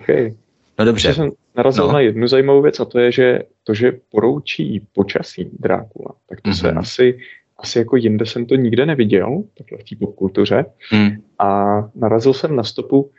Okay. 0.00 0.34
No 0.78 0.84
dobře. 0.84 1.08
Ještě 1.08 1.22
jsem 1.22 1.30
narazil 1.56 1.86
no. 1.86 1.92
na 1.92 2.00
jednu 2.00 2.28
zajímavou 2.28 2.62
věc 2.62 2.80
a 2.80 2.84
to 2.84 2.98
je, 2.98 3.12
že 3.12 3.38
to, 3.64 3.74
že 3.74 3.92
poroučí 4.10 4.86
počasí 4.92 5.50
Drákula, 5.58 6.14
tak 6.28 6.40
to 6.40 6.50
mm-hmm. 6.50 6.60
se 6.60 6.68
mhm. 6.68 6.78
asi, 6.78 7.18
asi 7.58 7.78
jako 7.78 7.96
jinde 7.96 8.26
jsem 8.26 8.46
to 8.46 8.54
nikde 8.54 8.86
neviděl, 8.86 9.42
takhle 9.58 9.78
v 9.78 9.84
té 9.84 9.96
popkultuře. 9.96 10.64
Mm. 10.92 11.10
A 11.38 11.78
narazil 11.94 12.34
jsem 12.34 12.56
na 12.56 12.64
stopu, 12.64 13.10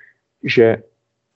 že 0.44 0.78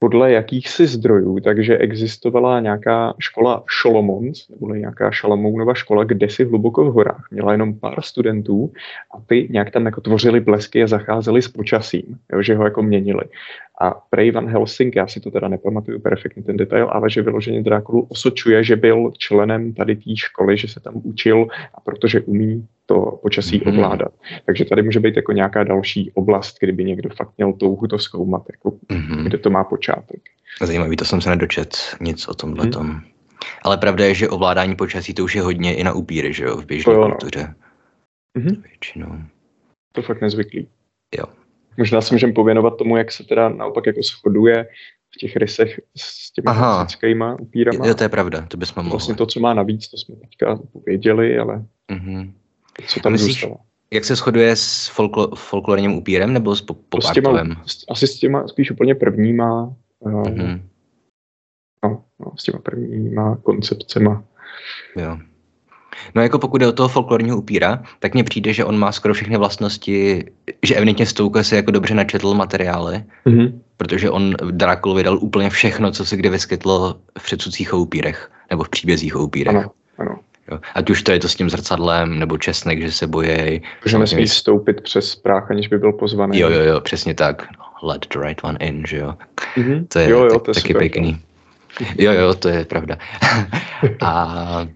podle 0.04 0.32
jakýchsi 0.32 0.88
zdrojů, 0.88 1.40
takže 1.40 1.78
existovala 1.78 2.60
nějaká 2.60 3.14
škola 3.20 3.64
Šolomons, 3.68 4.50
nebo 4.50 4.74
nějaká 4.74 5.12
Šalamounova 5.12 5.74
škola, 5.74 6.04
kde 6.04 6.30
si 6.30 6.46
hluboko 6.46 6.84
v 6.84 6.94
horách. 6.94 7.28
Měla 7.32 7.52
jenom 7.52 7.80
pár 7.80 8.02
studentů 8.02 8.72
a 9.14 9.22
ty 9.26 9.48
nějak 9.52 9.72
tam 9.72 9.86
jako 9.86 10.02
tvořili 10.02 10.40
blesky 10.40 10.84
a 10.84 10.88
zacházeli 10.88 11.42
s 11.42 11.48
počasím, 11.48 12.18
jo, 12.34 12.42
že 12.42 12.56
ho 12.56 12.64
jako 12.64 12.84
měnili. 12.84 13.24
A 13.82 13.92
prej 14.10 14.32
Van 14.32 14.48
Helsing, 14.48 14.96
já 14.96 15.08
si 15.08 15.20
to 15.20 15.32
teda 15.32 15.48
nepamatuju 15.48 16.00
perfektně 16.00 16.44
ten 16.44 16.58
detail, 16.58 16.90
ale 16.92 17.10
že 17.10 17.22
vyloženě 17.22 17.64
Drákulu 17.64 18.02
osočuje, 18.02 18.64
že 18.64 18.76
byl 18.76 19.12
členem 19.18 19.74
tady 19.74 19.96
té 19.96 20.16
školy, 20.16 20.58
že 20.58 20.68
se 20.68 20.80
tam 20.80 20.94
učil 21.04 21.48
a 21.76 21.82
protože 21.82 22.22
umí 22.22 22.68
to 22.86 23.20
počasí 23.22 23.60
mm-hmm. 23.60 23.70
ovládat. 23.70 24.14
Takže 24.46 24.66
tady 24.66 24.82
může 24.82 25.00
být 25.00 25.16
jako 25.16 25.32
nějaká 25.32 25.64
další 25.64 26.12
oblast, 26.14 26.58
kdyby 26.60 26.84
někdo 26.84 27.10
fakt 27.10 27.32
měl 27.38 27.54
touhu 27.54 27.88
to 27.88 28.00
zkoumat, 28.00 28.44
jako 28.52 28.70
mm-hmm. 28.70 29.24
kde 29.24 29.38
to 29.38 29.50
má 29.50 29.64
počátek. 29.64 30.22
Zajímavý, 30.62 30.96
to 30.96 31.06
jsem 31.06 31.22
se 31.22 31.30
nedočet 31.30 31.78
nic 32.02 32.28
o 32.28 32.34
tomhle 32.34 32.68
tom. 32.68 32.88
Mm. 32.88 33.02
Ale 33.64 33.78
pravda 33.78 34.06
je, 34.06 34.14
že 34.14 34.30
ovládání 34.30 34.76
počasí 34.76 35.14
to 35.14 35.24
už 35.24 35.36
je 35.36 35.42
hodně 35.42 35.76
i 35.76 35.84
na 35.84 35.94
upíry, 35.94 36.34
že 36.34 36.44
jo, 36.44 36.58
v 36.58 36.66
běžné 36.66 36.94
no. 36.94 37.10
kultuře. 37.10 37.56
Mm-hmm. 38.38 38.62
Většinou. 38.62 39.18
To 39.92 40.02
fakt 40.02 40.22
nezvyklý. 40.22 40.68
Jo. 41.18 41.26
Možná 41.78 42.02
se 42.02 42.16
můžeme 42.16 42.34
pověnovat 42.34 42.78
tomu, 42.78 42.98
jak 42.98 43.12
se 43.12 43.24
teda 43.24 43.50
naopak 43.50 43.86
jako 43.86 44.02
shoduje 44.02 44.68
v 45.16 45.18
těch 45.18 45.36
rysech 45.36 45.82
s 45.98 46.32
těmi 46.32 46.46
klasickýma 46.46 47.40
upírama. 47.40 47.88
Jo, 47.88 47.94
to 47.94 48.04
je 48.04 48.10
pravda, 48.10 48.46
to 48.48 48.58
bychom 48.58 48.84
mohli. 48.84 48.92
Vlastně 48.92 49.16
to, 49.16 49.26
co 49.26 49.40
má 49.40 49.54
navíc, 49.54 49.88
to 49.88 49.98
jsme 49.98 50.16
teďka 50.16 50.60
pověděli, 50.74 51.40
ale 51.40 51.66
mm-hmm. 51.92 52.32
co 52.88 53.00
tam 53.00 53.12
myslíš, 53.12 53.34
zůstalo. 53.34 53.58
Jak 53.94 54.06
se 54.06 54.16
shoduje 54.16 54.56
s 54.56 54.88
folklo, 54.88 55.36
folklorním 55.36 55.94
upírem 55.94 56.34
nebo 56.34 56.56
s 56.56 56.62
pop 56.62 57.04
s 57.04 57.12
těma, 57.12 57.44
Asi 57.90 58.08
s 58.08 58.20
těma 58.20 58.48
spíš 58.48 58.72
úplně 58.72 58.96
prvníma, 58.96 59.76
mm-hmm. 60.02 60.62
no, 61.84 62.04
no, 62.20 62.32
s 62.38 62.44
těma 62.44 62.60
prvníma 62.60 63.36
koncepcema. 63.36 64.24
Jo. 64.96 65.18
No 66.16 66.22
jako 66.22 66.40
pokud 66.40 66.62
je 66.62 66.68
o 66.68 66.72
toho 66.72 66.90
folklorního 66.90 67.38
upíra, 67.38 67.84
tak 68.00 68.14
mně 68.14 68.24
přijde, 68.24 68.54
že 68.54 68.66
on 68.66 68.80
má 68.80 68.92
skoro 68.92 69.14
všechny 69.14 69.38
vlastnosti, 69.38 70.26
že 70.64 70.76
evidentně 70.76 71.06
Stoker 71.06 71.44
si 71.44 71.56
jako 71.56 71.72
dobře 71.72 71.96
načetl 71.96 72.34
materiály, 72.34 73.04
mm-hmm. 73.26 73.54
protože 73.78 74.10
on 74.10 74.34
Drákul 74.52 74.94
vydal 74.94 75.18
úplně 75.22 75.50
všechno, 75.50 75.92
co 75.92 76.06
se 76.06 76.18
kdy 76.18 76.30
vyskytlo 76.30 76.96
v 77.20 77.24
předsudcích 77.24 77.74
o 77.74 77.78
upírech, 77.78 78.32
nebo 78.50 78.64
v 78.64 78.70
příbězích 78.70 79.16
o 79.16 79.24
upírech. 79.24 79.56
Ano, 79.56 79.72
ano. 79.98 80.20
Jo. 80.52 80.60
Ať 80.76 80.90
už 80.90 81.04
to 81.04 81.12
je 81.12 81.20
to 81.20 81.28
s 81.28 81.36
tím 81.36 81.50
zrcadlem, 81.50 82.20
nebo 82.20 82.38
česnek, 82.38 82.82
že 82.82 82.92
se 82.92 83.08
bojí. 83.08 83.62
Že 83.86 83.98
nesmí 83.98 84.26
vstoupit 84.26 84.82
přes 84.82 85.16
práh, 85.16 85.52
aniž 85.52 85.68
by 85.68 85.78
byl 85.78 85.94
pozvaný. 85.94 86.40
Jo, 86.40 86.50
jo, 86.50 86.62
jo, 86.62 86.82
přesně 86.82 87.14
tak. 87.14 87.48
Let 87.84 88.06
the 88.14 88.20
right 88.20 88.44
one 88.44 88.58
in, 88.62 88.84
že 88.88 88.98
jo. 88.98 89.14
Mm-hmm. 89.58 89.88
To 89.88 90.00
je, 90.00 90.10
jo, 90.10 90.20
jo, 90.20 90.30
tak, 90.30 90.42
to 90.42 90.52
je 90.52 90.56
taky 90.56 90.68
super, 90.68 90.80
pěkný. 90.80 91.20
Jo, 91.98 92.12
jo, 92.12 92.34
to 92.34 92.50
je 92.50 92.66
pravda. 92.66 92.98
a 94.02 94.68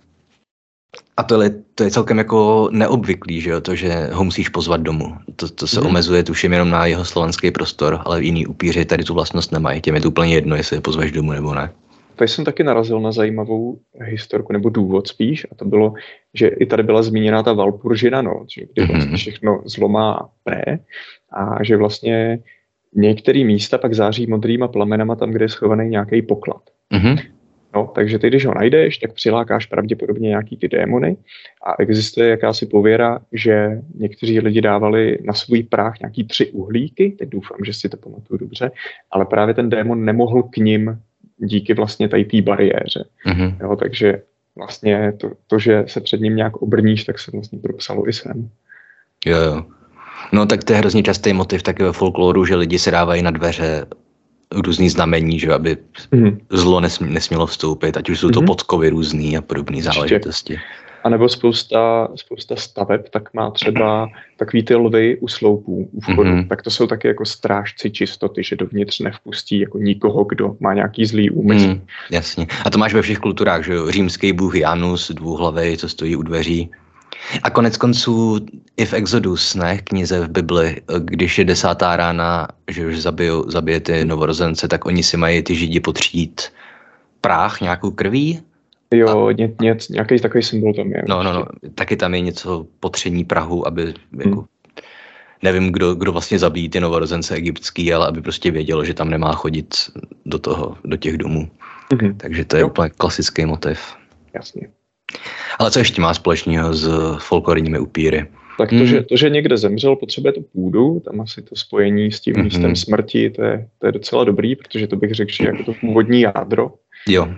a 1.17 1.23
to 1.23 1.41
je, 1.41 1.49
to 1.75 1.83
je 1.83 1.91
celkem 1.91 2.17
jako 2.17 2.69
neobvyklý, 2.71 3.41
že 3.41 3.49
jo, 3.49 3.61
to, 3.61 3.75
že 3.75 4.09
ho 4.13 4.23
musíš 4.23 4.49
pozvat 4.49 4.81
domů. 4.81 5.15
To, 5.35 5.49
to 5.49 5.67
se 5.67 5.81
mm. 5.81 5.87
omezuje 5.87 6.23
tuším 6.23 6.53
jenom 6.53 6.69
na 6.69 6.85
jeho 6.85 7.05
slovanský 7.05 7.51
prostor, 7.51 8.01
ale 8.05 8.23
jiný 8.23 8.47
upíři 8.47 8.85
tady 8.85 9.03
tu 9.03 9.13
vlastnost 9.13 9.51
nemají. 9.51 9.81
Těm 9.81 9.95
je 9.95 10.01
to 10.01 10.07
úplně 10.07 10.33
jedno, 10.33 10.55
jestli 10.55 10.77
je 10.77 10.81
pozveš 10.81 11.11
domů 11.11 11.31
nebo 11.31 11.53
ne. 11.53 11.71
Tady 12.15 12.27
jsem 12.27 12.45
taky 12.45 12.63
narazil 12.63 12.99
na 12.99 13.11
zajímavou 13.11 13.79
historku, 13.93 14.53
nebo 14.53 14.69
důvod 14.69 15.07
spíš, 15.07 15.47
a 15.51 15.55
to 15.55 15.65
bylo, 15.65 15.93
že 16.33 16.47
i 16.47 16.65
tady 16.65 16.83
byla 16.83 17.03
zmíněna 17.03 17.43
ta 17.43 17.53
Valpuržina 17.53 18.21
noc, 18.21 18.47
že 18.53 18.61
kdy 18.73 18.85
vlastně 18.85 19.11
mm-hmm. 19.11 19.17
všechno 19.17 19.61
zlomá 19.65 20.29
P 20.43 20.79
a 21.33 21.63
že 21.63 21.77
vlastně 21.77 22.39
některé 22.95 23.43
místa 23.43 23.77
pak 23.77 23.93
září 23.93 24.27
modrýma 24.27 24.67
plamenama 24.67 25.15
tam, 25.15 25.31
kde 25.31 25.45
je 25.45 25.49
schovaný 25.49 25.89
nějaký 25.89 26.21
poklad. 26.21 26.61
Mm-hmm. 26.93 27.19
No, 27.75 27.91
takže 27.95 28.19
ty, 28.19 28.27
když 28.27 28.45
ho 28.45 28.53
najdeš, 28.53 28.97
tak 28.97 29.13
přilákáš 29.13 29.65
pravděpodobně 29.65 30.29
nějaký 30.29 30.57
ty 30.57 30.67
démony 30.67 31.17
a 31.65 31.81
existuje 31.81 32.29
jakási 32.29 32.65
pověra, 32.65 33.19
že 33.31 33.81
někteří 33.95 34.39
lidi 34.39 34.61
dávali 34.61 35.17
na 35.23 35.33
svůj 35.33 35.63
práh 35.63 35.99
nějaký 35.99 36.23
tři 36.23 36.51
uhlíky, 36.51 37.15
teď 37.19 37.29
doufám, 37.29 37.57
že 37.65 37.73
si 37.73 37.89
to 37.89 37.97
pamatuju 37.97 38.37
dobře, 38.37 38.71
ale 39.11 39.25
právě 39.25 39.53
ten 39.53 39.69
démon 39.69 40.05
nemohl 40.05 40.43
k 40.43 40.57
ním 40.57 40.99
díky 41.37 41.73
vlastně 41.73 42.09
tady 42.09 42.25
té 42.25 42.41
bariéře. 42.41 43.05
Mm-hmm. 43.27 43.57
Jo, 43.61 43.75
takže 43.75 44.21
vlastně 44.55 45.13
to, 45.17 45.31
to, 45.47 45.59
že 45.59 45.83
se 45.87 46.01
před 46.01 46.21
ním 46.21 46.35
nějak 46.35 46.57
obrníš, 46.57 47.03
tak 47.03 47.19
se 47.19 47.31
vlastně 47.31 47.59
propsalo 47.59 48.09
i 48.09 48.13
sem. 48.13 48.49
Jo, 49.25 49.37
jo. 49.37 49.65
No 50.31 50.45
tak 50.45 50.63
to 50.63 50.73
je 50.73 50.79
hrozně 50.79 51.03
častý 51.03 51.33
motiv 51.33 51.63
taky 51.63 51.83
ve 51.83 51.91
folkloru, 51.91 52.45
že 52.45 52.55
lidi 52.55 52.79
se 52.79 52.91
dávají 52.91 53.21
na 53.21 53.31
dveře 53.31 53.85
různý 54.55 54.89
znamení, 54.89 55.39
že 55.39 55.53
aby 55.53 55.77
mm. 56.11 56.37
zlo 56.49 56.79
nesm, 56.79 57.13
nesmělo 57.13 57.45
vstoupit, 57.45 57.97
ať 57.97 58.09
už 58.09 58.19
jsou 58.19 58.29
to 58.29 58.41
mm. 58.41 58.47
podkovy 58.47 58.89
různý 58.89 59.37
a 59.37 59.41
podobné 59.41 59.81
záležitosti. 59.81 60.59
A 61.03 61.09
nebo 61.09 61.29
spousta, 61.29 62.07
spousta 62.15 62.55
staveb, 62.55 63.09
tak 63.09 63.33
má 63.33 63.51
třeba 63.51 64.07
takový 64.37 64.63
ty 64.63 64.75
lvy 64.75 65.17
u 65.17 65.27
sloupů, 65.27 65.89
u 65.91 66.01
vchodu. 66.01 66.29
Mm-hmm. 66.29 66.47
Tak 66.47 66.61
to 66.61 66.71
jsou 66.71 66.87
taky 66.87 67.07
jako 67.07 67.25
strážci 67.25 67.91
čistoty, 67.91 68.43
že 68.43 68.55
dovnitř 68.55 68.99
nevpustí 68.99 69.59
jako 69.59 69.77
nikoho, 69.77 70.23
kdo 70.23 70.55
má 70.59 70.73
nějaký 70.73 71.05
zlý 71.05 71.29
úmysl. 71.29 71.67
Mm, 71.67 71.81
jasně. 72.11 72.47
A 72.65 72.69
to 72.69 72.77
máš 72.77 72.93
ve 72.93 73.01
všech 73.01 73.19
kulturách, 73.19 73.65
že 73.65 73.73
jo? 73.73 73.91
Římský 73.91 74.33
bůh 74.33 74.55
Janus, 74.55 75.11
dvouhlavý, 75.11 75.77
co 75.77 75.89
stojí 75.89 76.15
u 76.15 76.21
dveří. 76.21 76.69
A 77.43 77.49
konec 77.49 77.77
konců 77.77 78.45
i 78.77 78.85
v 78.85 78.93
Exodus, 78.93 79.55
ne, 79.55 79.77
knize 79.77 80.19
v 80.19 80.29
Bibli, 80.29 80.81
když 80.99 81.37
je 81.37 81.45
desátá 81.45 81.95
rána, 81.95 82.47
že 82.71 82.87
už 82.87 83.01
zabijou, 83.01 83.51
zabije 83.51 83.79
ty 83.79 84.05
novorozence, 84.05 84.67
tak 84.67 84.85
oni 84.85 85.03
si 85.03 85.17
mají 85.17 85.41
ty 85.41 85.55
židi 85.55 85.79
potřít 85.79 86.41
práh 87.21 87.61
nějakou 87.61 87.91
krví? 87.91 88.41
Jo, 88.93 89.27
a... 89.27 89.31
ně, 89.31 89.51
ně, 89.61 89.77
nějaký 89.89 90.19
takový 90.19 90.43
symbol 90.43 90.73
tam 90.73 90.91
je. 90.91 91.03
No, 91.09 91.23
no, 91.23 91.33
no, 91.33 91.45
taky 91.75 91.97
tam 91.97 92.13
je 92.13 92.21
něco 92.21 92.65
potření 92.79 93.23
prahu, 93.23 93.67
aby 93.67 93.93
jako, 94.17 94.35
hmm. 94.35 94.45
nevím, 95.43 95.71
kdo, 95.71 95.95
kdo 95.95 96.11
vlastně 96.11 96.39
zabíjí 96.39 96.69
ty 96.69 96.79
novorozence 96.79 97.35
egyptský, 97.35 97.93
ale 97.93 98.07
aby 98.07 98.21
prostě 98.21 98.51
věděl, 98.51 98.85
že 98.85 98.93
tam 98.93 99.09
nemá 99.09 99.33
chodit 99.33 99.75
do 100.25 100.39
toho, 100.39 100.77
do 100.83 100.97
těch 100.97 101.17
domů. 101.17 101.49
Mm-hmm. 101.91 102.17
Takže 102.17 102.45
to 102.45 102.55
je 102.55 102.61
jo. 102.61 102.67
úplně 102.67 102.89
klasický 102.89 103.45
motiv. 103.45 103.79
Jasně. 104.33 104.67
Ale 105.59 105.71
co 105.71 105.79
ještě 105.79 106.01
má 106.01 106.13
společného 106.13 106.73
s 106.73 106.89
folklorními 107.19 107.79
upíry? 107.79 108.27
Tak 108.57 108.69
to, 108.69 108.75
hmm. 108.75 108.85
že, 108.85 109.01
to, 109.03 109.17
že 109.17 109.29
někde 109.29 109.57
zemřel, 109.57 109.95
potřebuje 109.95 110.33
tu 110.33 110.41
půdu, 110.41 111.01
tam 111.05 111.21
asi 111.21 111.41
to 111.41 111.55
spojení 111.55 112.11
s 112.11 112.19
tím 112.19 112.33
mm-hmm. 112.33 112.43
místem 112.43 112.75
smrti, 112.75 113.29
to 113.29 113.43
je, 113.43 113.67
to 113.79 113.87
je 113.87 113.91
docela 113.91 114.23
dobrý, 114.23 114.55
protože 114.55 114.87
to 114.87 114.95
bych 114.95 115.13
řekl, 115.13 115.31
že 115.31 115.45
jako 115.45 115.63
to 115.63 115.73
původní 115.81 116.21
jádro. 116.21 116.71
Jo. 117.07 117.29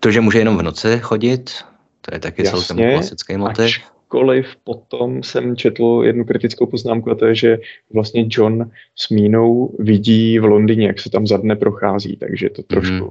To, 0.00 0.10
že 0.10 0.20
může 0.20 0.38
jenom 0.38 0.58
v 0.58 0.62
noci 0.62 0.98
chodit, 1.00 1.50
to 2.00 2.14
je 2.14 2.20
taky 2.20 2.44
Jasně, 2.44 2.60
celkem 2.60 2.90
klasický 2.92 3.36
motiv. 3.36 3.64
Ačkoliv 3.64 4.56
potom 4.64 5.22
jsem 5.22 5.56
četl 5.56 6.02
jednu 6.04 6.24
kritickou 6.24 6.66
poznámku 6.66 7.10
a 7.10 7.14
to 7.14 7.26
je, 7.26 7.34
že 7.34 7.58
vlastně 7.94 8.26
John 8.28 8.70
s 8.96 9.08
Mínou 9.08 9.76
vidí 9.78 10.38
v 10.38 10.44
Londýně, 10.44 10.86
jak 10.86 11.00
se 11.00 11.10
tam 11.10 11.26
za 11.26 11.36
dne 11.36 11.56
prochází, 11.56 12.16
takže 12.16 12.50
to 12.50 12.62
trošku... 12.62 12.92
Mm, 12.92 13.10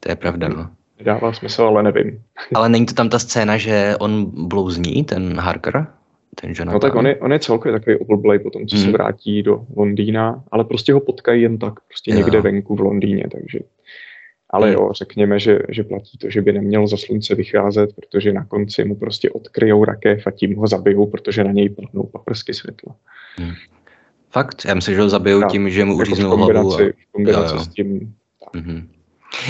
to 0.00 0.10
je 0.10 0.16
pravda, 0.16 0.48
no. 0.48 0.70
Dává 1.02 1.32
smysl, 1.32 1.62
ale 1.62 1.82
nevím. 1.82 2.22
ale 2.54 2.68
není 2.68 2.86
to 2.86 2.94
tam 2.94 3.08
ta 3.08 3.18
scéna, 3.18 3.56
že 3.56 3.96
on 4.00 4.30
blouzní, 4.48 5.04
ten 5.04 5.40
Harker? 5.40 5.86
Ten 6.40 6.50
Jonathan? 6.50 6.74
No 6.74 6.80
tak 6.80 6.94
on 6.94 7.06
je, 7.06 7.16
on 7.16 7.32
je 7.32 7.38
celkově 7.38 7.78
takový 7.80 7.96
oblblej 7.96 8.38
potom, 8.38 8.66
co 8.66 8.76
mm. 8.76 8.80
se 8.80 8.84
hmm. 8.84 8.92
vrátí 8.92 9.42
do 9.42 9.64
Londýna, 9.76 10.44
ale 10.50 10.64
prostě 10.64 10.92
ho 10.92 11.00
potkají 11.00 11.42
jen 11.42 11.58
tak, 11.58 11.74
prostě 11.80 12.10
jo. 12.10 12.16
někde 12.16 12.40
venku 12.40 12.76
v 12.76 12.80
Londýně, 12.80 13.24
takže... 13.32 13.58
Ale 14.50 14.68
mm. 14.68 14.72
jo, 14.72 14.90
řekněme, 14.92 15.40
že, 15.40 15.58
že 15.68 15.84
platí 15.84 16.18
to, 16.18 16.30
že 16.30 16.42
by 16.42 16.52
neměl 16.52 16.86
za 16.86 16.96
slunce 16.96 17.34
vycházet, 17.34 17.90
protože 17.96 18.32
na 18.32 18.44
konci 18.44 18.84
mu 18.84 18.96
prostě 18.96 19.30
odkryjou 19.30 19.84
rakev 19.84 20.26
a 20.26 20.30
tím 20.30 20.56
ho 20.56 20.66
zabijou, 20.66 21.06
protože 21.06 21.44
na 21.44 21.52
něj 21.52 21.68
padnou 21.68 22.02
paprsky 22.02 22.54
světla. 22.54 22.94
Mm. 23.40 23.52
Fakt? 24.30 24.64
Já 24.64 24.74
myslím, 24.74 24.94
že 24.94 25.00
ho 25.00 25.08
zabijou 25.08 25.42
tím, 25.42 25.70
že 25.70 25.84
mu 25.84 25.92
jako 25.92 26.02
uříznou 26.02 26.36
hlavu. 26.36 26.74
A... 26.74 26.76
V 26.76 27.12
kombinaci 27.12 27.54
jo, 27.54 27.58
jo. 27.58 27.64
s 27.64 27.68
tím... 27.68 28.14
Mm-hmm. 28.54 28.88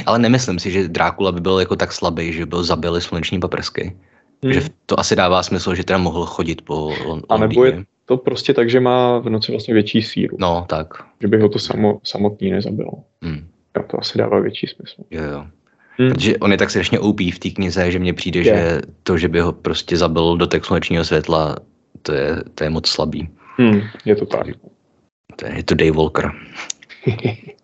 Ale 0.07 0.19
nemyslím 0.19 0.59
si, 0.59 0.71
že 0.71 0.89
Drákula 0.89 1.33
by 1.33 1.41
byl 1.41 1.61
jako 1.61 1.77
tak 1.77 1.93
slabý, 1.93 2.33
že 2.33 2.47
byl 2.47 2.65
zabili 2.65 3.01
sluneční 3.01 3.41
paprsky. 3.41 3.97
Hmm. 4.43 4.53
Že 4.53 4.61
to 4.87 5.01
asi 5.01 5.17
dává 5.17 5.43
smysl, 5.43 5.75
že 5.75 5.85
teda 5.85 5.99
mohl 5.99 6.27
chodit 6.27 6.63
po 6.63 6.95
Londýně. 7.05 7.27
A 7.29 7.37
nebo 7.37 7.65
je 7.65 7.85
to 8.05 8.17
prostě 8.17 8.55
tak, 8.55 8.71
že 8.71 8.81
má 8.81 9.19
v 9.19 9.29
noci 9.29 9.53
vlastně 9.53 9.75
větší 9.75 10.03
síru. 10.03 10.37
No, 10.41 10.67
tak. 10.69 10.87
Že 11.21 11.29
by 11.29 11.41
ho 11.41 11.49
to 11.49 11.59
samo, 11.59 12.01
samotný 12.05 12.51
nezabilo. 12.51 12.93
Hmm. 13.23 13.49
Jo, 13.77 13.85
to 13.91 14.01
asi 14.01 14.19
dává 14.19 14.41
větší 14.41 14.67
smysl. 14.67 15.03
Jo, 15.11 15.23
jo. 15.23 15.47
Hmm. 15.99 16.11
Protože 16.11 16.39
on 16.39 16.53
je 16.53 16.59
tak 16.59 16.71
strašně 16.71 16.99
OP 16.99 17.21
v 17.21 17.39
té 17.39 17.51
knize, 17.51 17.91
že 17.91 17.99
mně 17.99 18.15
přijde, 18.15 18.41
je. 18.41 18.45
že 18.45 18.81
to, 19.03 19.19
že 19.19 19.29
by 19.29 19.41
ho 19.41 19.53
prostě 19.53 19.97
zabil 19.97 20.37
do 20.37 20.47
tak 20.47 20.65
slunečního 20.65 21.05
světla, 21.05 21.57
to 22.03 22.13
je, 22.13 22.37
to 22.55 22.65
je 22.65 22.71
moc 22.71 22.89
slabý. 22.89 23.29
Hmm, 23.57 23.81
je 24.05 24.17
to 24.17 24.27
tak. 24.27 24.47
To 25.37 25.47
je, 25.47 25.57
je 25.57 25.63
to 25.63 25.75
Dave 25.75 25.93
Walker. 25.93 26.33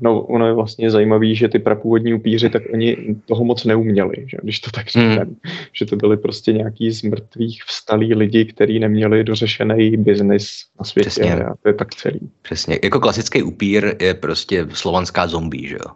No, 0.00 0.20
ono 0.20 0.46
je 0.46 0.52
vlastně 0.52 0.90
zajímavé, 0.90 1.34
že 1.34 1.48
ty 1.48 1.58
prapůvodní 1.58 2.14
upíři, 2.14 2.50
tak 2.50 2.62
oni 2.72 2.96
toho 3.26 3.44
moc 3.44 3.64
neuměli, 3.64 4.14
že? 4.26 4.36
když 4.42 4.60
to 4.60 4.70
tak 4.70 4.86
řekneme. 4.86 5.24
Hmm. 5.24 5.36
Že 5.72 5.86
to 5.86 5.96
byli 5.96 6.16
prostě 6.16 6.52
nějaký 6.52 6.90
z 6.90 7.02
mrtvých 7.02 7.62
vstalí 7.66 8.14
lidi, 8.14 8.44
kteří 8.44 8.78
neměli 8.78 9.24
dořešený 9.24 9.96
biznis 9.96 10.48
na 10.78 10.84
světě. 10.84 11.10
Přesně. 11.10 11.44
A 11.44 11.54
to 11.62 11.68
je 11.68 11.74
tak 11.74 11.94
celý. 11.94 12.20
Přesně. 12.42 12.78
Jako 12.84 13.00
klasický 13.00 13.42
upír 13.42 13.96
je 14.00 14.14
prostě 14.14 14.66
slovanská 14.72 15.26
zombie, 15.26 15.68
že 15.68 15.74
jo? 15.74 15.94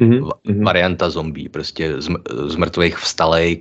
Mm-hmm. 0.00 0.64
Varianta 0.64 1.10
zombie, 1.10 1.48
prostě 1.48 2.00
z, 2.00 2.08
z 2.46 2.56
mrtvých 2.56 2.96
vstalej, 2.96 3.60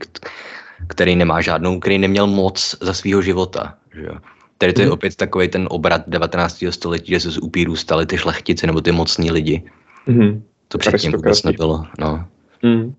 který 0.88 1.16
nemá 1.16 1.41
žádnou, 1.41 1.80
který 1.80 1.98
neměl 1.98 2.28
moc 2.28 2.76
za 2.82 2.94
svého 2.94 3.22
života, 3.22 3.78
že 3.96 4.04
jo? 4.04 4.18
Tady 4.64 4.74
to 4.74 4.82
je 4.82 4.88
mm. 4.88 4.93
opět 4.93 5.16
takový 5.16 5.47
ten 5.47 5.68
obrat 5.72 6.03
19. 6.07 6.64
století, 6.70 7.11
že 7.11 7.20
se 7.20 7.32
z 7.32 7.38
upírů 7.38 7.76
stali 7.76 8.05
ty 8.05 8.18
šlechtici 8.18 8.68
nebo 8.68 8.82
ty 8.82 8.91
mocní 8.91 9.32
lidi. 9.32 9.64
Mm. 10.07 10.43
To 10.68 10.78
předtím 10.78 11.11
vůbec 11.11 11.43
nebylo. 11.43 11.86
No. 11.99 12.28
Mm. 12.61 12.95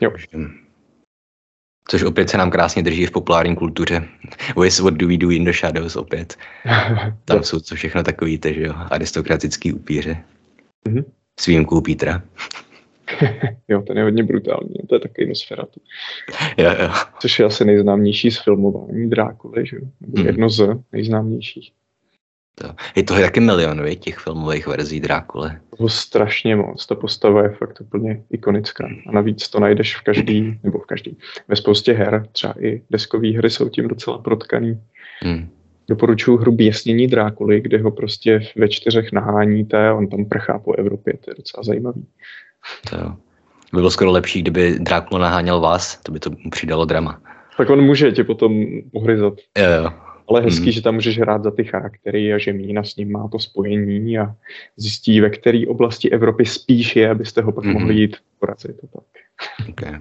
Jo. 0.00 0.12
Což 1.88 2.02
opět 2.02 2.30
se 2.30 2.38
nám 2.38 2.50
krásně 2.50 2.82
drží 2.82 3.06
v 3.06 3.10
populární 3.10 3.56
kultuře. 3.56 4.08
With 4.60 4.78
what 4.78 4.94
do 4.94 5.08
we 5.08 5.16
do 5.16 5.30
in 5.30 5.44
the 5.44 5.52
shadows 5.52 5.96
opět. 5.96 6.36
Tam 7.24 7.42
jsou 7.42 7.60
to 7.60 7.74
všechno 7.74 8.02
takový, 8.02 8.40
že 8.44 8.62
jo, 8.62 8.74
aristokratický 8.76 9.72
upíře. 9.72 10.24
Mm-hmm. 10.88 11.04
S 11.40 11.46
výjimkou 11.46 11.80
Petra. 11.80 12.22
jo, 13.68 13.82
ten 13.82 13.98
je 13.98 14.04
hodně 14.04 14.22
brutální, 14.22 14.74
to 14.88 14.94
je 14.94 15.00
takový 15.00 15.28
Nosferatu. 15.28 15.80
Jo, 16.58 16.70
jo. 16.82 16.90
Což 17.20 17.38
je 17.38 17.44
asi 17.44 17.64
nejznámější 17.64 18.30
z 18.30 18.38
filmování 18.38 19.10
Drákuly, 19.10 19.66
že 19.66 19.76
jo? 19.76 19.82
hmm. 20.16 20.26
jedno 20.26 20.50
z 20.50 20.68
nejznámějších. 20.92 21.72
To. 22.54 22.74
Je 22.96 23.02
toho 23.02 23.20
taky 23.20 23.40
milion, 23.40 23.82
vě, 23.82 23.96
těch 23.96 24.18
filmových 24.18 24.66
verzí 24.66 25.00
Drákule. 25.00 25.60
To 25.78 25.88
strašně 25.88 26.56
moc, 26.56 26.86
ta 26.86 26.94
postava 26.94 27.42
je 27.42 27.48
fakt 27.48 27.80
úplně 27.80 28.22
ikonická. 28.30 28.88
A 29.06 29.12
navíc 29.12 29.48
to 29.48 29.60
najdeš 29.60 29.96
v 29.96 30.00
každý, 30.00 30.58
nebo 30.62 30.78
v 30.78 30.86
každý, 30.86 31.16
ve 31.48 31.56
spoustě 31.56 31.92
her, 31.92 32.26
třeba 32.32 32.54
i 32.60 32.82
deskové 32.90 33.30
hry 33.30 33.50
jsou 33.50 33.68
tím 33.68 33.88
docela 33.88 34.18
protkaný. 34.18 34.80
Hmm. 35.22 35.48
Doporučuji 35.88 36.36
hru 36.36 36.52
Běsnění 36.52 37.06
Drákuly, 37.06 37.60
kde 37.60 37.78
ho 37.78 37.90
prostě 37.90 38.40
ve 38.56 38.68
čtyřech 38.68 39.12
naháníte 39.12 39.88
a 39.88 39.94
on 39.94 40.08
tam 40.08 40.24
prchá 40.24 40.58
po 40.58 40.74
Evropě, 40.74 41.12
to 41.24 41.30
je 41.30 41.34
docela 41.34 41.62
zajímavý. 41.62 42.06
To 42.90 42.96
jo. 42.96 43.16
By 43.72 43.76
bylo 43.76 43.90
skoro 43.90 44.10
lepší, 44.10 44.42
kdyby 44.42 44.78
Drákula 44.78 45.20
naháněl 45.20 45.60
vás, 45.60 46.00
to 46.02 46.12
by 46.12 46.20
to 46.20 46.30
přidalo 46.50 46.84
drama. 46.84 47.20
Tak 47.56 47.70
on 47.70 47.80
může 47.80 48.12
tě 48.12 48.24
potom 48.24 48.64
uhryzat. 48.92 49.34
Jo, 49.58 49.82
jo. 49.82 49.92
Ale 50.28 50.40
hezký, 50.40 50.62
hmm. 50.62 50.72
že 50.72 50.82
tam 50.82 50.94
můžeš 50.94 51.18
hrát 51.18 51.42
za 51.44 51.50
ty 51.50 51.64
charaktery 51.64 52.34
a 52.34 52.38
že 52.38 52.52
Mína 52.52 52.82
s 52.82 52.96
ním 52.96 53.12
má 53.12 53.28
to 53.28 53.38
spojení 53.38 54.18
a 54.18 54.34
zjistí, 54.76 55.20
ve 55.20 55.30
které 55.30 55.62
oblasti 55.68 56.10
Evropy 56.10 56.46
spíš 56.46 56.96
je, 56.96 57.10
abyste 57.10 57.42
ho 57.42 57.52
pak 57.52 57.64
hmm. 57.64 57.72
mohli 57.72 57.94
jít 57.94 58.16
porazit. 58.38 58.76
To 58.80 58.86
tak. 58.86 59.04
Okay. 59.68 59.98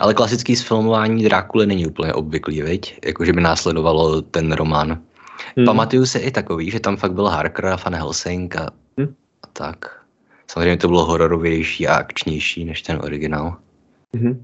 Ale 0.00 0.14
klasický 0.14 0.56
sfilmování 0.56 1.24
Drákuly 1.24 1.66
není 1.66 1.86
úplně 1.86 2.12
obvyklý, 2.12 2.62
viď? 2.62 2.98
Jakože 3.04 3.32
by 3.32 3.40
následovalo 3.40 4.22
ten 4.22 4.52
román. 4.52 5.02
Hmm. 5.56 5.66
Pamatuju 5.66 6.06
se 6.06 6.18
i 6.18 6.30
takový, 6.30 6.70
že 6.70 6.80
tam 6.80 6.96
fakt 6.96 7.12
byl 7.12 7.26
Harker 7.26 7.66
a 7.66 7.76
Van 7.84 7.94
Helsing 7.94 8.56
a, 8.56 8.70
hmm. 8.98 9.14
a 9.42 9.46
tak. 9.52 10.01
Samozřejmě 10.52 10.76
to 10.76 10.88
bylo 10.88 11.04
hororovější 11.04 11.86
a 11.86 11.94
akčnější 11.94 12.64
než 12.64 12.82
ten 12.82 12.98
originál. 13.04 13.56
Mm-hmm. 14.14 14.42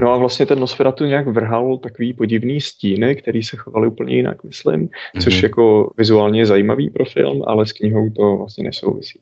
No 0.00 0.12
a 0.12 0.16
vlastně 0.16 0.46
ten 0.46 0.60
Nosferatu 0.60 1.04
nějak 1.04 1.26
vrhal 1.26 1.78
takový 1.78 2.12
podivný 2.12 2.60
stíny, 2.60 3.16
který 3.16 3.42
se 3.42 3.56
chovaly 3.56 3.88
úplně 3.88 4.16
jinak, 4.16 4.44
myslím, 4.44 4.86
mm-hmm. 4.86 5.22
což 5.22 5.42
jako 5.42 5.92
vizuálně 5.98 6.40
je 6.40 6.46
zajímavý 6.46 6.90
pro 6.90 7.04
film, 7.04 7.42
ale 7.46 7.66
s 7.66 7.72
knihou 7.72 8.10
to 8.10 8.36
vlastně 8.36 8.64
nesouvisí. 8.64 9.20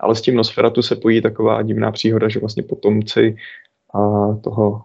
Ale 0.00 0.16
s 0.16 0.20
tím 0.20 0.34
Nosferatu 0.34 0.82
se 0.82 0.96
pojí 0.96 1.22
taková 1.22 1.62
divná 1.62 1.92
příhoda, 1.92 2.28
že 2.28 2.40
vlastně 2.40 2.62
potomci 2.62 3.36
a 3.94 4.00
toho 4.34 4.82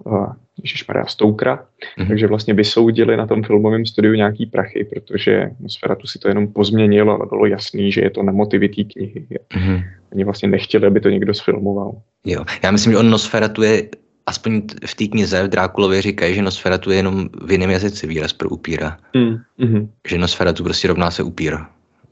Maria 0.87 1.05
Stoukra, 1.05 1.65
mm-hmm. 1.97 2.07
takže 2.07 2.27
vlastně 2.27 2.53
vysoudili 2.53 3.17
na 3.17 3.27
tom 3.27 3.43
filmovém 3.43 3.85
studiu 3.85 4.13
nějaký 4.13 4.45
prachy, 4.45 4.83
protože 4.83 5.49
Nosferatu 5.59 6.07
si 6.07 6.19
to 6.19 6.27
jenom 6.27 6.47
pozměnil, 6.47 7.11
ale 7.11 7.25
bylo 7.29 7.45
jasný, 7.45 7.91
že 7.91 8.01
je 8.01 8.09
to 8.09 8.23
na 8.23 8.31
motivy 8.31 8.69
té 8.69 8.83
knihy. 8.83 9.27
Mm-hmm. 9.55 9.83
Oni 10.13 10.23
vlastně 10.23 10.49
nechtěli, 10.49 10.87
aby 10.87 10.99
to 10.99 11.09
někdo 11.09 11.33
sfilmoval. 11.33 11.91
Jo, 12.25 12.45
já 12.63 12.71
myslím, 12.71 12.93
že 12.93 12.97
on 12.97 13.09
Nosferatu 13.09 13.63
je, 13.63 13.83
aspoň 14.25 14.61
v 14.85 14.95
té 14.95 15.07
knize 15.07 15.43
v 15.43 15.47
Drákulově 15.49 16.01
říkají, 16.01 16.35
že 16.35 16.41
Nosferatu 16.41 16.91
je 16.91 16.97
jenom 16.97 17.29
v 17.45 17.51
jiném 17.51 17.69
jazyce 17.69 18.07
výraz 18.07 18.33
pro 18.33 18.49
upíra. 18.49 18.97
Mm-hmm. 19.15 19.87
Že 20.07 20.17
Nosferatu 20.17 20.63
prostě 20.63 20.87
rovná 20.87 21.11
se 21.11 21.23
upír. 21.23 21.57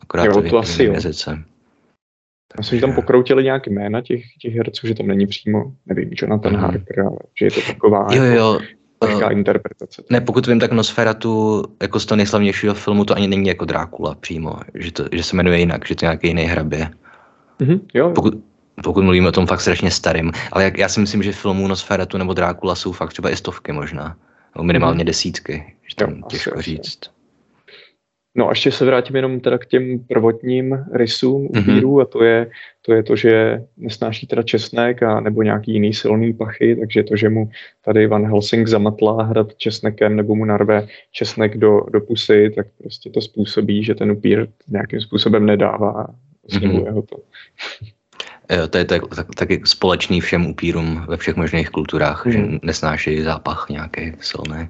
Akorát 0.02 0.26
jo, 0.26 0.42
to 0.42 0.62
v 0.62 0.80
jiném 0.80 0.94
jazyce. 0.94 1.44
Myslím, 2.58 2.80
že 2.80 2.86
tam 2.86 2.96
pokroutili 2.96 3.44
nějaké 3.44 3.72
jména 3.72 4.02
těch, 4.02 4.22
těch 4.42 4.56
herců, 4.56 4.88
že 4.88 4.96
tam 4.96 5.08
není 5.08 5.28
přímo, 5.28 5.64
nevím, 5.86 6.10
Jonathan 6.12 6.54
mm. 6.54 6.60
Harker, 6.60 7.00
ale 7.00 7.18
že 7.40 7.46
je 7.46 7.52
to 7.52 7.62
taková 7.62 8.08
jo, 8.14 8.24
jo. 8.24 8.60
Lehká 9.04 9.26
uh, 9.26 9.32
interpretace. 9.32 10.04
Ne, 10.10 10.22
pokud 10.22 10.48
vím, 10.48 10.60
tak 10.60 10.72
Nosferatu 10.72 11.64
jako 11.82 12.00
z 12.00 12.06
toho 12.06 12.18
nejslavnějšího 12.18 12.74
filmu 12.74 13.06
to 13.06 13.16
ani 13.16 13.28
není 13.28 13.48
jako 13.48 13.66
Drákula 13.66 14.16
přímo, 14.16 14.56
že, 14.74 14.92
to, 14.92 15.06
že 15.12 15.24
se 15.24 15.36
jmenuje 15.36 15.60
jinak, 15.60 15.88
že 15.88 15.96
to 15.96 16.06
je 16.06 16.08
nějaký 16.08 16.28
jiný 16.28 16.44
hrabě. 16.44 16.90
Mm-hmm, 17.60 17.80
jo. 17.94 18.12
Pokud, 18.16 18.34
pokud 18.84 19.04
mluvíme 19.04 19.28
o 19.28 19.32
tom 19.32 19.48
fakt 19.48 19.62
strašně 19.62 19.92
starým, 19.92 20.32
ale 20.52 20.64
jak, 20.64 20.78
já 20.78 20.90
si 20.90 21.00
myslím, 21.00 21.24
že 21.24 21.32
filmů 21.32 21.68
Nosferatu 21.68 22.18
nebo 22.18 22.34
Drákula 22.34 22.76
jsou 22.76 22.92
fakt 22.92 23.10
třeba 23.10 23.30
i 23.30 23.36
stovky 23.36 23.72
možná, 23.72 24.18
nebo 24.56 24.64
minimálně 24.64 25.04
mm-hmm. 25.04 25.08
desítky, 25.08 25.76
že 25.90 25.96
tam 25.96 26.10
jo, 26.10 26.22
těžko 26.30 26.54
asi, 26.54 26.64
říct. 26.64 27.00
Asi. 27.02 27.21
No 28.36 28.48
a 28.48 28.52
ještě 28.52 28.72
se 28.72 28.86
vrátím 28.86 29.16
jenom 29.16 29.40
teda 29.40 29.58
k 29.58 29.66
těm 29.66 30.00
prvotním 30.00 30.86
rysům 30.94 31.46
upírů 31.46 31.96
mm-hmm. 31.96 32.02
a 32.02 32.06
to 32.06 32.24
je, 32.24 32.50
to 32.82 32.94
je 32.94 33.04
to, 33.04 33.16
že 33.16 33.64
nesnáší 33.78 34.28
teda 34.28 34.44
česnek 34.44 35.04
a 35.04 35.20
nebo 35.20 35.44
nějaký 35.44 35.74
jiný 35.74 35.94
silný 35.94 36.34
pachy, 36.34 36.76
takže 36.76 37.04
to, 37.04 37.16
že 37.16 37.30
mu 37.30 37.50
tady 37.86 38.08
Van 38.08 38.26
Helsing 38.26 38.68
zamatlá 38.68 39.24
hrad 39.24 39.56
česnekem 39.56 40.16
nebo 40.16 40.36
mu 40.36 40.46
narve 40.46 40.88
česnek 41.12 41.58
do, 41.58 41.82
do 41.92 42.02
pusy, 42.02 42.52
tak 42.56 42.68
prostě 42.78 43.10
to 43.10 43.22
způsobí, 43.22 43.84
že 43.84 43.96
ten 43.96 44.12
upír 44.12 44.48
nějakým 44.68 45.02
způsobem 45.02 45.46
nedává 45.46 46.08
mm-hmm. 46.50 46.92
ho 46.92 47.02
to. 47.02 47.18
Jo, 48.52 48.68
to 48.68 48.78
je 48.78 48.86
tak, 48.86 49.02
tak, 49.16 49.28
taky 49.36 49.62
společný 49.66 50.22
všem 50.22 50.46
upírům 50.46 51.06
ve 51.08 51.18
všech 51.18 51.36
možných 51.36 51.70
kulturách, 51.70 52.26
mm. 52.26 52.32
že 52.32 52.40
nesnáší 52.64 53.22
zápach 53.22 53.66
nějaký 53.70 54.14
silný. 54.20 54.68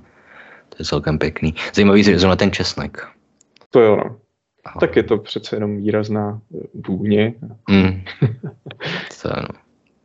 To 0.70 0.76
je 0.80 0.86
celkem 0.86 1.20
pěkný. 1.20 1.56
Zajímavý 1.74 2.06
je 2.06 2.20
zrovna 2.20 2.36
ten 2.36 2.52
česnek. 2.52 3.08
To 3.72 3.80
jo, 3.80 3.96
no. 3.96 4.16
Aha. 4.66 4.80
Tak 4.80 4.96
je 4.96 5.04
to 5.04 5.18
přece 5.18 5.56
jenom 5.56 5.78
výrazná 5.78 6.42
vůně. 6.88 7.34
Mm. 7.70 8.04
to 9.22 9.38
ano. 9.38 9.48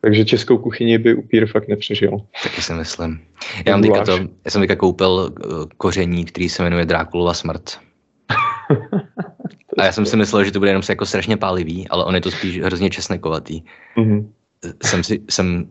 Takže 0.00 0.24
českou 0.24 0.58
kuchyni 0.58 0.98
by 0.98 1.14
upír 1.14 1.46
fakt 1.46 1.68
nepřežil. 1.68 2.10
Taky 2.42 2.62
si 2.62 2.72
myslím. 2.72 3.20
Já, 3.66 3.72
mám 3.72 3.82
teďka 3.82 4.04
to, 4.04 4.18
já 4.44 4.50
jsem 4.50 4.60
teďka 4.60 4.76
koupil 4.76 5.32
eh, 5.40 5.46
koření, 5.76 6.24
který 6.24 6.48
se 6.48 6.62
jmenuje 6.62 6.84
Drákulova 6.84 7.34
smrt. 7.34 7.70
A 9.78 9.84
já 9.84 9.92
jsem 9.92 10.06
si 10.06 10.16
myslel, 10.16 10.44
že 10.44 10.52
to 10.52 10.58
bude 10.58 10.70
jenom 10.70 10.82
se 10.82 10.92
jako 10.92 11.06
strašně 11.06 11.36
pálivý, 11.36 11.88
ale 11.88 12.04
on 12.04 12.14
je 12.14 12.20
to 12.20 12.30
spíš 12.30 12.60
hrozně 12.60 12.90
česnekovatý. 12.90 13.62
Mm-hmm. 13.96 14.28
Jsem 14.82 15.04
si, 15.04 15.22
jsem 15.30 15.68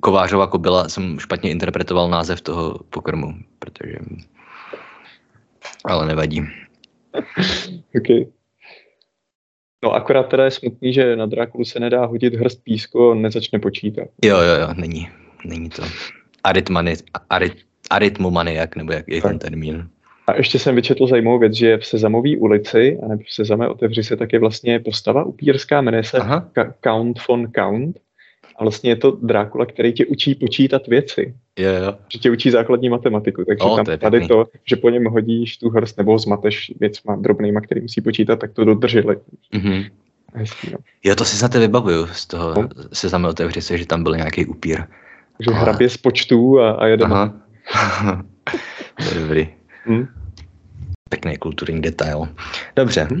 Kovářova 0.00 0.46
kobila, 0.46 0.88
jsem 0.88 1.18
špatně 1.18 1.50
interpretoval 1.50 2.10
název 2.10 2.40
toho 2.40 2.78
pokrmu, 2.90 3.34
protože... 3.58 3.96
Ale 5.84 6.06
nevadí. 6.06 6.42
okay. 7.96 8.26
No 9.84 9.92
akorát 9.92 10.22
teda 10.28 10.44
je 10.44 10.50
smutný, 10.50 10.92
že 10.92 11.16
na 11.16 11.26
Drákulu 11.26 11.64
se 11.64 11.80
nedá 11.80 12.04
hodit 12.04 12.34
hrst 12.34 12.64
písku 12.64 13.10
a 13.10 13.14
nezačne 13.14 13.58
počítat. 13.58 14.08
Jo, 14.24 14.38
jo, 14.38 14.54
jo, 14.60 14.68
není. 14.76 15.08
Není 15.44 15.68
to. 15.68 15.82
Aritmani, 16.44 16.94
arit, 17.30 17.56
aritmomaniak, 17.90 18.76
nebo 18.76 18.92
jak 18.92 19.08
je 19.08 19.22
tak. 19.22 19.30
ten 19.30 19.38
termín. 19.38 19.88
A 20.26 20.36
ještě 20.36 20.58
jsem 20.58 20.74
vyčetl 20.74 21.06
zajímavou 21.06 21.38
věc, 21.38 21.54
že 21.54 21.78
v 21.78 21.86
Sezamové 21.86 22.36
ulici, 22.36 22.98
a 23.02 23.08
nebo 23.08 23.22
v 23.22 23.32
Sezame 23.32 23.68
otevři 23.68 24.04
se 24.04 24.16
taky 24.16 24.38
vlastně 24.38 24.80
postava 24.80 25.24
upírská, 25.24 25.80
jmenuje 25.80 26.04
se 26.04 26.18
Ka- 26.18 26.72
Count 26.84 27.18
von 27.28 27.52
Count. 27.52 27.96
A 28.60 28.64
vlastně 28.64 28.90
je 28.90 28.96
to 28.96 29.10
Drákula, 29.22 29.66
který 29.66 29.92
tě 29.92 30.06
učí 30.06 30.34
počítat 30.34 30.86
věci. 30.86 31.34
Jo, 31.58 31.70
jo. 31.84 31.94
Že 32.12 32.18
tě 32.18 32.30
učí 32.30 32.50
základní 32.50 32.88
matematiku. 32.88 33.44
Takže 33.44 33.64
o, 33.64 33.76
tam 33.76 33.84
to 33.84 33.96
tady 33.96 34.28
to, 34.28 34.46
že 34.64 34.76
po 34.76 34.90
něm 34.90 35.04
hodíš 35.04 35.58
tu 35.58 35.68
hrst 35.68 35.98
nebo 35.98 36.18
zmateš 36.18 36.72
věcma 36.80 37.16
drobnýma, 37.16 37.60
který 37.60 37.80
musí 37.80 38.00
počítat, 38.00 38.36
tak 38.36 38.52
to 38.52 38.64
dodrželi. 38.64 39.16
Mm-hmm. 39.54 39.90
hezký, 40.34 40.70
no. 40.72 40.78
Jo, 41.04 41.14
to 41.14 41.24
si 41.24 41.36
snad 41.36 41.54
vybavuju 41.54 42.06
z 42.06 42.26
toho 42.26 42.54
no. 42.62 42.68
seznamu 42.92 43.28
otevři 43.28 43.62
se, 43.62 43.78
že 43.78 43.86
tam 43.86 44.02
byl 44.02 44.16
nějaký 44.16 44.46
upír. 44.46 44.80
Že 45.40 45.50
Ale... 45.50 45.60
hrabě 45.60 45.88
z 45.88 45.96
počtů 45.96 46.60
a, 46.60 46.70
a 46.70 46.86
jede. 46.86 47.04
Aha. 47.04 47.34
to 48.98 49.14
je 49.14 49.20
dobrý. 49.20 49.48
Hmm. 49.84 50.08
Pěkný 51.08 51.36
kulturní 51.36 51.80
detail. 51.80 52.28
Dobře. 52.76 53.02
Hmm. 53.10 53.20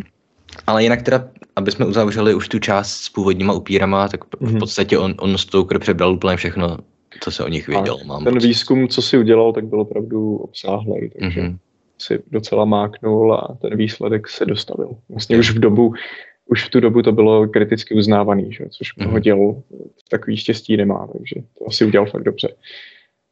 Ale 0.66 0.82
jinak 0.82 1.02
teda, 1.02 1.28
aby 1.56 1.70
jsme 1.70 1.86
uzavřeli 1.86 2.34
už 2.34 2.48
tu 2.48 2.58
část 2.58 2.90
s 2.90 3.08
původníma 3.08 3.52
upírama, 3.52 4.08
tak 4.08 4.24
v 4.24 4.40
mhm. 4.40 4.58
podstatě 4.58 4.98
on, 4.98 5.14
on 5.18 5.38
Stoker 5.38 5.78
přebral 5.78 6.12
úplně 6.12 6.36
všechno, 6.36 6.78
co 7.20 7.30
se 7.30 7.44
o 7.44 7.48
nich 7.48 7.68
věděl. 7.68 7.98
Mám 8.04 8.24
ten 8.24 8.34
pocit. 8.34 8.46
výzkum, 8.46 8.88
co 8.88 9.02
si 9.02 9.18
udělal, 9.18 9.52
tak 9.52 9.64
byl 9.64 9.80
opravdu 9.80 10.36
obsáhlý, 10.36 11.10
takže 11.18 11.40
mm-hmm. 11.40 11.58
si 11.98 12.22
docela 12.30 12.64
máknul 12.64 13.34
a 13.34 13.56
ten 13.62 13.76
výsledek 13.76 14.28
se 14.28 14.46
dostavil. 14.46 14.96
Vlastně 15.08 15.38
už 15.38 15.50
v 15.50 15.58
dobu, 15.58 15.92
už 16.46 16.64
v 16.64 16.70
tu 16.70 16.80
dobu 16.80 17.02
to 17.02 17.12
bylo 17.12 17.48
kriticky 17.48 17.94
uznávaný, 17.94 18.52
že? 18.52 18.64
což 18.70 18.96
mnoho 18.96 19.16
mm-hmm. 19.16 19.20
děl 19.20 19.62
takový 20.10 20.36
štěstí 20.36 20.76
nemá, 20.76 21.08
takže 21.12 21.34
to 21.58 21.64
asi 21.68 21.84
udělal 21.84 22.06
fakt 22.06 22.22
dobře. 22.22 22.54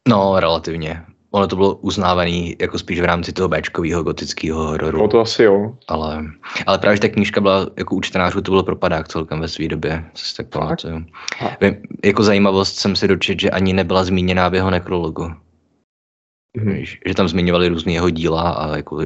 No, 0.07 0.39
relativně 0.39 1.01
ono 1.31 1.47
to 1.47 1.55
bylo 1.55 1.75
uznávaný 1.75 2.55
jako 2.59 2.79
spíš 2.79 2.99
v 2.99 3.05
rámci 3.05 3.33
toho 3.33 3.49
Bčkového 3.49 4.03
gotického 4.03 4.63
hororu. 4.63 4.97
No 4.97 5.07
to 5.07 5.19
asi 5.19 5.43
jo. 5.43 5.77
Ale, 5.87 6.25
ale 6.65 6.77
právě, 6.77 6.95
že 6.95 7.01
ta 7.01 7.07
knížka 7.07 7.41
byla 7.41 7.67
jako 7.77 7.95
u 7.95 8.01
čtenářů, 8.01 8.41
to 8.41 8.51
bylo 8.51 8.63
propadák 8.63 9.07
celkem 9.07 9.39
ve 9.39 9.47
své 9.47 9.67
době, 9.67 10.05
co 10.13 10.25
si 10.25 10.35
tak 10.35 10.47
pamatuju. 10.47 11.05
Jako 12.05 12.23
zajímavost 12.23 12.75
jsem 12.75 12.95
si 12.95 13.07
dočet, 13.07 13.39
že 13.39 13.49
ani 13.49 13.73
nebyla 13.73 14.03
zmíněná 14.03 14.49
v 14.49 14.55
jeho 14.55 14.71
nekrologu. 14.71 15.31
Mm-hmm. 16.57 16.99
Že 17.05 17.13
tam 17.13 17.27
zmiňovali 17.27 17.67
různé 17.67 17.91
jeho 17.91 18.09
díla 18.09 18.41
a 18.41 18.75
jako 18.77 19.03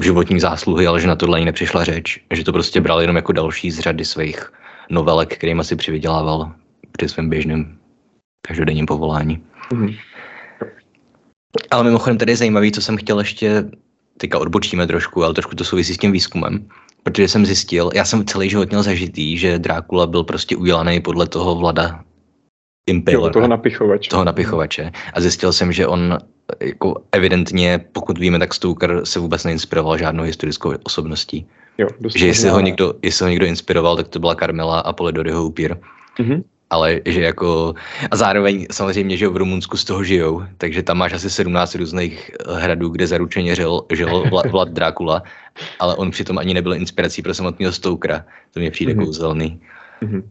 životní 0.00 0.40
zásluhy, 0.40 0.86
ale 0.86 1.00
že 1.00 1.08
na 1.08 1.16
tohle 1.16 1.36
ani 1.36 1.44
nepřišla 1.44 1.84
řeč. 1.84 2.20
Že 2.34 2.44
to 2.44 2.52
prostě 2.52 2.80
bral 2.80 3.00
jenom 3.00 3.16
jako 3.16 3.32
další 3.32 3.70
z 3.70 3.78
řady 3.78 4.04
svých 4.04 4.52
novelek, 4.90 5.34
kterým 5.34 5.60
asi 5.60 5.76
přivydělával 5.76 6.52
při 6.92 7.08
svém 7.08 7.30
běžném 7.30 7.78
každodenním 8.46 8.86
povolání. 8.86 9.42
Mm-hmm. 9.70 9.98
Ale 11.70 11.84
mimochodem 11.84 12.18
tady 12.18 12.32
je 12.32 12.36
zajímavý, 12.36 12.72
co 12.72 12.80
jsem 12.82 12.96
chtěl 12.96 13.18
ještě, 13.18 13.64
teďka 14.16 14.38
odbočíme 14.38 14.86
trošku, 14.86 15.24
ale 15.24 15.34
trošku 15.34 15.56
to 15.56 15.64
souvisí 15.64 15.94
s 15.94 15.98
tím 15.98 16.12
výzkumem, 16.12 16.68
protože 17.02 17.28
jsem 17.28 17.46
zjistil, 17.46 17.90
já 17.94 18.04
jsem 18.04 18.24
celý 18.24 18.50
život 18.50 18.68
měl 18.68 18.82
zažitý, 18.82 19.38
že 19.38 19.58
Drákula 19.58 20.06
byl 20.06 20.24
prostě 20.24 20.56
udělaný 20.56 21.00
podle 21.00 21.28
toho 21.28 21.54
vlada 21.54 22.04
Impaler, 22.86 23.32
toho 23.32 23.48
napichovače. 23.48 24.10
Toho 24.10 24.24
napichovače. 24.24 24.92
A 25.14 25.20
zjistil 25.20 25.52
jsem, 25.52 25.72
že 25.72 25.86
on 25.86 26.18
jako 26.60 27.02
evidentně, 27.12 27.84
pokud 27.92 28.18
víme, 28.18 28.38
tak 28.38 28.54
Stoker 28.54 29.00
se 29.04 29.18
vůbec 29.18 29.44
neinspiroval 29.44 29.98
žádnou 29.98 30.24
historickou 30.24 30.72
osobností. 30.82 31.46
Jo, 31.78 31.88
že 32.14 32.26
jestli 32.26 32.48
ho, 32.48 32.60
někdo, 32.60 32.94
jestli 33.02 33.24
ho 33.24 33.30
někdo 33.30 33.46
inspiroval, 33.46 33.96
tak 33.96 34.08
to 34.08 34.18
byla 34.18 34.34
Carmela 34.34 34.80
a 34.80 34.92
Polidoryho 34.92 35.44
upír. 35.44 35.76
Mm-hmm 36.18 36.42
ale 36.70 37.00
že 37.06 37.22
jako, 37.22 37.74
a 38.10 38.16
zároveň 38.16 38.66
samozřejmě, 38.72 39.16
že 39.16 39.28
v 39.28 39.36
Rumunsku 39.36 39.76
z 39.76 39.84
toho 39.84 40.04
žijou, 40.04 40.42
takže 40.56 40.82
tam 40.82 40.98
máš 40.98 41.12
asi 41.12 41.30
17 41.30 41.74
různých 41.74 42.30
hradů, 42.54 42.88
kde 42.88 43.06
zaručeně 43.06 43.54
žil, 43.54 43.82
žil 43.92 44.24
Vlad 44.50 44.68
Drákula, 44.68 45.22
ale 45.78 45.96
on 45.96 46.10
přitom 46.10 46.38
ani 46.38 46.54
nebyl 46.54 46.74
inspirací 46.74 47.22
pro 47.22 47.34
samotného 47.34 47.72
Stokera. 47.72 48.24
To 48.50 48.60
mě 48.60 48.70
přijde 48.70 48.92
mm-hmm. 48.92 49.04
kouzelný. 49.04 49.60
Mm-hmm. 50.02 50.22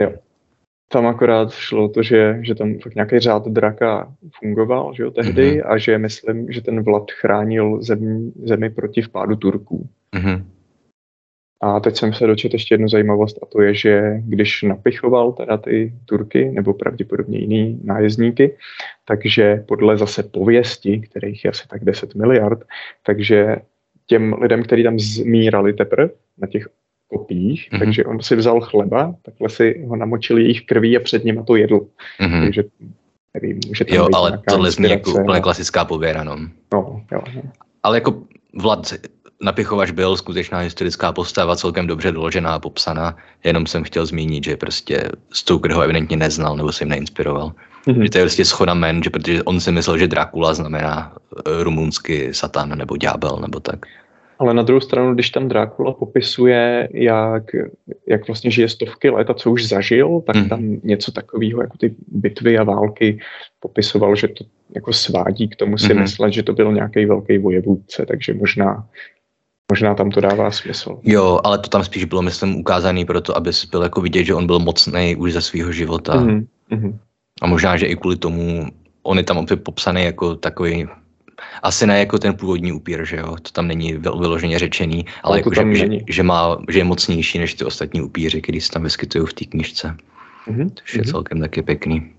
Jo. 0.00 0.12
Tam 0.88 1.06
akorát 1.06 1.52
šlo 1.52 1.88
to, 1.88 2.02
že, 2.02 2.38
že 2.42 2.54
tam 2.54 2.78
fakt 2.78 2.94
nějaký 2.94 3.18
řád 3.18 3.48
draka 3.48 4.12
fungoval, 4.38 4.94
že 4.94 5.02
jo, 5.02 5.10
tehdy, 5.10 5.60
mm-hmm. 5.60 5.72
a 5.72 5.78
že 5.78 5.98
myslím, 5.98 6.52
že 6.52 6.60
ten 6.60 6.82
Vlad 6.82 7.10
chránil 7.10 7.82
zemi, 7.82 8.32
zemi 8.44 8.70
proti 8.70 9.02
vpádu 9.02 9.36
Turků. 9.36 9.88
Mm-hmm. 10.16 10.44
A 11.60 11.80
teď 11.80 11.96
jsem 11.96 12.12
se 12.12 12.26
dočet 12.26 12.52
ještě 12.52 12.74
jednu 12.74 12.88
zajímavost 12.88 13.38
a 13.42 13.46
to 13.46 13.62
je, 13.62 13.74
že 13.74 14.20
když 14.24 14.62
napichoval 14.62 15.32
teda 15.32 15.56
ty 15.56 15.92
Turky, 16.04 16.44
nebo 16.44 16.74
pravděpodobně 16.74 17.38
jiný 17.38 17.80
nájezdníky, 17.84 18.56
takže 19.04 19.64
podle 19.68 19.98
zase 19.98 20.22
pověsti, 20.22 21.00
kterých 21.00 21.44
je 21.44 21.50
asi 21.50 21.68
tak 21.68 21.84
10 21.84 22.14
miliard, 22.14 22.64
takže 23.06 23.56
těm 24.06 24.32
lidem, 24.32 24.62
kteří 24.62 24.82
tam 24.82 24.98
zmírali 24.98 25.72
teprve 25.72 26.10
na 26.38 26.46
těch 26.46 26.68
kopích, 27.08 27.68
mm-hmm. 27.72 27.78
takže 27.78 28.04
on 28.04 28.22
si 28.22 28.36
vzal 28.36 28.60
chleba, 28.60 29.14
takhle 29.22 29.48
si 29.48 29.84
ho 29.88 29.96
namočil 29.96 30.38
jejich 30.38 30.66
krví 30.66 30.96
a 30.96 31.00
před 31.00 31.24
ním 31.24 31.44
to 31.44 31.56
jedl. 31.56 31.80
Mm-hmm. 32.20 32.42
Takže 32.42 32.64
nevím, 33.34 33.60
může 33.66 33.84
tam 33.84 33.96
Jo, 33.96 34.08
ale 34.14 34.42
tohle 34.48 34.70
zní 34.70 34.90
jako 34.90 35.10
úplně 35.10 35.40
klasická 35.40 35.84
pověra, 35.84 36.24
no. 36.24 36.36
No, 36.72 37.02
jo, 37.12 37.22
no. 37.34 37.42
Ale 37.82 37.96
jako 37.96 38.22
Vlad 38.54 38.86
Napichovač 39.40 39.90
byl 39.90 40.16
skutečná 40.16 40.58
historická 40.58 41.12
postava, 41.12 41.56
celkem 41.56 41.86
dobře 41.86 42.12
doložená 42.12 42.54
a 42.54 42.58
popsaná, 42.58 43.16
jenom 43.44 43.66
jsem 43.66 43.84
chtěl 43.84 44.06
zmínit, 44.06 44.44
že 44.44 44.56
prostě 44.56 45.08
Stoker 45.32 45.72
ho 45.72 45.82
evidentně 45.82 46.16
neznal 46.16 46.56
nebo 46.56 46.72
se 46.72 46.84
jim 46.84 46.88
neinspiroval. 46.88 47.52
Mm-hmm. 47.86 48.02
Že 48.02 48.10
to 48.10 48.18
je 48.18 48.24
prostě 48.24 48.44
schoda 48.44 48.74
men, 48.74 49.02
že 49.02 49.10
protože 49.10 49.42
on 49.42 49.60
si 49.60 49.72
myslel, 49.72 49.98
že 49.98 50.08
Dracula 50.08 50.54
znamená 50.54 51.12
uh, 51.12 51.62
rumunsky 51.62 52.34
satan 52.34 52.78
nebo 52.78 52.96
ďábel 52.96 53.38
nebo 53.40 53.60
tak. 53.60 53.86
Ale 54.38 54.54
na 54.54 54.62
druhou 54.62 54.80
stranu, 54.80 55.14
když 55.14 55.30
tam 55.30 55.48
Drákula 55.48 55.92
popisuje, 55.92 56.88
jak, 56.92 57.44
jak 58.08 58.26
vlastně 58.26 58.50
žije 58.50 58.68
stovky 58.68 59.10
let 59.10 59.30
a 59.30 59.34
co 59.34 59.50
už 59.50 59.68
zažil, 59.68 60.22
tak 60.26 60.36
mm. 60.36 60.48
tam 60.48 60.76
něco 60.84 61.12
takového, 61.12 61.60
jako 61.60 61.78
ty 61.78 61.94
bitvy 62.08 62.58
a 62.58 62.64
války, 62.64 63.18
popisoval, 63.60 64.16
že 64.16 64.28
to 64.28 64.44
jako 64.74 64.92
svádí 64.92 65.48
k 65.48 65.56
tomu 65.56 65.78
si 65.78 65.94
mm. 65.94 66.00
myslet, 66.00 66.32
že 66.32 66.42
to 66.42 66.52
byl 66.52 66.72
nějaký 66.72 67.06
velký 67.06 67.38
vojevůdce, 67.38 68.06
takže 68.06 68.34
možná 68.34 68.86
Možná 69.72 69.94
tam 69.94 70.10
to 70.10 70.20
dává 70.20 70.50
smysl. 70.50 70.98
Jo, 71.02 71.40
ale 71.44 71.58
to 71.58 71.68
tam 71.68 71.84
spíš 71.84 72.04
bylo, 72.04 72.22
myslím, 72.22 72.56
ukázaný 72.56 73.04
proto, 73.04 73.36
aby 73.36 73.50
byl 73.70 73.82
jako 73.82 74.00
vidět, 74.00 74.24
že 74.24 74.34
on 74.34 74.46
byl 74.46 74.58
mocný 74.58 75.16
už 75.16 75.32
za 75.32 75.40
svého 75.40 75.72
života. 75.72 76.14
Mm-hmm. 76.14 76.98
A 77.42 77.46
možná, 77.46 77.76
že 77.76 77.86
i 77.86 77.96
kvůli 77.96 78.16
tomu, 78.16 78.66
on 79.02 79.18
je 79.18 79.24
tam 79.24 79.36
opět 79.36 79.56
popsaný 79.56 80.04
jako 80.04 80.34
takový, 80.34 80.86
asi 81.62 81.86
ne 81.86 81.98
jako 81.98 82.18
ten 82.18 82.34
původní 82.34 82.72
upír, 82.72 83.04
že 83.04 83.16
jo, 83.16 83.36
to 83.42 83.50
tam 83.52 83.68
není 83.68 83.92
vyloženě 83.92 84.58
řečený, 84.58 85.04
ale, 85.22 85.38
jako, 85.38 85.54
že, 85.54 85.74
že, 85.74 85.88
že, 86.08 86.22
má, 86.22 86.58
že 86.68 86.78
je 86.78 86.84
mocnější 86.84 87.38
než 87.38 87.54
ty 87.54 87.64
ostatní 87.64 88.00
upíři, 88.00 88.42
který 88.42 88.60
se 88.60 88.70
tam 88.72 88.82
vyskytují 88.82 89.26
v 89.26 89.32
té 89.32 89.44
knižce. 89.44 89.96
Mm-hmm. 90.48 90.70
Což 90.74 90.94
je 90.94 91.02
mm-hmm. 91.02 91.10
celkem 91.10 91.40
taky 91.40 91.62
pěkný. 91.62 92.12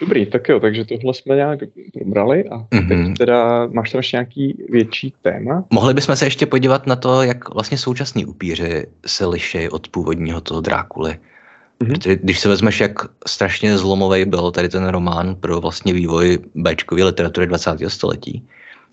Dobrý, 0.00 0.26
tak 0.26 0.48
jo, 0.48 0.60
takže 0.60 0.84
tohle 0.84 1.14
jsme 1.14 1.36
nějak 1.36 1.60
probrali 1.92 2.44
a 2.44 2.56
mm-hmm. 2.56 2.88
teď 2.88 2.98
mhm. 2.98 3.14
teda 3.14 3.66
máš 3.66 3.90
tam 3.92 3.98
ještě 3.98 4.16
nějaký 4.16 4.64
větší 4.68 5.14
téma? 5.22 5.64
Mohli 5.70 5.94
bychom 5.94 6.16
se 6.16 6.26
ještě 6.26 6.46
podívat 6.46 6.86
na 6.86 6.96
to, 6.96 7.22
jak 7.22 7.54
vlastně 7.54 7.78
současní 7.78 8.26
upíři 8.26 8.86
se 9.06 9.26
liší 9.26 9.68
od 9.68 9.88
původního 9.88 10.40
toho 10.40 10.60
Drákuly. 10.60 11.10
Mm-hmm. 11.12 11.88
Protože 11.88 12.16
když 12.16 12.40
se 12.40 12.48
vezmeš, 12.48 12.80
jak 12.80 12.92
strašně 13.26 13.78
zlomový 13.78 14.24
byl 14.24 14.50
tady 14.50 14.68
ten 14.68 14.86
román 14.88 15.34
pro 15.34 15.60
vlastně 15.60 15.92
vývoj 15.92 16.38
Bčkové 16.54 17.04
literatury 17.04 17.46
20. 17.46 17.70
století, 17.88 18.42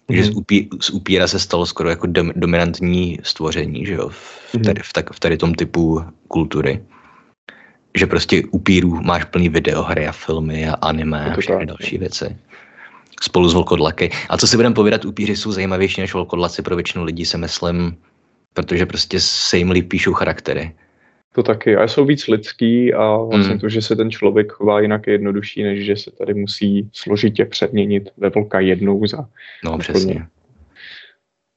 mm-hmm. 0.09 0.15
že 0.15 0.23
z, 0.23 0.29
upí, 0.29 0.69
z 0.79 0.89
upíra 0.89 1.27
se 1.27 1.39
stalo 1.39 1.65
skoro 1.65 1.89
jako 1.89 2.07
dom, 2.07 2.31
dominantní 2.35 3.19
stvoření, 3.23 3.85
že 3.85 3.93
jo, 3.93 4.09
v 4.09 4.53
mhm. 4.53 4.63
tady, 4.63 4.81
v, 4.83 4.93
tak, 4.93 5.13
v 5.13 5.19
tady 5.19 5.37
tom 5.37 5.53
typu 5.53 6.03
kultury 6.27 6.81
že 7.97 8.07
prostě 8.07 8.43
upírů 8.51 9.01
máš 9.01 9.23
plný 9.23 9.49
videohry 9.49 10.07
a 10.07 10.11
filmy 10.11 10.69
a 10.69 10.73
anime 10.73 11.33
a 11.33 11.39
všechny 11.39 11.65
další 11.65 11.97
věci. 11.97 12.37
Spolu 13.21 13.49
s 13.49 13.53
vlkodlaky. 13.53 14.09
A 14.29 14.37
co 14.37 14.47
si 14.47 14.55
budeme 14.55 14.75
povídat, 14.75 15.05
upíři 15.05 15.35
jsou 15.35 15.51
zajímavější 15.51 16.01
než 16.01 16.13
vlkodlaci 16.13 16.61
pro 16.61 16.75
většinu 16.75 17.03
lidí, 17.03 17.25
si 17.25 17.37
myslím, 17.37 17.97
protože 18.53 18.85
prostě 18.85 19.19
se 19.19 19.57
jim 19.57 19.71
líp 19.71 19.89
píšou 19.89 20.13
charaktery. 20.13 20.71
To 21.35 21.43
taky. 21.43 21.75
A 21.75 21.87
jsou 21.87 22.05
víc 22.05 22.27
lidský 22.27 22.93
a 22.93 23.17
vlastně 23.17 23.53
mm. 23.53 23.59
to, 23.59 23.69
že 23.69 23.81
se 23.81 23.95
ten 23.95 24.11
člověk 24.11 24.51
chová 24.51 24.81
jinak 24.81 25.07
je 25.07 25.13
jednodušší, 25.13 25.63
než 25.63 25.85
že 25.85 25.95
se 25.95 26.11
tady 26.11 26.33
musí 26.33 26.89
složitě 26.93 27.45
předměnit 27.45 28.09
ve 28.17 28.29
vlka 28.29 28.59
jednou 28.59 29.07
za... 29.07 29.25
No, 29.63 29.77
přesně. 29.77 30.27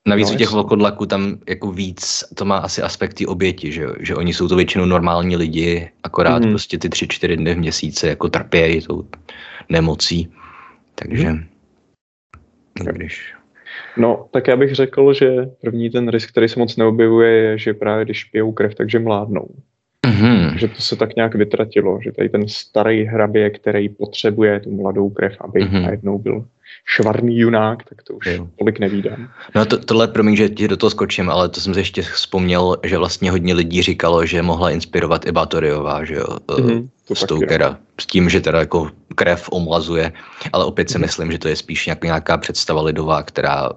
Navíc 0.07 0.29
no, 0.29 0.35
u 0.35 0.39
těch 0.39 0.51
vlkodlaků 0.51 1.07
tam 1.07 1.39
jako 1.49 1.73
víc, 1.73 2.25
to 2.35 2.45
má 2.45 2.57
asi 2.59 2.83
aspekty 2.83 3.27
oběti, 3.27 3.73
že, 3.73 3.87
že 4.01 4.15
oni 4.15 4.35
jsou 4.35 4.49
to 4.49 4.57
většinou 4.57 4.85
normální 4.85 5.37
lidi, 5.37 5.91
akorát 6.03 6.43
mm. 6.43 6.51
prostě 6.51 6.79
ty 6.79 6.89
tři, 6.89 7.09
čtyři 7.09 7.37
dny 7.37 7.55
v 7.55 7.59
měsíci 7.59 8.07
jako 8.07 8.29
trpějí 8.29 8.81
tou 8.81 9.05
nemocí. 9.69 10.29
Takže, 10.95 11.31
mm. 11.31 11.45
když... 12.93 13.33
No, 13.97 14.27
tak 14.31 14.49
já 14.49 14.57
bych 14.57 14.75
řekl, 14.75 15.13
že 15.13 15.31
první 15.61 15.91
ten 15.91 16.09
risk, 16.09 16.31
který 16.31 16.49
se 16.49 16.59
moc 16.59 16.77
neobjevuje, 16.77 17.31
je, 17.31 17.59
že 17.59 17.75
právě 17.75 18.05
když 18.05 18.25
pijou 18.25 18.53
krev, 18.53 18.75
takže 18.75 18.99
mládnou. 18.99 19.49
Mm-hmm. 20.07 20.57
Že 20.57 20.69
to 20.69 20.83
se 20.83 20.97
tak 20.97 21.17
nějak 21.17 21.35
vytratilo, 21.35 21.99
že 22.03 22.13
tady 22.13 22.29
ten 22.29 22.49
starý 22.49 23.05
hrabě, 23.05 23.51
který 23.51 23.89
potřebuje 23.89 24.61
tu 24.61 24.71
mladou 24.71 25.11
krev, 25.11 25.37
aby 25.41 25.61
mm-hmm. 25.61 25.83
najednou 25.83 26.19
byl 26.19 26.45
švarný 26.85 27.39
junák, 27.39 27.85
tak 27.85 28.03
to 28.03 28.15
už 28.15 28.41
tolik 28.59 28.79
nevídám. 28.79 29.29
No 29.55 29.65
to, 29.65 29.79
tohle, 29.79 30.09
promiň, 30.09 30.37
že 30.37 30.49
ti 30.49 30.69
do 30.69 30.77
toho 30.77 30.91
skočím, 30.91 31.31
ale 31.31 31.49
to 31.49 31.61
jsem 31.61 31.75
si 31.75 31.81
ještě 31.81 32.03
vzpomněl, 32.03 32.77
že 32.85 32.99
vlastně 32.99 33.31
hodně 33.31 33.55
lidí 33.55 33.83
říkalo, 33.83 34.27
že 34.27 34.43
mohla 34.43 34.71
inspirovat 34.71 35.27
i 35.27 35.33
Batoriová, 35.33 36.05
že 36.05 36.15
jo, 36.15 36.27
mm-hmm, 36.47 36.89
Stokera, 37.15 37.79
s 38.01 38.07
tím, 38.07 38.29
že 38.29 38.41
teda 38.41 38.59
jako 38.59 38.91
krev 39.15 39.49
omlazuje, 39.53 40.13
ale 40.53 40.65
opět 40.65 40.91
si 40.91 40.99
mm-hmm. 40.99 41.01
myslím, 41.01 41.33
že 41.33 41.39
to 41.39 41.49
je 41.49 41.57
spíš 41.57 41.87
nějak, 41.87 42.05
nějaká 42.05 42.39
představa 42.39 42.83
lidová, 42.83 43.23
která 43.23 43.71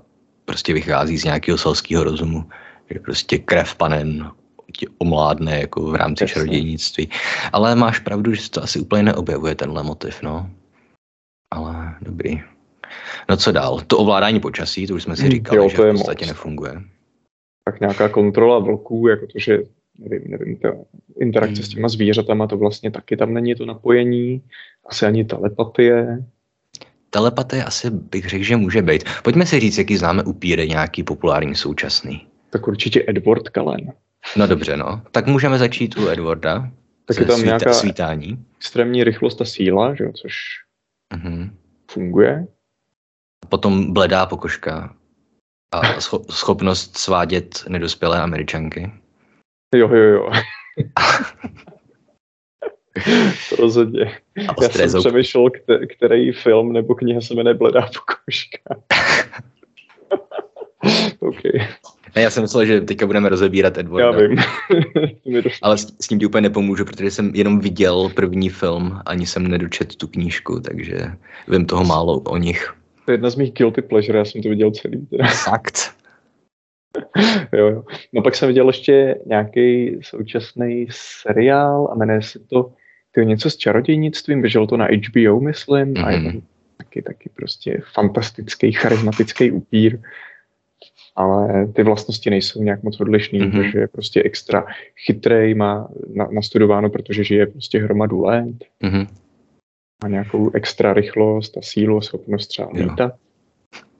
prostě 0.46 0.74
vychází 0.74 1.18
z 1.18 1.24
nějakého 1.24 1.58
selského 1.58 2.04
rozumu, 2.04 2.46
že 2.94 3.00
prostě 3.00 3.38
krev 3.38 3.76
panen 3.76 4.32
tě 4.78 4.88
omládne 4.98 5.60
jako 5.60 5.92
v 5.92 5.96
rámci 5.96 6.24
Jasně. 6.24 6.34
čarodějnictví. 6.34 7.10
Ale 7.54 7.76
máš 7.76 8.00
pravdu, 8.00 8.34
že 8.34 8.42
se 8.42 8.50
to 8.50 8.64
asi 8.64 8.80
úplně 8.80 9.04
neobjevuje 9.04 9.56
tenhle 9.56 9.84
motiv, 9.84 10.22
no. 10.22 10.50
Ale 11.52 11.96
dobrý. 12.02 12.42
No 13.30 13.38
co 13.38 13.52
dál? 13.52 13.82
To 13.88 13.98
ovládání 13.98 14.40
počasí, 14.40 14.88
to 14.88 14.94
už 14.96 15.04
jsme 15.04 15.16
si 15.16 15.22
Hmm, 15.22 15.32
říkali, 15.32 15.58
jo, 15.58 15.70
že 15.70 15.76
to 15.76 15.84
v 15.84 15.86
je 15.88 15.94
podstatě 15.94 16.26
moc. 16.26 16.30
nefunguje. 16.30 16.74
Tak 17.66 17.80
nějaká 17.80 18.10
kontrola 18.10 18.60
vlků, 18.60 19.08
jako 19.08 19.26
to, 19.28 19.40
že 19.40 19.60
nevím, 20.00 20.32
nevím, 20.32 20.56
ta 20.58 20.70
interakce 21.22 21.64
s 21.64 21.66
Hmm. 21.68 21.76
těma 21.76 21.90
zvířatama, 21.90 22.48
to 22.48 22.58
vlastně 22.58 22.92
taky 22.92 23.18
tam 23.18 23.34
není 23.34 23.56
to 23.56 23.66
napojení, 23.66 24.42
asi 24.90 25.06
ani 25.06 25.26
telepatie. 25.26 26.24
Telepatie 27.10 27.64
asi 27.64 27.90
bych 27.90 28.26
řekl, 28.30 28.44
že 28.44 28.56
může 28.58 28.82
být. 28.82 29.04
Pojďme 29.24 29.46
si 29.46 29.60
říct, 29.60 29.78
jaký 29.78 29.98
známe 29.98 30.24
upíry 30.24 30.68
nějaký 30.68 31.04
populární 31.04 31.56
současný. 31.56 32.28
Tak 32.50 32.68
určitě 32.68 33.04
Edward 33.08 33.44
Cullen. 33.54 33.94
No 34.38 34.48
dobře, 34.48 34.78
no. 34.78 35.02
Tak 35.12 35.28
můžeme 35.28 35.58
začít 35.58 35.98
u 35.98 36.10
Edwarda. 36.10 36.72
Tak 37.06 37.18
je 37.20 37.26
tam 37.26 37.36
svíta- 37.40 37.46
nějaká- 37.46 37.74
svítání. 37.74 38.46
Extrémní 38.58 39.04
rychlost 39.04 39.42
a 39.42 39.46
síla, 39.46 39.96
že 39.96 40.04
jo, 40.04 40.12
což 40.14 40.34
Mhm. 41.16 41.56
funguje. 41.92 42.48
Potom 43.50 43.94
bledá 43.94 44.26
pokožka 44.26 44.96
a 45.74 45.82
scho- 46.00 46.26
schopnost 46.32 46.98
svádět 46.98 47.64
nedospělé 47.70 48.22
američanky. 48.22 48.92
Jo, 49.76 49.90
jo, 49.96 50.04
jo. 50.04 50.30
Rozhodně. 53.60 54.18
A 54.48 54.64
Já 54.64 54.70
jsem 54.70 54.90
zoubky. 54.90 55.10
přemýšlel, 55.10 55.46
kte- 55.46 55.88
který 55.98 56.32
film 56.32 56.74
nebo 56.74 56.96
kniha 56.96 57.22
se 57.22 57.34
jmenuje 57.36 57.54
Bledá 57.54 57.82
pokožka. 57.82 58.76
OK, 61.20 61.40
Ne, 62.16 62.22
já 62.22 62.30
jsem 62.30 62.44
myslel, 62.44 62.66
že 62.66 62.82
teďka 62.82 63.06
budeme 63.06 63.30
rozebírat 63.30 63.78
Edwarda. 63.78 64.22
já 64.22 64.28
vím. 64.28 64.38
Ale 65.62 65.78
s, 65.78 65.96
s 66.00 66.08
tím 66.08 66.20
ti 66.20 66.26
úplně 66.26 66.42
nepomůžu, 66.42 66.86
protože 66.86 67.12
jsem 67.12 67.32
jenom 67.36 67.60
viděl 67.60 68.10
první 68.16 68.50
film, 68.50 69.00
ani 69.06 69.28
jsem 69.28 69.48
nedočet 69.48 69.96
tu 69.96 70.08
knížku, 70.08 70.60
takže 70.60 70.98
vím 71.48 71.66
toho 71.66 71.84
málo 71.84 72.20
o 72.20 72.38
nich. 72.38 72.74
To 73.10 73.14
je 73.14 73.16
jedna 73.16 73.30
z 73.30 73.36
mých 73.36 73.54
guilty 73.54 73.82
pleasure, 73.82 74.18
já 74.20 74.26
jsem 74.26 74.42
to 74.42 74.50
viděl 74.50 74.72
celý. 74.72 75.06
Teda. 75.06 75.28
Fakt. 75.28 75.76
Jo, 77.54 77.68
jo. 77.68 77.84
No 78.14 78.22
pak 78.22 78.36
jsem 78.36 78.48
viděl 78.48 78.68
ještě 78.68 79.16
nějaký 79.26 79.98
současný 80.02 80.88
seriál 80.92 81.90
a 81.92 81.96
jmenuje 81.96 82.22
se 82.22 82.40
to 82.40 82.72
tyjo, 83.12 83.26
něco 83.26 83.50
s 83.50 83.58
čarodějnictvím, 83.58 84.42
běželo 84.42 84.68
to 84.68 84.78
na 84.78 84.86
HBO, 84.86 85.40
myslím, 85.40 85.94
a 86.06 86.12
je 86.12 86.20
Mhm. 86.20 86.42
taky, 86.78 87.02
taky 87.02 87.30
prostě 87.36 87.82
fantastický, 87.94 88.72
charismatický 88.72 89.52
upír, 89.52 90.00
ale 91.16 91.68
ty 91.68 91.84
vlastnosti 91.84 92.30
nejsou 92.30 92.64
nějak 92.64 92.84
moc 92.84 93.00
odlišný, 93.02 93.40
Mhm. 93.40 93.52
protože 93.52 93.80
je 93.80 93.88
prostě 93.88 94.24
extra 94.24 94.66
chytrej, 95.06 95.54
má 95.54 95.88
na, 96.16 96.28
nastudováno, 96.32 96.90
protože 96.90 97.24
žije 97.24 97.48
prostě 97.48 97.80
hromadu 97.80 98.24
let, 98.24 98.56
Mhm. 98.84 99.08
Má 100.04 100.10
nějakou 100.10 100.52
extra 100.54 100.94
rychlost 100.94 101.58
a 101.58 101.62
sílu 101.64 101.98
a 101.98 102.02
schopnost 102.02 102.48
třeba 102.48 102.70
lítat. 102.74 103.14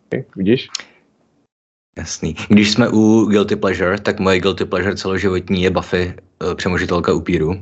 Okay, 0.08 0.24
vidíš? 0.36 0.68
Jasný. 1.98 2.36
Když 2.50 2.72
jsme 2.72 2.90
u 2.90 3.26
Guilty 3.26 3.56
Pleasure, 3.56 4.00
tak 4.00 4.20
moje 4.20 4.40
Guilty 4.40 4.66
Pleasure 4.66 4.96
celoživotní 4.96 5.64
je 5.64 5.70
Buffy, 5.70 6.14
eh, 6.52 6.56
přemožitelka 6.56 7.14
upíru. 7.14 7.54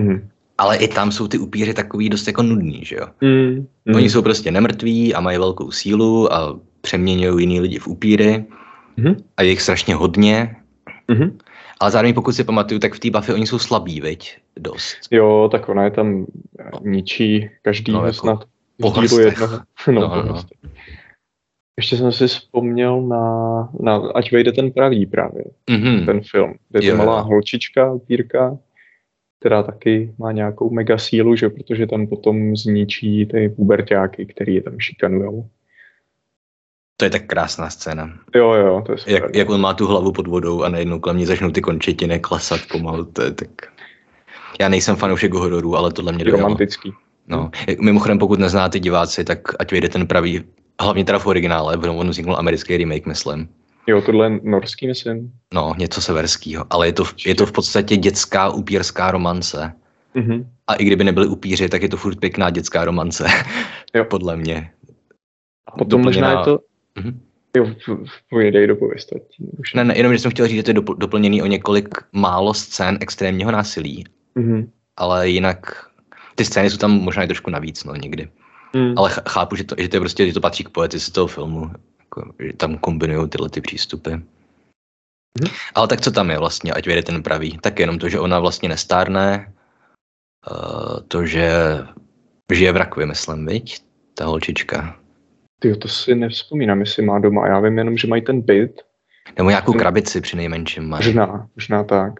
Mhm. 0.00 0.28
Ale 0.58 0.76
i 0.76 0.88
tam 0.88 1.12
jsou 1.12 1.28
ty 1.28 1.38
upíři 1.38 1.74
takový 1.74 2.08
dost 2.08 2.26
jako 2.26 2.42
nudný, 2.42 2.84
že 2.84 2.96
jo? 2.96 3.06
Mm, 3.20 3.66
mm. 3.84 3.94
Oni 3.94 4.10
jsou 4.10 4.22
prostě 4.22 4.50
nemrtví 4.50 5.14
a 5.14 5.20
mají 5.20 5.38
velkou 5.38 5.70
sílu 5.70 6.32
a 6.32 6.60
přeměňují 6.80 7.40
jiný 7.42 7.60
lidi 7.60 7.78
v 7.78 7.86
upíry 7.88 8.44
Mhm. 8.96 9.16
a 9.36 9.42
je 9.42 9.50
jich 9.50 9.62
strašně 9.62 9.94
hodně. 9.94 10.56
Mhm. 11.08 11.38
Ale 11.80 11.90
zároveň 11.90 12.14
pokud 12.14 12.32
si 12.32 12.44
pamatuju, 12.44 12.80
tak 12.80 12.94
v 12.94 12.98
té 12.98 13.10
Buffy 13.10 13.32
oni 13.32 13.46
jsou 13.46 13.58
slabí, 13.58 14.00
veď? 14.00 14.38
Dost. 14.58 14.96
Jo, 15.10 15.48
tak 15.52 15.68
ona 15.68 15.84
je 15.84 15.90
tam 15.90 16.26
ničí 16.84 17.50
každý 17.62 17.92
No, 17.92 17.98
jako 18.06 18.12
snad 18.12 18.44
po 18.80 19.18
jednoho. 19.18 19.58
No, 19.92 20.00
No, 20.00 20.22
no. 20.22 20.42
Ještě 21.76 21.96
jsem 21.96 22.12
si 22.12 22.26
vzpomněl 22.26 23.02
na, 23.02 23.68
na 23.80 23.96
Ať 23.96 24.32
vejde 24.32 24.52
ten 24.52 24.70
pravý 24.70 25.06
právě, 25.06 25.44
Mhm. 25.70 26.06
ten 26.06 26.20
film. 26.30 26.54
Kde 26.68 26.86
je 26.86 26.90
to 26.92 26.98
malá 26.98 27.20
holčička, 27.20 27.92
upírka, 27.92 28.58
která 29.40 29.62
taky 29.62 30.14
má 30.18 30.32
nějakou 30.32 30.70
mega 30.70 30.98
sílu, 30.98 31.36
že 31.36 31.48
protože 31.48 31.86
tam 31.86 32.06
potom 32.06 32.56
zničí 32.56 33.26
ty 33.26 33.48
puberťáky, 33.48 34.26
který 34.26 34.54
je 34.54 34.62
tam 34.62 34.78
šikanujou. 34.80 35.48
To 37.00 37.04
je 37.04 37.10
tak 37.10 37.26
krásná 37.26 37.70
scéna. 37.70 38.10
Jo, 38.34 38.52
jo, 38.52 38.82
to 38.86 38.92
je 38.92 38.98
super. 38.98 39.14
Jak, 39.14 39.36
jak 39.36 39.50
on 39.50 39.60
má 39.60 39.74
tu 39.74 39.86
hlavu 39.86 40.12
pod 40.12 40.26
vodou 40.26 40.62
a 40.62 40.68
najednou 40.68 40.98
kolem 41.00 41.16
ní 41.18 41.26
začnou 41.26 41.50
ty 41.50 41.60
končetiny 41.60 42.20
klesat 42.20 42.60
pomalu. 42.72 43.04
To 43.04 43.22
je 43.22 43.30
tak... 43.32 43.48
Já 44.60 44.68
nejsem 44.68 44.96
fanoušek 44.96 45.34
hororů, 45.34 45.76
ale 45.76 45.92
tohle 45.92 46.12
mě 46.12 46.24
dojalo. 46.24 46.42
romantický. 46.42 46.92
No. 47.26 47.50
Mimochodem, 47.80 48.18
pokud 48.18 48.38
neznáte 48.38 48.78
diváci, 48.80 49.24
tak 49.24 49.38
ať 49.58 49.72
vyjde 49.72 49.88
ten 49.88 50.06
pravý, 50.06 50.44
hlavně 50.80 51.04
teda 51.04 51.18
v 51.18 51.26
originále, 51.26 51.76
protože 51.78 51.90
on 51.90 52.08
vzniknul 52.10 52.36
americký 52.36 52.76
remake, 52.76 53.06
myslím. 53.06 53.48
Jo, 53.86 54.02
tohle 54.02 54.26
je 54.26 54.40
norský, 54.42 54.86
myslím. 54.86 55.32
No, 55.54 55.74
něco 55.78 56.00
severského, 56.02 56.64
ale 56.70 56.88
je 56.88 56.92
to, 56.92 57.04
v- 57.04 57.14
je 57.26 57.34
to 57.34 57.46
v 57.46 57.52
podstatě 57.52 57.96
dětská 57.96 58.50
upírská 58.50 59.10
romance. 59.10 59.72
Mhm. 60.14 60.50
A 60.66 60.74
i 60.74 60.84
kdyby 60.84 61.04
nebyli 61.04 61.26
upíři, 61.26 61.68
tak 61.68 61.82
je 61.82 61.88
to 61.88 61.96
furt 61.96 62.18
pěkná 62.20 62.50
dětská 62.50 62.84
romance. 62.84 63.26
Jo. 63.94 64.04
Podle 64.10 64.36
mě. 64.36 64.70
A 65.66 65.70
potom 65.78 66.02
možná 66.02 66.30
je 66.30 66.36
to... 66.44 66.58
Mhm. 66.98 67.20
Jo, 67.56 67.74
pojedej 68.30 68.66
do 68.66 68.76
pověst. 68.76 69.12
ať 69.12 69.22
ti 69.22 69.44
neruším. 69.52 69.76
Ne, 69.76 69.84
ne, 69.84 69.96
jenom 69.98 70.12
že 70.12 70.18
jsem 70.18 70.30
chtěl 70.30 70.46
říct, 70.48 70.56
že 70.56 70.62
to 70.62 70.70
je 70.70 70.74
dopl- 70.74 70.96
doplněný 70.98 71.42
o 71.42 71.46
několik 71.46 71.88
málo 72.12 72.54
scén 72.54 72.98
extrémního 73.00 73.50
násilí, 73.50 74.04
Mhm. 74.34 74.70
ale 74.96 75.28
jinak 75.28 75.86
ty 76.34 76.44
scény 76.44 76.70
jsou 76.70 76.76
tam 76.76 76.90
možná 76.92 77.22
i 77.22 77.26
trošku 77.26 77.50
navíc, 77.50 77.84
no, 77.84 77.94
někdy. 77.94 78.28
Mm. 78.74 78.94
Ale 78.98 79.10
ch- 79.10 79.22
chápu, 79.28 79.56
že 79.56 79.64
to, 79.64 79.74
že 79.78 79.88
to 79.88 79.96
je 79.96 80.00
prostě, 80.00 80.26
že 80.26 80.32
to 80.34 80.40
patří 80.40 80.64
k 80.64 80.68
poetice 80.68 81.12
toho 81.12 81.26
filmu, 81.26 81.70
jako, 82.00 82.32
že 82.38 82.52
tam 82.52 82.78
kombinují 82.78 83.28
tyhle 83.28 83.48
ty 83.50 83.60
přístupy. 83.60 84.10
Mhm. 84.10 85.48
Ale 85.74 85.88
tak 85.88 86.00
co 86.00 86.10
tam 86.10 86.30
je 86.30 86.38
vlastně, 86.38 86.72
ať 86.72 86.86
vyjde 86.86 87.02
ten 87.02 87.22
pravý? 87.22 87.58
Tak 87.62 87.78
jenom 87.78 87.98
to, 87.98 88.08
že 88.08 88.20
ona 88.20 88.40
vlastně 88.40 88.68
nestárne, 88.68 89.52
uh, 90.50 91.00
to, 91.08 91.26
že 91.26 91.50
žije 92.52 92.72
v 92.72 92.76
rakvi, 92.76 93.06
myslím, 93.06 93.46
viď? 93.46 93.80
Ta 94.14 94.24
holčička. 94.24 94.96
Tyjo, 95.60 95.76
to 95.76 95.88
si 95.88 96.14
nevzpomínám, 96.14 96.80
jestli 96.80 97.02
má 97.02 97.18
doma. 97.18 97.46
Já 97.48 97.60
vím 97.60 97.78
jenom, 97.78 97.96
že 97.96 98.08
mají 98.08 98.22
ten 98.22 98.40
byt. 98.40 98.82
Nebo 99.38 99.50
nějakou 99.50 99.72
Mhm. 99.72 99.78
krabici 99.80 100.20
při 100.20 100.36
nejmenším 100.36 100.88
má. 100.88 100.96
Možná, 100.96 101.48
možná 101.56 101.84
tak. 101.84 102.12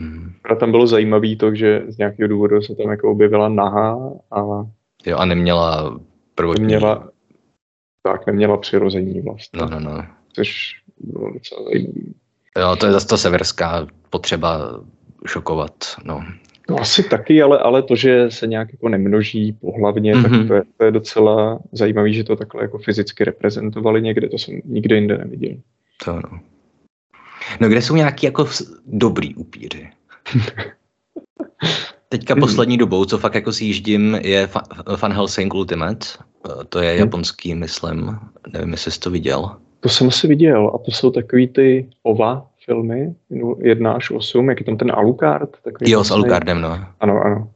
Mhm. 0.00 0.32
A 0.50 0.54
tam 0.54 0.70
bylo 0.70 0.86
zajímavé 0.86 1.36
to, 1.36 1.54
že 1.54 1.82
z 1.88 1.98
nějakého 1.98 2.28
důvodu 2.28 2.62
se 2.62 2.74
tam 2.74 2.90
jako 2.90 3.10
objevila 3.10 3.48
nahá 3.48 3.98
a 4.30 4.40
Jo, 5.06 5.16
a 5.16 5.24
neměla 5.24 5.98
prvotní... 6.34 6.62
neměla, 6.62 7.08
tak 8.02 8.26
neměla 8.26 8.56
přirození 8.56 9.20
vlastně. 9.20 9.60
No, 9.60 9.68
no, 9.68 9.80
no. 9.80 10.06
Což 10.32 10.70
bylo 10.98 11.32
docela 11.32 11.62
zajímavé. 11.64 12.00
Jo, 12.58 12.76
to 12.76 12.86
je 12.86 12.92
zase 12.92 13.06
ta 13.08 13.16
severská 13.16 13.86
potřeba 14.10 14.80
šokovat, 15.26 15.72
no. 16.04 16.24
No 16.70 16.80
asi 16.80 17.02
taky, 17.02 17.42
ale, 17.42 17.58
ale 17.58 17.82
to, 17.82 17.96
že 17.96 18.30
se 18.30 18.46
nějak 18.46 18.72
jako 18.72 18.88
nemnoží 18.88 19.52
pohlavně, 19.52 20.14
mm-hmm. 20.14 20.30
Mhm. 20.30 20.38
tak 20.38 20.48
to 20.48 20.54
je, 20.54 20.62
to 20.76 20.84
je 20.84 20.90
docela 20.90 21.58
zajímavé, 21.72 22.12
že 22.12 22.24
to 22.24 22.36
takhle 22.36 22.62
jako 22.62 22.78
fyzicky 22.78 23.24
reprezentovali 23.24 24.02
někde, 24.02 24.28
to 24.28 24.38
jsem 24.38 24.60
nikde 24.64 24.94
jinde 24.94 25.18
neviděl. 25.18 25.54
To 26.04 26.12
no. 26.12 26.40
No 27.60 27.68
kde 27.68 27.82
jsou 27.82 27.96
nějaký 27.96 28.26
jako 28.26 28.46
dobrý 28.86 29.34
upíři? 29.34 29.88
Teďka 32.08 32.36
poslední 32.36 32.76
dobou, 32.78 33.04
co 33.04 33.18
fakt 33.18 33.34
jako 33.34 33.52
sjíždím, 33.52 34.14
je 34.22 34.46
Fa- 34.46 34.98
Van 35.02 35.12
Helsing 35.12 35.54
Ultimate. 35.54 36.06
Eh, 36.46 36.64
To 36.68 36.78
je 36.80 36.90
Hmm. 36.90 36.98
japonský, 37.00 37.54
myslím. 37.54 38.18
Nevím, 38.52 38.70
jestli 38.70 38.90
jsi 38.92 39.00
to 39.00 39.10
viděl. 39.10 39.50
To 39.80 39.88
jsem 39.88 40.08
asi 40.08 40.26
viděl 40.26 40.72
a 40.74 40.78
to 40.78 40.90
jsou 40.90 41.10
takový 41.10 41.48
ty 41.48 41.88
OVA 42.02 42.46
filmy, 42.64 43.14
no, 43.30 43.56
1 43.62 43.92
až 43.92 44.10
8, 44.10 44.48
jak 44.48 44.60
je 44.60 44.66
tam 44.66 44.76
ten 44.76 44.92
Alucard. 44.94 45.50
Takový 45.62 45.90
Jo, 45.90 46.04
s 46.04 46.10
Alucardem, 46.10 46.60
no. 46.60 46.86
Ano, 47.00 47.20
ano. 47.24 47.50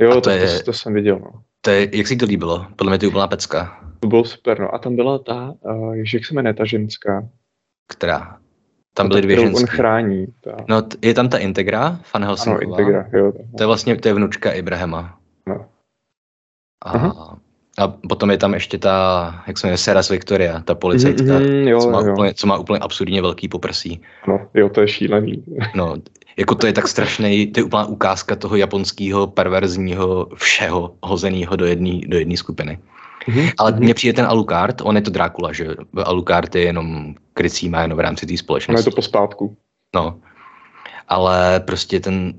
Jo, 0.00 0.10
A 0.10 0.14
to, 0.14 0.20
to 0.20 0.30
je- 0.30 0.58
to, 0.58 0.64
to 0.64 0.72
jsem 0.72 0.94
viděl, 0.94 1.18
no. 1.18 1.42
To 1.60 1.70
je, 1.70 1.96
jak 1.96 2.06
si 2.06 2.16
to 2.16 2.26
líbilo? 2.26 2.66
Podle 2.76 2.90
mě 2.90 2.98
to 2.98 3.04
je 3.04 3.08
úplná 3.08 3.26
pecka. 3.26 3.80
To 4.00 4.08
bylo 4.08 4.24
super, 4.24 4.60
no. 4.60 4.74
A 4.74 4.78
tam 4.78 4.96
byla 4.96 5.18
ta, 5.18 5.54
uh, 5.60 5.94
jak 5.94 6.24
se 6.24 6.34
jmenuje 6.34 6.54
ta 6.54 6.64
ženská? 6.64 7.28
Která? 7.88 8.38
Tam 8.94 9.06
Ta, 9.06 9.08
byly 9.08 9.22
dvě 9.22 9.36
kterou 9.36 9.48
On 9.52 9.56
ženské. 9.58 9.76
chrání. 9.76 10.26
Ta, 10.40 10.56
No, 10.68 10.82
t- 10.82 10.96
je 11.02 11.14
tam 11.14 11.28
ta 11.28 11.38
Integra, 11.38 12.00
ano, 12.12 12.26
Helsingová. 12.26 12.62
Integra, 12.62 13.08
jo. 13.12 13.32
To 13.56 13.62
je 13.62 13.66
vlastně, 13.66 13.96
to 13.96 14.08
je 14.08 14.14
vnučka 14.14 14.52
Ibrahima. 14.52 15.18
No. 15.46 15.54
A, 16.84 16.90
Aha. 16.90 17.38
A 17.78 17.88
potom 17.88 18.30
je 18.30 18.38
tam 18.38 18.54
ještě 18.54 18.78
ta, 18.78 19.44
jak 19.46 19.58
se 19.58 19.66
jmenuje, 19.66 19.78
Seras 19.78 20.08
Victoria, 20.08 20.60
ta 20.60 20.74
policajtka, 20.74 21.38
mhm, 21.38 21.68
jo, 21.68 21.80
co, 21.80 21.90
má 21.90 22.00
jo. 22.00 22.12
úplně, 22.12 22.34
co 22.34 22.46
má 22.46 22.56
úplně 22.56 22.78
absurdně 22.78 23.22
velký 23.22 23.48
poprsí. 23.48 24.00
no, 24.28 24.46
jo, 24.54 24.68
to 24.68 24.80
je 24.80 24.88
šílený. 24.88 25.44
No, 25.74 25.94
jako 26.36 26.54
to 26.54 26.66
je 26.66 26.72
tak 26.72 26.88
strašný, 26.88 27.46
to 27.46 27.60
je 27.60 27.64
úplná 27.64 27.86
ukázka 27.86 28.36
toho 28.36 28.56
japonského 28.56 29.26
perverzního 29.26 30.28
všeho 30.34 30.94
hozeného 31.02 31.56
do 31.56 31.66
jedné 31.66 32.00
do 32.06 32.18
jedné 32.18 32.36
skupiny. 32.36 32.78
Mhm, 33.28 33.48
Ale 33.58 33.72
mhm. 33.72 33.80
mně 33.80 33.94
přijde 33.94 34.12
ten 34.12 34.26
Alucard, 34.26 34.80
on 34.82 34.96
je 34.96 35.02
to 35.02 35.10
Drákula, 35.10 35.52
že? 35.52 35.68
Alucard 36.04 36.54
je 36.54 36.62
jenom 36.62 37.14
pokrycí 37.32 37.68
má 37.68 37.82
jenom 37.82 37.96
v 37.96 38.00
rámci 38.00 38.26
té 38.26 38.30
Ono 38.30 38.34
je 38.34 38.38
společnosti. 38.38 38.90
to 38.90 38.96
pospátku. 38.96 39.56
No. 39.94 40.20
Ale 41.08 41.60
prostě 41.60 42.00
ten, 42.00 42.34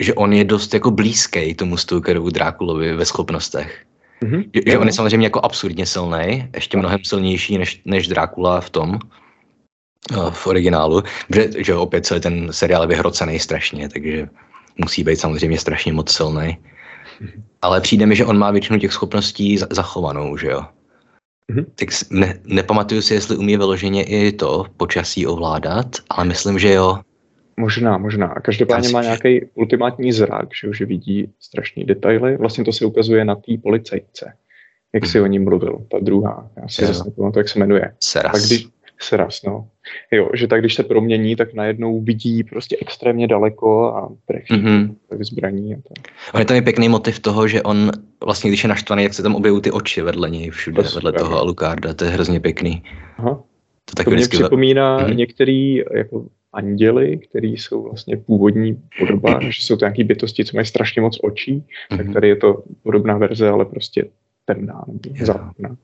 že 0.00 0.14
on 0.14 0.32
je 0.32 0.44
dost 0.44 0.74
jako 0.74 0.90
blízký 0.90 1.54
tomu 1.54 1.76
Stokerovu 1.76 2.30
Drákulovi 2.30 2.92
ve 2.92 3.04
schopnostech. 3.04 3.84
Mhm. 4.24 4.42
Že, 4.54 4.60
že 4.66 4.78
on 4.78 4.86
je 4.86 4.92
samozřejmě 4.92 5.26
jako 5.26 5.40
absurdně 5.44 5.86
silný, 5.86 6.48
ještě 6.54 6.76
mnohem 6.76 7.04
silnější 7.04 7.58
než, 7.58 7.80
než 7.84 8.08
Drákula 8.08 8.60
v 8.60 8.70
tom, 8.70 8.98
eh, 10.12 10.30
v 10.30 10.46
originálu, 10.46 11.02
že, 11.34 11.48
že 11.58 11.74
opět 11.74 12.06
celý 12.06 12.20
ten 12.20 12.52
seriál 12.52 12.82
je 12.82 12.88
vyhrocený 12.88 13.38
strašně, 13.38 13.88
takže 13.88 14.28
musí 14.78 15.04
být 15.04 15.20
samozřejmě 15.20 15.58
strašně 15.58 15.92
moc 15.92 16.10
silný. 16.12 16.58
Ale 17.62 17.80
přijde 17.80 18.06
mi, 18.06 18.16
že 18.16 18.24
on 18.24 18.38
má 18.38 18.50
většinu 18.50 18.78
těch 18.78 18.92
schopností 18.92 19.58
za- 19.58 19.66
zachovanou, 19.70 20.36
že 20.36 20.46
jo. 20.46 20.64
Mhm. 21.50 21.64
Tak 21.74 21.88
ne, 22.10 22.38
nepamatuju 22.44 23.02
si, 23.02 23.14
jestli 23.14 23.36
umí 23.36 23.56
vyloženě 23.56 24.04
i 24.04 24.32
to 24.32 24.64
počasí 24.76 25.26
ovládat, 25.26 25.86
ale 26.10 26.24
myslím, 26.24 26.58
že 26.58 26.72
jo. 26.72 26.98
Možná, 27.56 27.98
možná. 27.98 28.26
A 28.26 28.40
každopádně 28.40 28.88
má 28.88 29.02
nějaký 29.02 29.40
ultimátní 29.54 30.12
zrak, 30.12 30.48
že, 30.62 30.68
že 30.74 30.84
vidí 30.84 31.32
strašný 31.40 31.84
detaily. 31.84 32.36
Vlastně 32.36 32.64
to 32.64 32.72
se 32.72 32.84
ukazuje 32.86 33.24
na 33.24 33.34
té 33.34 33.52
policajce, 33.62 34.32
jak 34.94 35.06
si 35.06 35.20
o 35.20 35.26
ní 35.26 35.38
mluvil, 35.38 35.78
ta 35.90 35.98
druhá. 36.02 36.50
Já 36.62 36.68
si 36.68 36.82
Jo. 36.82 36.88
zase 36.88 37.04
nepamatuju, 37.04 37.40
jak 37.40 37.48
se 37.48 37.58
jmenuje. 37.58 37.92
Seras. 38.00 38.32
Tak 38.32 38.42
když, 38.42 38.66
Seras, 39.00 39.42
no. 39.42 39.68
Jo, 40.10 40.28
že 40.34 40.46
tak 40.46 40.60
když 40.60 40.74
se 40.74 40.82
promění, 40.82 41.36
tak 41.36 41.54
najednou 41.54 42.00
vidí 42.00 42.44
prostě 42.44 42.76
extrémně 42.80 43.28
daleko 43.28 43.84
a 43.94 44.08
trefí 44.26 44.54
Mhm. 44.54 44.96
mm-hmm. 45.10 45.24
zbraní. 45.24 45.74
A 45.74 45.76
tak. 45.76 46.06
On 46.34 46.40
je 46.40 46.44
tam 46.46 46.54
je 46.54 46.62
pěkný 46.62 46.88
motiv 46.88 47.20
toho, 47.20 47.48
že 47.48 47.62
on 47.62 47.90
vlastně, 48.24 48.50
když 48.50 48.62
je 48.64 48.68
naštvaný, 48.68 49.02
jak 49.02 49.14
se 49.14 49.22
tam 49.22 49.34
objevují 49.34 49.62
ty 49.62 49.70
oči 49.70 50.02
vedle 50.02 50.30
něj 50.30 50.50
všude, 50.50 50.82
To 50.82 50.94
vedle 50.94 51.12
toho 51.12 51.38
Alucarda, 51.38 51.94
to 51.94 52.04
je 52.04 52.10
hrozně 52.10 52.40
pěkný. 52.40 52.82
Aha. 53.18 53.30
To 53.34 53.42
To 53.84 53.94
taky 53.96 54.10
mě 54.10 54.16
vždycky... 54.16 54.36
připomíná 54.36 54.96
Mhm. 54.96 55.06
mm-hmm. 55.06 55.16
některý 55.16 55.76
jako 55.94 56.24
anděly, 56.56 57.18
který 57.18 57.56
jsou 57.56 57.82
vlastně 57.82 58.16
původní 58.16 58.82
podoba, 58.98 59.38
že 59.50 59.62
jsou 59.62 59.76
to 59.76 59.84
nějaký 59.84 60.04
bytosti, 60.04 60.44
co 60.44 60.56
mají 60.56 60.66
strašně 60.66 61.02
moc 61.02 61.18
očí, 61.22 61.64
tak 61.90 62.04
Mhm. 62.04 62.12
tady 62.14 62.28
je 62.28 62.36
to 62.36 62.62
podobná 62.82 63.18
verze, 63.18 63.48
ale 63.48 63.64
prostě 63.64 64.04
temná, 64.44 64.84
nebo 64.86 65.00
Jo. 65.14 65.26
západná. 65.26 65.76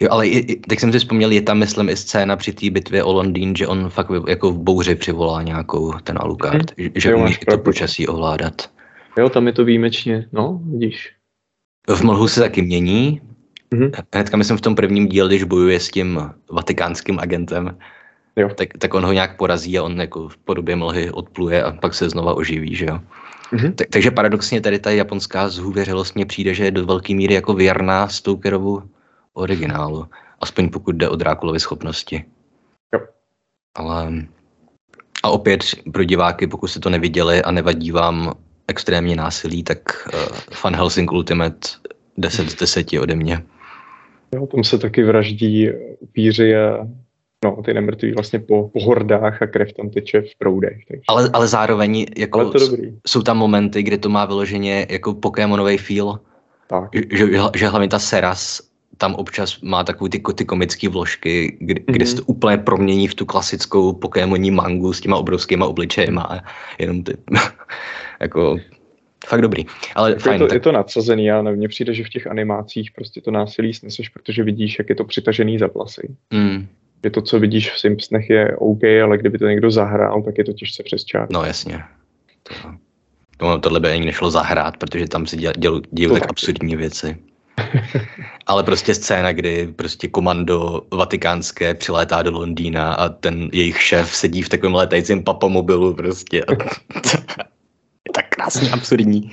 Jo, 0.00 0.08
ale 0.10 0.26
i, 0.28 0.38
i, 0.38 0.56
tak 0.60 0.80
jsem 0.80 0.92
si 0.92 0.98
vzpomněl, 0.98 1.30
je 1.30 1.42
tam, 1.42 1.58
myslím, 1.58 1.88
i 1.88 1.96
scéna 1.96 2.36
při 2.36 2.52
té 2.52 2.70
bitvě 2.70 3.04
o 3.04 3.12
Londýn, 3.12 3.56
že 3.56 3.66
on 3.66 3.88
fakt 3.90 4.10
jako 4.28 4.50
v 4.52 4.58
bouři 4.58 4.94
přivolá 4.94 5.42
nějakou 5.42 5.92
ten 5.92 6.18
Alucard, 6.20 6.78
Mhm. 6.78 6.90
že, 6.94 7.00
že 7.00 7.10
Jo, 7.10 7.18
umí 7.18 7.32
i 7.42 7.44
to 7.44 7.58
počasí 7.58 8.06
ovládat. 8.06 8.70
Jo, 9.18 9.28
tam 9.28 9.46
je 9.46 9.52
to 9.52 9.64
výjimečně, 9.64 10.26
no, 10.32 10.60
vidíš. 10.72 11.10
V 11.96 12.02
Mlhu 12.04 12.28
se 12.28 12.40
taky 12.40 12.62
mění. 12.62 13.20
Mhm. 13.74 13.90
Hnedka 14.14 14.36
myslím 14.36 14.56
v 14.56 14.60
tom 14.60 14.74
prvním 14.74 15.06
díle, 15.08 15.28
když 15.28 15.44
bojuje 15.44 15.80
s 15.80 15.88
tím 15.90 16.20
vatikánským 16.52 17.18
agentem, 17.20 17.78
Jo. 18.38 18.48
tak, 18.54 18.68
tak 18.78 18.94
on 18.94 19.04
ho 19.04 19.12
nějak 19.12 19.36
porazí 19.36 19.78
a 19.78 19.82
on 19.82 20.00
jako 20.00 20.28
v 20.28 20.36
podobě 20.36 20.76
mlhy 20.76 21.10
odpluje 21.10 21.62
a 21.62 21.72
pak 21.72 21.94
se 21.94 22.10
znova 22.10 22.34
oživí, 22.34 22.74
že 22.74 22.86
jo. 22.86 23.00
Mhm. 23.52 23.72
Tak, 23.72 23.88
takže 23.88 24.10
paradoxně 24.10 24.60
tady 24.60 24.78
ta 24.78 24.90
japonská 24.90 25.48
zhůvěřilost 25.48 26.14
mně 26.14 26.26
přijde, 26.26 26.54
že 26.54 26.64
je 26.64 26.70
do 26.70 26.86
velké 26.86 27.14
míry 27.14 27.34
jako 27.34 27.54
věrná 27.54 28.08
Stokerovu 28.08 28.82
originálu. 29.32 30.06
Aspoň 30.40 30.70
pokud 30.70 30.96
jde 30.96 31.08
o 31.08 31.16
Drákulovy 31.16 31.60
schopnosti. 31.60 32.24
Jo. 32.94 33.00
Ale 33.74 34.12
a 35.22 35.30
opět 35.30 35.64
pro 35.92 36.04
diváky, 36.04 36.46
pokud 36.46 36.68
jste 36.68 36.80
to 36.80 36.90
neviděli 36.90 37.42
a 37.42 37.50
nevadí 37.50 37.90
vám 37.90 38.34
extrémně 38.68 39.16
násilí, 39.16 39.62
tak 39.62 40.08
uh, 40.14 40.20
Van 40.64 40.76
Helsing 40.76 41.12
Ultimate 41.12 41.68
10 42.18 42.50
z 42.50 42.54
10 42.54 42.86
ode 43.00 43.14
mě. 43.14 43.42
Jo, 44.34 44.46
tam 44.46 44.64
se 44.64 44.78
taky 44.78 45.04
vraždí 45.04 45.68
upíři 46.00 46.56
a 46.56 46.86
no, 47.44 47.62
ty 47.64 47.74
nemrtví 47.74 48.12
vlastně 48.12 48.38
po, 48.38 48.68
po 48.72 48.80
hordách 48.84 49.42
a 49.42 49.46
krev 49.46 49.72
tam 49.72 49.90
teče 49.90 50.20
v 50.20 50.38
proudech. 50.38 50.78
Takže. 50.88 51.02
Ale, 51.08 51.30
ale 51.32 51.48
zároveň 51.48 52.06
jako 52.16 52.40
Ale 52.40 52.50
to 52.52 52.58
dobrý. 52.58 52.98
jsou 53.06 53.22
tam 53.22 53.38
momenty, 53.38 53.82
kdy 53.82 53.98
to 53.98 54.08
má 54.08 54.24
vyloženě 54.24 54.86
jako 54.90 55.14
Pokémonový 55.14 55.78
feel, 55.78 56.18
Tak. 56.66 56.90
že, 56.94 57.02
že, 57.16 57.26
že 57.56 57.68
hlavně 57.68 57.88
ta 57.88 57.98
Seras 57.98 58.68
tam 58.96 59.14
občas 59.14 59.60
má 59.60 59.84
takový 59.84 60.10
ty, 60.10 60.22
ty 60.34 60.44
komické 60.44 60.88
vložky, 60.88 61.56
kdy, 61.60 61.74
mm-hmm. 61.80 61.92
kde 61.92 62.04
Mhm. 62.04 62.06
se 62.10 62.16
to 62.16 62.22
úplně 62.22 62.58
promění 62.58 63.08
v 63.08 63.14
tu 63.14 63.26
klasickou 63.26 63.92
Pokémoní 63.92 64.50
mangu 64.50 64.92
s 64.92 65.00
těma 65.00 65.16
obrovskýma 65.16 65.66
obličejema 65.66 66.22
a 66.22 66.40
jenom 66.78 67.02
ty, 67.02 67.12
jako 68.20 68.56
fakt 69.26 69.42
dobrý. 69.42 69.66
Ale 69.94 70.10
Jako 70.10 70.18
je, 70.18 70.22
fajn, 70.22 70.38
to, 70.38 70.46
tak, 70.46 70.54
je 70.54 70.60
to 70.60 70.72
nadsazený, 70.72 71.30
ale 71.30 71.52
mně 71.56 71.68
přijde, 71.68 71.94
že 71.94 72.04
v 72.04 72.08
těch 72.08 72.26
animácích 72.26 72.90
prostě 72.90 73.20
to 73.20 73.30
násilí 73.30 73.74
sneseš, 73.74 74.08
protože 74.08 74.42
vidíš, 74.42 74.78
jak 74.78 74.88
je 74.88 74.94
to 74.94 75.04
přitažený 75.04 75.58
za 75.58 75.66
vlasy. 75.74 76.08
mm, 76.30 76.66
Že 77.04 77.10
to, 77.10 77.22
co 77.22 77.40
vidíš 77.40 77.70
v 77.70 77.78
Simpsonech 77.78 78.30
je 78.30 78.56
OK, 78.56 78.84
ale 78.84 79.18
kdyby 79.18 79.38
to 79.38 79.46
někdo 79.46 79.70
zahrál, 79.70 80.22
tak 80.22 80.38
je 80.38 80.44
to 80.44 80.52
těžce 80.52 80.82
přes 80.82 81.04
čáru. 81.04 81.26
no 81.30 81.44
jasně. 81.44 81.80
To, 82.42 82.54
to, 83.36 83.58
tohle 83.58 83.80
by 83.80 83.88
ani 83.88 84.04
nešlo 84.04 84.30
zahrát, 84.30 84.76
protože 84.76 85.08
tam 85.08 85.26
se 85.26 85.36
děl, 85.36 85.52
děl, 85.58 85.80
dějí 85.90 86.08
To 86.08 86.14
tak 86.14 86.30
absurdní 86.30 86.76
věci. 86.76 87.16
Ale 88.46 88.62
prostě 88.62 88.94
scéna, 88.94 89.32
kdy 89.32 89.66
prostě 89.76 90.08
komando 90.08 90.82
vatikánské 90.92 91.74
přilétá 91.74 92.22
do 92.22 92.30
Londýna 92.30 92.94
a 92.94 93.08
ten 93.08 93.48
jejich 93.52 93.82
šéf 93.82 94.16
sedí 94.16 94.42
v 94.42 94.48
takovém 94.48 94.74
létajícím 94.74 95.24
papamobilu 95.24 95.94
prostě. 95.94 96.44
A 96.44 96.52
je 98.06 98.12
tak 98.14 98.28
krásně 98.28 98.70
absurdní. 98.70 99.32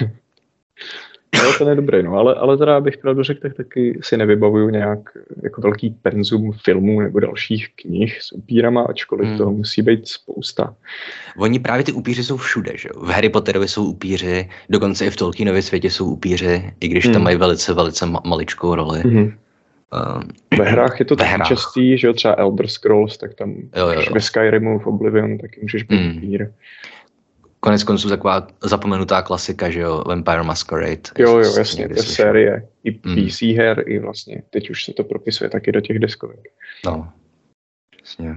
No, 1.36 1.52
ten 1.58 1.68
je 1.68 1.74
dobrý, 1.74 2.02
no, 2.02 2.12
ale, 2.14 2.34
ale 2.34 2.56
teda 2.58 2.80
bych 2.80 2.98
pravdu 2.98 3.22
řekl, 3.22 3.40
tak 3.40 3.54
taky 3.54 3.98
si 4.02 4.16
nevybavuju 4.16 4.68
nějak 4.68 4.98
jako 5.42 5.60
velký 5.60 5.90
penzum 6.02 6.52
filmů 6.64 7.00
nebo 7.00 7.20
dalších 7.20 7.68
knih 7.74 8.18
s 8.22 8.32
upírama, 8.32 8.82
ačkoliv 8.82 9.22
Hmm. 9.24 9.30
hmm. 9.30 9.38
toho 9.38 9.52
musí 9.52 9.82
být 9.82 10.08
spousta. 10.08 10.74
Oni 11.38 11.58
právě 11.58 11.84
ty 11.84 11.92
upíři 11.92 12.24
jsou 12.24 12.36
všude, 12.36 12.72
že 12.74 12.88
jo? 12.94 13.04
V 13.06 13.08
Harry 13.08 13.28
Potterovi 13.28 13.68
jsou 13.68 13.84
upíři, 13.84 14.48
dokonce 14.70 15.06
i 15.06 15.10
v 15.10 15.16
Tolkienově 15.16 15.62
světě 15.62 15.90
jsou 15.90 16.06
upíři, 16.12 16.72
i 16.80 16.88
když 16.88 17.04
tam 17.04 17.14
Hmm. 17.14 17.24
mají 17.24 17.36
velice, 17.36 17.74
velice 17.74 18.06
ma- 18.06 18.28
maličkou 18.28 18.74
roli. 18.74 18.98
Mm-hmm. 19.00 19.32
Uh, 20.16 20.22
Ve 20.58 20.64
hrách 20.70 21.00
je 21.00 21.04
to 21.06 21.16
taky 21.16 21.30
hrách. 21.30 21.48
častý, 21.48 21.98
že 21.98 22.06
jo, 22.06 22.12
třeba 22.12 22.34
Elder 22.38 22.66
Scrolls, 22.68 23.16
tak 23.18 23.34
tam 23.34 23.50
Jo, 23.76 23.86
jo, 23.86 23.92
jo. 23.92 24.14
ve 24.14 24.20
Skyrimu, 24.20 24.78
v 24.78 24.86
Oblivion, 24.86 25.38
taky 25.38 25.60
můžeš 25.62 25.82
být 25.82 25.96
Hmm. 26.00 26.16
upír. 26.16 26.50
Konec 27.60 27.82
konců 27.82 28.08
taková 28.08 28.46
zapomenutá 28.62 29.22
klasika, 29.22 29.70
že 29.70 29.80
jo? 29.80 30.04
Vampire 30.06 30.42
Masquerade. 30.42 31.00
Jo, 31.18 31.38
jo, 31.38 31.54
jasně, 31.58 31.80
někdy 31.80 31.94
to 31.94 32.00
je 32.00 32.04
slyšel. 32.04 32.24
série, 32.26 32.68
i 32.84 33.00
Hmm. 33.04 33.26
PC 33.26 33.42
her, 33.42 33.84
i 33.86 33.98
vlastně, 33.98 34.42
teď 34.50 34.70
už 34.70 34.84
se 34.84 34.92
to 34.92 35.04
propisuje 35.04 35.50
taky 35.50 35.72
do 35.72 35.80
těch 35.80 35.98
deskovek. 35.98 36.40
No, 36.86 37.12
přesně. 38.02 38.34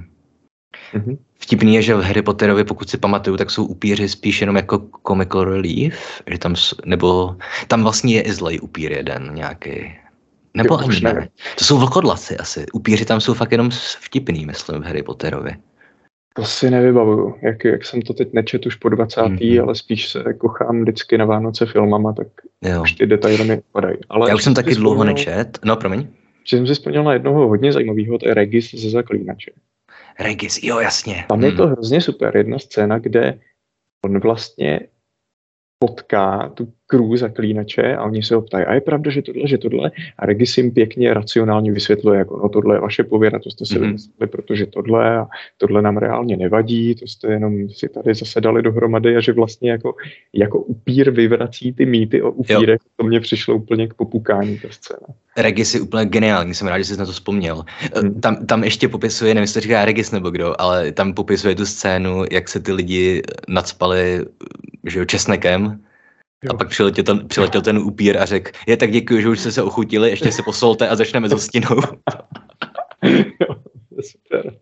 Mhm. 0.93 1.17
Vtipný 1.39 1.75
je, 1.75 1.81
že 1.81 1.95
v 1.95 2.01
Harry 2.03 2.21
Potterovi, 2.21 2.63
pokud 2.63 2.89
si 2.89 2.97
pamatuju, 2.97 3.37
tak 3.37 3.51
jsou 3.51 3.65
upíři 3.65 4.09
spíš 4.09 4.41
jenom 4.41 4.55
jako 4.55 4.87
comical 5.07 5.43
relief, 5.43 6.21
že 6.31 6.37
tam, 6.37 6.55
nebo 6.85 7.35
tam 7.67 7.83
vlastně 7.83 8.15
je 8.15 8.21
i 8.21 8.33
zlej 8.33 8.59
upír 8.61 8.91
jeden 8.91 9.31
nějaký. 9.33 9.95
Nebo 10.57 10.73
Jo, 10.73 10.79
ani 10.79 10.99
ne. 11.01 11.13
nevím. 11.13 11.29
To 11.57 11.65
jsou 11.65 11.77
vlkodlaci 11.79 12.37
asi. 12.37 12.65
Upíři 12.73 13.05
tam 13.05 13.21
jsou 13.21 13.33
fakt 13.33 13.51
jenom 13.51 13.69
vtipný, 13.99 14.45
myslím, 14.45 14.81
v 14.81 14.85
Harry 14.85 15.03
Potterovi. 15.03 15.55
To 16.35 16.45
si 16.45 16.69
nevybavuju, 16.71 17.35
jak, 17.41 17.63
jak 17.65 17.85
jsem 17.85 18.01
to 18.01 18.13
teď 18.13 18.33
nečet 18.33 18.65
už 18.65 18.75
po 18.75 18.89
20. 18.89 19.21
Mhm. 19.21 19.59
ale 19.63 19.75
spíš 19.75 20.09
se 20.09 20.23
kochám 20.37 20.81
vždycky 20.81 21.17
na 21.17 21.25
Vánoce 21.25 21.65
filmama, 21.65 22.13
tak 22.13 22.27
Jo. 22.61 22.81
už 22.81 22.93
ty 22.93 23.05
detaily 23.05 23.43
mi 23.43 23.61
padají. 23.71 23.97
Ale 24.09 24.29
Já 24.29 24.35
už 24.35 24.43
jsem 24.43 24.53
taky 24.53 24.75
dlouho 24.75 24.95
vzpomněl- 24.95 25.13
nečet. 25.13 25.59
No, 25.65 25.75
promiň. 25.75 26.07
Že 26.47 26.57
jsem 26.57 26.67
si 26.67 26.73
vzpomněl 26.73 27.03
na 27.03 27.13
jednoho 27.13 27.47
hodně 27.47 27.71
zajímavého, 27.71 28.17
to 28.17 28.27
je 28.27 28.33
Regis 28.33 28.75
ze 28.75 28.89
Zaklínače. 28.89 29.51
Regis, 30.19 30.59
jo, 30.63 30.79
jasně. 30.79 31.25
Tam 31.29 31.41
je 31.43 31.47
Hmm. 31.47 31.57
to 31.57 31.67
hrozně 31.67 32.01
super. 32.01 32.37
Jedna 32.37 32.59
scéna, 32.59 32.99
kde 32.99 33.39
on 34.05 34.19
vlastně 34.19 34.79
potká 35.79 36.51
tu 36.53 36.73
crew 36.87 37.15
zaklínače 37.17 37.95
a 37.95 38.03
oni 38.03 38.23
se 38.23 38.35
ho 38.35 38.41
ptají, 38.41 38.65
a 38.65 38.73
je 38.73 38.81
pravda, 38.81 39.11
že 39.11 39.21
tohle, 39.21 39.47
že 39.47 39.57
tohle? 39.57 39.91
A 40.19 40.25
Regis 40.25 40.57
jim 40.57 40.71
pěkně 40.71 41.13
racionálně 41.13 41.71
vysvětluje, 41.71 42.19
jako 42.19 42.37
no 42.43 42.49
tohle 42.49 42.75
je 42.75 42.79
vaše 42.79 43.03
pověra, 43.03 43.39
to 43.39 43.51
jste 43.51 43.65
si 43.65 43.73
Mhm. 43.73 43.81
mm-hmm. 43.83 43.87
vymysleli, 43.87 44.27
protože 44.31 44.65
tohle 44.65 45.17
a 45.17 45.27
tohle 45.57 45.81
nám 45.81 45.97
reálně 45.97 46.37
nevadí, 46.37 46.95
to 46.95 47.07
jste 47.07 47.27
jenom 47.27 47.69
si 47.69 47.89
tady 47.89 48.13
zase 48.13 48.41
dali 48.41 48.61
dohromady 48.61 49.15
a 49.15 49.21
že 49.21 49.33
vlastně 49.33 49.71
jako, 49.71 49.95
jako 50.33 50.59
upír 50.59 51.11
vyvrací 51.11 51.73
ty 51.73 51.85
mýty 51.85 52.21
o 52.21 52.31
upírech, 52.31 52.79
to 52.95 53.03
mně 53.03 53.19
přišlo 53.19 53.55
úplně 53.55 53.87
k 53.87 53.93
popukání 53.93 54.59
ta 54.59 54.67
scéna. 54.71 55.07
Regis 55.37 55.75
je 55.75 55.81
úplně 55.81 56.05
geniální, 56.05 56.53
jsem 56.53 56.67
rád, 56.67 56.77
že 56.77 56.85
jsi 56.85 56.97
na 56.97 57.05
to 57.05 57.11
vzpomněl. 57.11 57.63
Hmm. 57.95 58.21
Tam, 58.21 58.45
tam 58.45 58.63
ještě 58.63 58.87
popisuje, 58.87 59.33
nevím, 59.33 59.43
jestli 59.43 59.61
říká 59.61 59.85
Regis 59.85 60.11
nebo 60.11 60.29
kdo, 60.29 60.61
ale 60.61 60.91
tam 60.91 61.13
popisuje 61.13 61.55
tu 61.55 61.65
scénu, 61.65 62.23
jak 62.31 62.49
se 62.49 62.59
ty 62.59 62.71
lidi 62.73 63.21
nadspali 63.47 64.25
že 64.87 64.99
jo, 64.99 65.05
česnekem 65.05 65.83
Jo. 66.43 66.49
a 66.53 66.57
pak 66.57 66.69
přiletěl 66.69 67.03
ten, 67.03 67.27
přiletěl 67.27 67.61
ten 67.61 67.77
upír 67.77 68.17
a 68.17 68.25
řekl, 68.25 68.51
je 68.67 68.77
tak 68.77 68.91
děkuji, 68.91 69.21
že 69.21 69.29
už 69.29 69.39
jste 69.39 69.51
se 69.51 69.63
ochutili, 69.63 70.09
ještě 70.09 70.31
se 70.31 70.43
posolte 70.43 70.89
a 70.89 70.95
začneme 70.95 71.29
s 71.29 71.31
hostinou. 71.31 71.81
jo, 73.03 73.55
super. 74.01 74.55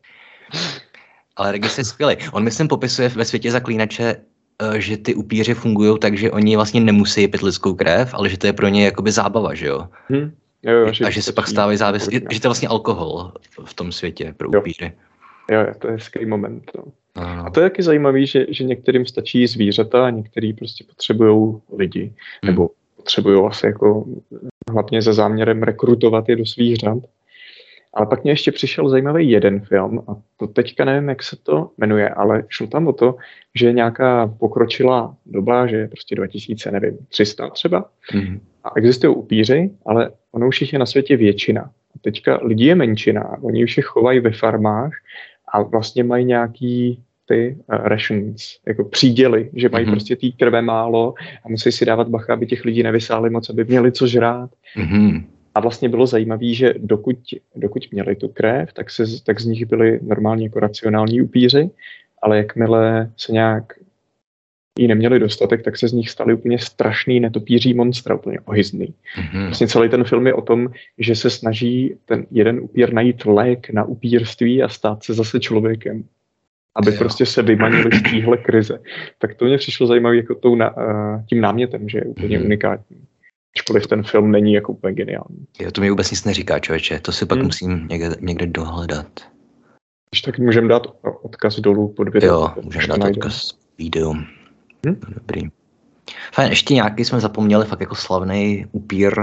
Ale 1.36 1.52
Regis 1.52 1.78
je 1.78 1.84
skvělý. 1.84 2.16
On 2.32 2.44
myslím 2.44 2.68
popisuje 2.68 3.10
ve 3.10 3.26
světě 3.26 3.52
zaklínače, 3.52 4.16
eh, 4.62 4.82
že 4.82 4.98
ty 4.98 5.16
upíři 5.16 5.54
fungují 5.54 6.00
tak, 6.00 6.18
že 6.18 6.32
oni 6.32 6.56
vlastně 6.56 6.82
nemusí 6.82 7.28
pít 7.28 7.42
lidskou 7.42 7.74
krev, 7.74 8.14
ale 8.14 8.30
že 8.30 8.38
to 8.38 8.48
je 8.48 8.54
pro 8.54 8.68
ně 8.68 8.86
jakoby 8.86 9.12
zábava, 9.12 9.54
že 9.54 9.68
jo? 9.68 9.88
Hm. 10.12 10.32
Jo, 10.64 10.74
jo, 10.74 10.88
a 11.06 11.10
že 11.10 11.22
se 11.22 11.34
pak 11.34 11.48
stávají 11.48 11.78
závislí, 11.78 12.22
že 12.32 12.40
to 12.42 12.48
je 12.48 12.50
vlastně 12.50 12.68
alkohol 12.68 13.34
v 13.66 13.74
tom 13.74 13.92
světě 13.92 14.34
pro 14.38 14.50
upíry. 14.50 14.94
Jo, 15.52 15.60
jo, 15.60 15.74
to 15.80 15.88
je 15.88 15.94
hezký 15.94 16.26
moment. 16.26 16.72
No. 16.78 16.84
A 17.16 17.50
to 17.50 17.60
je 17.60 17.70
taky 17.70 17.84
zajímavé, 17.84 18.26
že, 18.26 18.46
že 18.50 18.64
některým 18.64 19.06
stačí 19.06 19.48
zvířata 19.48 20.06
a 20.06 20.10
některý 20.10 20.54
prostě 20.54 20.84
potřebují 20.84 21.62
lidi. 21.78 22.14
Hmm. 22.44 22.52
Nebo 22.52 22.70
potřebují 22.96 23.46
asi 23.48 23.66
jako 23.66 24.06
hlavně 24.72 25.02
za 25.02 25.14
záměrem 25.14 25.64
rekrutovat 25.64 26.30
je 26.30 26.36
do 26.36 26.46
svých 26.46 26.76
řad. 26.76 26.98
Ale 27.94 28.06
pak 28.06 28.24
mě 28.24 28.32
ještě 28.32 28.52
přišel 28.52 28.90
zajímavý 28.90 29.30
jeden 29.30 29.60
film 29.60 30.04
a 30.08 30.16
to 30.38 30.48
teďka 30.48 30.86
nevím, 30.86 31.10
jak 31.10 31.24
se 31.24 31.36
to 31.44 31.70
jmenuje, 31.78 32.10
ale 32.10 32.44
šlo 32.48 32.68
tam 32.68 32.88
o 32.88 32.94
to, 32.94 33.16
že 33.56 33.68
je 33.68 33.74
nějaká 33.74 34.28
pokročilá 34.40 35.16
doba, 35.26 35.68
že 35.68 35.76
je 35.76 35.88
prostě 35.88 36.16
2000, 36.16 36.72
nevím, 36.72 36.98
300 37.10 37.50
třeba. 37.50 37.90
Mm-hmm. 38.14 38.40
A 38.64 38.70
existují 38.76 39.16
upíři, 39.16 39.72
ale 39.86 40.12
ono 40.32 40.48
už 40.48 40.62
jich 40.62 40.74
je 40.74 40.80
na 40.80 40.86
světě 40.86 41.18
většina. 41.18 41.62
A 41.62 42.00
teďka 42.02 42.40
lidi 42.44 42.66
je 42.66 42.76
menšina, 42.76 43.38
oni 43.42 43.64
už 43.64 43.78
je 43.78 43.84
chovají 43.84 44.20
ve 44.20 44.32
farmách 44.32 44.92
a 45.52 45.62
vlastně 45.62 46.04
mají 46.04 46.26
nějaký 46.26 47.04
ty 47.26 47.58
uh, 47.58 47.76
rations, 47.76 48.60
jako 48.68 48.84
příděly, 48.84 49.50
že 49.54 49.70
mají 49.70 49.86
mm-hmm. 49.86 49.92
prostě 49.92 50.16
té 50.16 50.28
krve 50.40 50.62
málo 50.62 51.14
a 51.46 51.50
musí 51.50 51.72
si 51.72 51.86
dávat 51.86 52.10
bacha, 52.10 52.34
aby 52.34 52.46
těch 52.46 52.66
lidí 52.66 52.84
nevysáli 52.84 53.30
moc, 53.30 53.50
aby 53.50 53.66
měli 53.66 53.92
co 53.92 54.08
žrát. 54.08 54.50
Mm-hmm. 54.78 55.24
A 55.56 55.60
vlastně 55.60 55.90
bylo 55.90 56.08
zajímavé, 56.08 56.54
že 56.54 56.74
dokud, 56.78 57.18
dokud 57.56 57.88
měli 57.92 58.16
tu 58.16 58.28
krev, 58.28 58.74
tak, 58.74 58.90
se, 58.90 59.04
tak 59.24 59.42
z 59.42 59.46
nich 59.46 59.66
byli 59.66 60.00
normálně 60.02 60.44
jako 60.46 60.60
racionální 60.60 61.22
upíři, 61.22 61.70
ale 62.22 62.38
jakmile 62.38 63.12
se 63.18 63.32
nějak 63.32 63.74
jí 64.80 64.88
neměli 64.88 65.20
dostatek, 65.20 65.64
tak 65.64 65.78
se 65.78 65.88
z 65.88 65.94
nich 65.94 66.10
stali 66.10 66.34
úplně 66.34 66.60
strašný 66.60 67.20
netopíří 67.20 67.74
monstra, 67.74 68.16
úplně 68.16 68.40
ohyzný. 68.40 68.88
Mm-hmm. 68.88 69.46
Vlastně 69.46 69.68
celý 69.68 69.90
ten 69.90 70.04
film 70.04 70.28
je 70.28 70.34
o 70.34 70.42
tom, 70.42 70.70
že 70.98 71.16
se 71.16 71.30
snaží 71.30 71.96
ten 72.06 72.26
jeden 72.32 72.60
upír 72.60 72.94
najít 72.94 73.26
lék 73.26 73.70
na 73.70 73.84
upírství 73.84 74.64
a 74.64 74.70
stát 74.70 75.04
se 75.04 75.14
zase 75.14 75.40
člověkem 75.40 76.04
aby 76.76 76.92
jo. 76.92 76.98
prostě 76.98 77.26
se 77.26 77.42
vymanili 77.42 77.98
z 77.98 78.02
téhle 78.12 78.38
krize. 78.38 78.80
Tak 79.18 79.36
to 79.36 79.46
mě 79.46 79.58
přišlo 79.58 79.88
zajímavé 79.88 80.18
jako 80.18 80.36
tou 80.36 80.56
na, 80.56 80.78
uh, 80.78 81.26
tím 81.26 81.42
námětem, 81.42 81.90
že 81.90 81.98
je 81.98 82.04
úplně 82.04 82.38
hmm. 82.38 82.46
unikátní. 82.46 82.98
Ačkoliv 83.56 83.88
ten 83.88 84.04
film 84.04 84.32
není 84.32 84.54
jako 84.54 84.74
úplně 84.74 84.94
geniální. 84.94 85.46
Jo, 85.62 85.72
to 85.72 85.82
mi 85.82 85.90
vůbec 85.90 86.12
nic 86.12 86.26
neříká, 86.26 86.60
člověče. 86.60 87.00
To 87.00 87.12
si 87.12 87.26
pak 87.26 87.38
hmm. 87.38 87.48
musím 87.48 87.88
někde, 87.88 88.16
někde 88.20 88.48
dohledat. 88.48 89.08
Když 90.12 90.22
tak 90.22 90.40
můžeme 90.40 90.68
dát 90.68 90.88
odkaz 91.22 91.60
dolů 91.60 91.94
pod 91.94 92.10
video. 92.10 92.34
Jo, 92.34 92.64
můžeme 92.64 92.88
dát 92.88 93.10
odkaz 93.10 93.58
video. 93.78 94.16
Hmm? 94.86 95.00
Dobrý. 95.08 95.42
Fajn, 96.34 96.50
ještě 96.50 96.74
nějaký 96.74 97.06
jsme 97.06 97.20
zapomněli, 97.20 97.66
fakt 97.66 97.82
jako 97.82 97.96
slavný 97.96 98.66
upír 98.72 99.14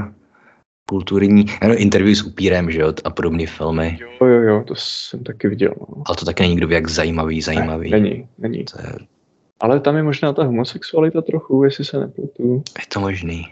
kulturní, 0.89 1.45
no, 1.69 1.77
interview 1.77 2.15
s 2.15 2.23
upírem, 2.23 2.71
že 2.71 2.81
jo, 2.81 2.93
a 3.05 3.11
podobné 3.11 3.47
filmy. 3.47 3.99
Jo, 4.01 4.27
jo, 4.27 4.43
jo, 4.43 4.65
to 4.67 4.75
jsem 4.75 5.25
taky 5.25 5.49
viděl. 5.49 5.75
No. 5.81 6.03
Ale 6.07 6.17
to 6.17 6.25
taky 6.25 6.43
není 6.43 6.57
kdo 6.57 6.69
jak 6.69 6.89
zajímavý, 6.89 7.43
zajímavý. 7.43 7.91
Ne, 7.91 8.01
není, 8.01 8.29
není. 8.39 8.65
To 8.65 8.81
je... 8.83 8.93
Ale 9.61 9.81
tam 9.81 9.97
je 9.97 10.03
možná 10.03 10.33
ta 10.33 10.45
homosexualita 10.45 11.23
trochu, 11.23 11.65
jestli 11.65 11.85
se 11.85 11.99
nepletu. 12.01 12.63
Je 12.79 12.85
to 12.89 13.01
možný. 13.01 13.49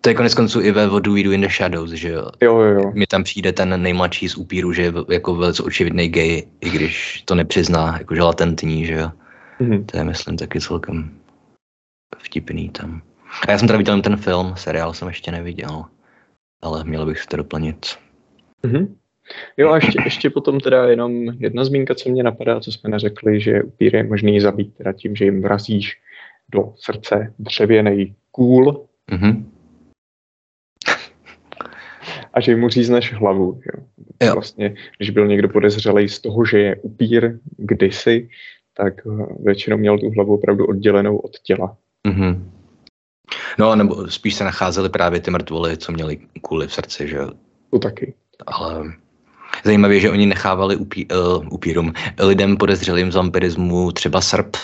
To 0.00 0.08
je 0.08 0.14
konec 0.14 0.34
konců 0.34 0.60
i 0.60 0.70
ve 0.70 0.86
What 0.86 1.02
Do 1.02 1.12
We 1.12 1.22
Do 1.22 1.32
in 1.32 1.40
the 1.40 1.48
Shadows, 1.48 1.90
že 1.90 2.08
jo? 2.08 2.26
Jo, 2.42 2.58
jo, 2.58 2.80
jo. 2.80 2.92
Mi 2.94 3.06
tam 3.06 3.24
přijde 3.24 3.52
ten 3.52 3.82
nejmladší 3.82 4.28
z 4.28 4.36
upíru, 4.36 4.72
že 4.72 4.82
je 4.82 4.92
jako 5.10 5.34
velice 5.34 5.62
očividný 5.62 6.08
gay, 6.08 6.42
i 6.60 6.70
když 6.70 7.22
to 7.24 7.34
nepřizná, 7.34 7.98
jakože 7.98 8.22
latentní, 8.22 8.86
že 8.86 8.94
jo? 8.94 9.10
Mm-hmm. 9.62 9.86
To 9.86 9.96
je, 9.96 10.04
myslím, 10.04 10.36
taky 10.36 10.60
celkem 10.60 11.18
vtipný 12.18 12.68
tam. 12.68 13.02
A 13.48 13.50
já 13.50 13.58
jsem 13.58 13.68
teda 13.68 13.78
viděl 13.78 14.02
ten 14.02 14.16
film, 14.16 14.56
seriál 14.56 14.92
jsem 14.92 15.08
ještě 15.08 15.32
neviděl 15.32 15.84
ale 16.62 16.84
měl 16.84 17.06
bych 17.06 17.26
to 17.26 17.36
doplnit. 17.36 17.86
Mm-hmm. 18.64 18.94
Jo 19.56 19.70
a 19.70 19.76
ještě, 19.76 19.98
ještě 20.04 20.30
potom 20.30 20.60
teda 20.60 20.88
jenom 20.88 21.26
jedna 21.38 21.64
zmínka, 21.64 21.94
co 21.94 22.08
mě 22.08 22.22
napadá, 22.22 22.60
co 22.60 22.72
jsme 22.72 22.90
neřekli, 22.90 23.40
že 23.40 23.62
upíry 23.62 23.98
je 23.98 24.04
možný 24.04 24.40
zabít 24.40 24.74
teda 24.74 24.92
tím, 24.92 25.16
že 25.16 25.24
jim 25.24 25.42
vrazíš 25.42 26.00
do 26.48 26.74
srdce 26.76 27.34
dřevěný 27.38 28.14
kůl 28.30 28.86
mm-hmm. 29.12 29.44
a 32.32 32.40
že 32.40 32.56
mu 32.56 32.68
řízneš 32.68 33.12
hlavu. 33.12 33.60
Jo. 33.74 33.84
jo. 34.22 34.34
Vlastně, 34.34 34.74
když 34.96 35.10
byl 35.10 35.26
někdo 35.26 35.48
podezřelý 35.48 36.08
z 36.08 36.20
toho, 36.20 36.44
že 36.44 36.58
je 36.58 36.76
upír 36.76 37.38
kdysi, 37.56 38.28
tak 38.76 38.94
většinou 39.44 39.76
měl 39.76 39.98
tu 39.98 40.10
hlavu 40.10 40.34
opravdu 40.34 40.66
oddělenou 40.66 41.16
od 41.16 41.38
těla. 41.38 41.76
Mm-hmm. 42.08 42.42
No, 43.58 43.76
nebo 43.76 44.10
spíš 44.10 44.34
se 44.34 44.44
nacházely 44.44 44.88
právě 44.88 45.20
ty 45.20 45.30
mrtvoly, 45.30 45.76
co 45.76 45.92
měli 45.92 46.18
kvůli 46.42 46.66
v 46.66 46.72
srdci, 46.72 47.08
že 47.08 47.16
jo? 47.16 47.30
To 47.70 47.78
taky. 47.78 48.14
Ale 48.46 48.92
zajímavé, 49.64 50.00
že 50.00 50.10
oni 50.10 50.26
nechávali 50.26 50.76
upí, 50.76 51.08
uh, 51.08 51.46
upírům, 51.50 51.92
lidem 52.20 52.56
podezřelým 52.56 53.12
z 53.12 53.14
vampirismu 53.14 53.92
třeba 53.92 54.20
srp 54.20 54.56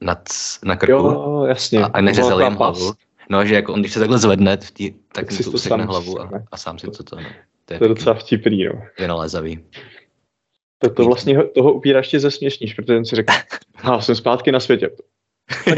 nad, 0.00 0.28
na 0.64 0.76
krku. 0.76 0.92
Jo, 0.92 1.44
jasně. 1.48 1.84
A, 1.84 1.86
a 1.86 2.00
neřezali 2.00 2.44
jim 2.44 2.54
hlavu. 2.54 2.92
No, 3.30 3.44
že 3.44 3.54
jako 3.54 3.72
on, 3.72 3.80
když 3.80 3.92
se 3.92 3.98
takhle 3.98 4.18
zvedne, 4.18 4.56
tý, 4.56 4.90
tak, 4.90 5.00
tak 5.12 5.32
si 5.32 5.44
to 5.44 5.50
usekne 5.50 5.84
hlavu 5.84 6.20
a, 6.20 6.30
a, 6.52 6.56
sám 6.56 6.78
si 6.78 6.86
to 6.86 7.02
to. 7.02 7.16
No. 7.16 7.28
To 7.64 7.74
je, 7.74 7.78
to 7.78 7.84
je 7.84 7.88
docela 7.88 8.14
vtipný, 8.14 8.64
no. 8.64 8.72
Vynalézavý. 8.98 9.64
To, 10.78 10.90
to 10.90 11.04
vlastně 11.04 11.44
toho 11.44 11.72
upíra 11.72 11.98
ještě 11.98 12.20
zesměšníš, 12.20 12.74
protože 12.74 12.98
on 12.98 13.04
si 13.04 13.16
řekl, 13.16 13.32
já 13.84 14.00
jsem 14.00 14.14
zpátky 14.14 14.52
na 14.52 14.60
světě. 14.60 14.90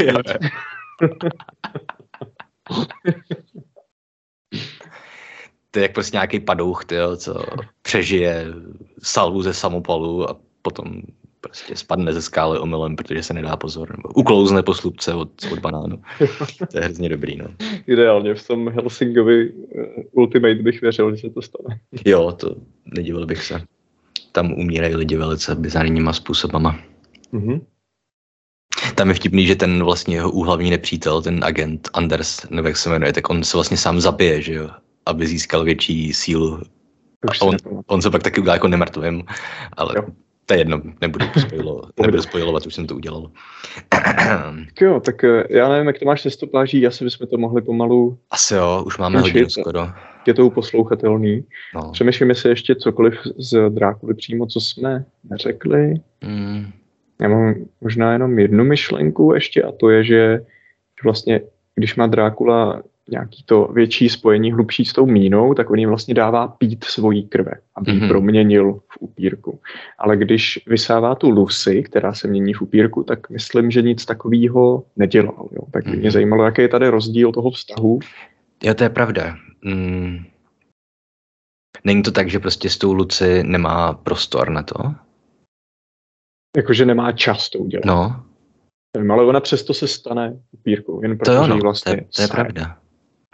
to 5.71 5.79
je 5.79 5.83
jak 5.83 5.93
prostě 5.93 6.15
nějaký 6.15 6.39
padouch, 6.39 6.85
tyjo, 6.85 7.17
co 7.17 7.43
přežije 7.81 8.45
salvu 9.03 9.41
ze 9.41 9.53
samopalu 9.53 10.29
a 10.29 10.39
potom 10.61 11.01
prostě 11.41 11.75
spadne 11.75 12.13
ze 12.13 12.21
skály 12.21 12.59
omylem, 12.59 12.95
protože 12.95 13.23
se 13.23 13.33
nedá 13.33 13.57
pozor, 13.57 13.97
nebo 13.97 14.09
uklouzne 14.15 14.63
po 14.63 14.73
slupce 14.73 15.13
od, 15.13 15.29
od 15.51 15.59
banánu. 15.59 16.01
To 16.71 16.77
je 16.77 16.83
hrozně 16.83 17.09
dobrý, 17.09 17.37
no. 17.37 17.45
Ideálně, 17.87 18.35
v 18.35 18.47
tom 18.47 18.69
Helsingovi 18.69 19.51
uh, 19.51 19.85
Ultimate 20.11 20.55
bych 20.55 20.81
věřil, 20.81 21.15
že 21.15 21.21
se 21.21 21.29
to 21.29 21.41
stane. 21.41 21.79
Jo, 22.05 22.31
to 22.31 22.55
nedivil 22.85 23.25
bych 23.25 23.43
se. 23.43 23.61
Tam 24.31 24.53
umírají 24.53 24.95
lidi 24.95 25.17
velice 25.17 25.55
bizarníma 25.55 26.13
způsobama. 26.13 26.79
Mm-hmm. 27.33 27.61
Tam 28.95 29.09
je 29.09 29.13
vtipný, 29.13 29.47
že 29.47 29.55
ten 29.55 29.83
vlastně 29.83 30.15
jeho 30.15 30.31
úhlavní 30.31 30.69
nepřítel, 30.69 31.21
ten 31.21 31.43
agent 31.43 31.89
Anders, 31.93 32.49
nebo 32.49 32.67
jak 32.67 32.77
se 32.77 32.89
jmenuje, 32.89 33.13
tak 33.13 33.29
on 33.29 33.43
se 33.43 33.57
vlastně 33.57 33.77
sám 33.77 33.99
zabije, 34.01 34.41
že 34.41 34.53
jo, 34.53 34.69
aby 35.05 35.27
získal 35.27 35.63
větší 35.63 36.13
sílu. 36.13 36.61
A 37.27 37.45
on, 37.45 37.57
on 37.87 38.01
se 38.01 38.09
pak 38.09 38.23
taky 38.23 38.41
udělá 38.41 38.55
jako 38.55 38.67
nemrtvým, 38.67 39.23
ale 39.77 39.93
jo. 39.95 40.03
To 40.49 40.53
je 40.53 40.59
jedno, 40.59 40.81
nebudu, 41.01 41.25
spojilo, 41.39 41.81
nebudu 42.01 42.21
spojovat, 42.21 42.65
už 42.65 42.75
jsem 42.75 42.87
to 42.87 42.95
udělal. 42.95 43.31
tak 43.89 44.81
jo, 44.81 44.99
tak 44.99 45.23
eh, 45.23 45.43
já 45.49 45.69
nevím, 45.69 45.87
jak 45.87 45.99
to 45.99 46.05
máš 46.05 46.21
se 46.21 46.29
stopáží, 46.29 46.87
asi 46.87 47.03
bychom 47.03 47.27
to 47.27 47.37
mohli 47.37 47.61
pomalu... 47.61 48.17
Asi 48.31 48.55
jo, 48.55 48.83
už 48.85 48.97
máme 48.97 49.19
hodinu 49.19 49.49
skoro. 49.49 49.87
Je 50.27 50.33
to 50.33 50.45
uposlouchatelný. 50.45 51.43
No. 51.75 51.91
Přemýšlím, 51.91 52.29
jestli 52.29 52.49
ještě 52.49 52.75
cokoliv 52.75 53.13
z 53.37 53.69
Drákuly 53.69 54.13
přímo, 54.13 54.45
co 54.45 54.61
jsme 54.61 55.05
neřekli. 55.29 55.93
Mm. 56.23 56.71
Já 57.21 57.29
mám 57.29 57.55
možná 57.81 58.13
jenom 58.13 58.39
jednu 58.39 58.63
myšlenku 58.63 59.33
ještě 59.33 59.63
a 59.63 59.71
to 59.71 59.89
je, 59.89 60.03
že 60.03 60.39
vlastně, 61.03 61.41
když 61.75 61.95
má 61.95 62.07
Drákula 62.07 62.81
nějaký 63.11 63.43
to 63.45 63.69
větší 63.73 64.09
spojení 64.09 64.51
hlubší 64.51 64.85
s 64.85 64.93
tou 64.93 65.05
mínou, 65.05 65.53
tak 65.53 65.69
on 65.69 65.79
jim 65.79 65.89
vlastně 65.89 66.13
dává 66.13 66.47
pít 66.47 66.83
svojí 66.83 67.27
krve, 67.27 67.51
aby 67.75 67.91
ji 67.91 67.99
mm-hmm. 67.99 68.07
proměnil 68.07 68.73
v 68.73 68.97
upírku. 68.99 69.59
Ale 69.97 70.17
když 70.17 70.59
vysává 70.67 71.15
tu 71.15 71.29
Lucy, 71.29 71.83
která 71.83 72.13
se 72.13 72.27
mění 72.27 72.53
v 72.53 72.61
upírku, 72.61 73.03
tak 73.03 73.29
myslím, 73.29 73.71
že 73.71 73.81
nic 73.81 74.05
takového 74.05 74.83
nedělal. 74.95 75.49
Jo. 75.51 75.61
Tak 75.71 75.85
mm-hmm. 75.85 75.89
mě 75.89 76.01
mhm. 76.01 76.11
zajímalo, 76.11 76.45
jaký 76.45 76.61
je 76.61 76.67
tady 76.67 76.87
rozdíl 76.87 77.31
toho 77.31 77.51
vztahu. 77.51 77.99
Jo, 78.63 78.73
to 78.73 78.83
je 78.83 78.89
pravda. 78.89 79.35
Mm. 79.63 80.17
Není 81.83 82.03
to 82.03 82.11
tak, 82.11 82.29
že 82.29 82.39
prostě 82.39 82.69
s 82.69 82.77
tou 82.77 82.93
Lucy 82.93 83.43
nemá 83.43 83.93
prostor 83.93 84.49
na 84.49 84.63
to? 84.63 84.75
Jakože 86.57 86.85
nemá 86.85 87.11
čas 87.11 87.49
to 87.49 87.59
udělat. 87.59 87.85
No. 87.85 88.25
Nevím, 88.97 89.11
ale 89.11 89.25
ona 89.25 89.39
přesto 89.39 89.73
se 89.73 89.87
stane 89.87 90.39
upírkou, 90.51 91.01
jen 91.01 91.17
protože 91.17 91.31
to 91.31 91.37
jo, 91.37 91.47
no, 91.47 91.57
vlastně 91.57 91.91
to 91.91 91.97
je, 91.97 92.05
to 92.15 92.21
je 92.21 92.27
pravda. 92.27 92.77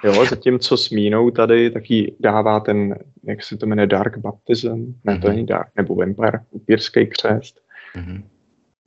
Jo, 0.03 0.25
zatímco 0.25 0.77
s 0.77 0.89
Mínou 0.89 1.31
tady 1.31 1.71
taky 1.71 2.15
dává 2.19 2.59
ten, 2.59 2.95
jak 3.23 3.43
se 3.43 3.57
to 3.57 3.65
jmenuje, 3.65 3.87
Dark 3.87 4.17
Baptism, 4.17 4.67
ne, 4.67 5.13
mm-hmm. 5.13 5.21
to 5.21 5.27
mhm. 5.27 5.35
není 5.35 5.45
Dark, 5.45 5.67
nebo 5.77 5.95
Vampire, 5.95 6.39
upírský 6.51 7.07
křest. 7.07 7.59
Mm-hmm. 7.95 8.23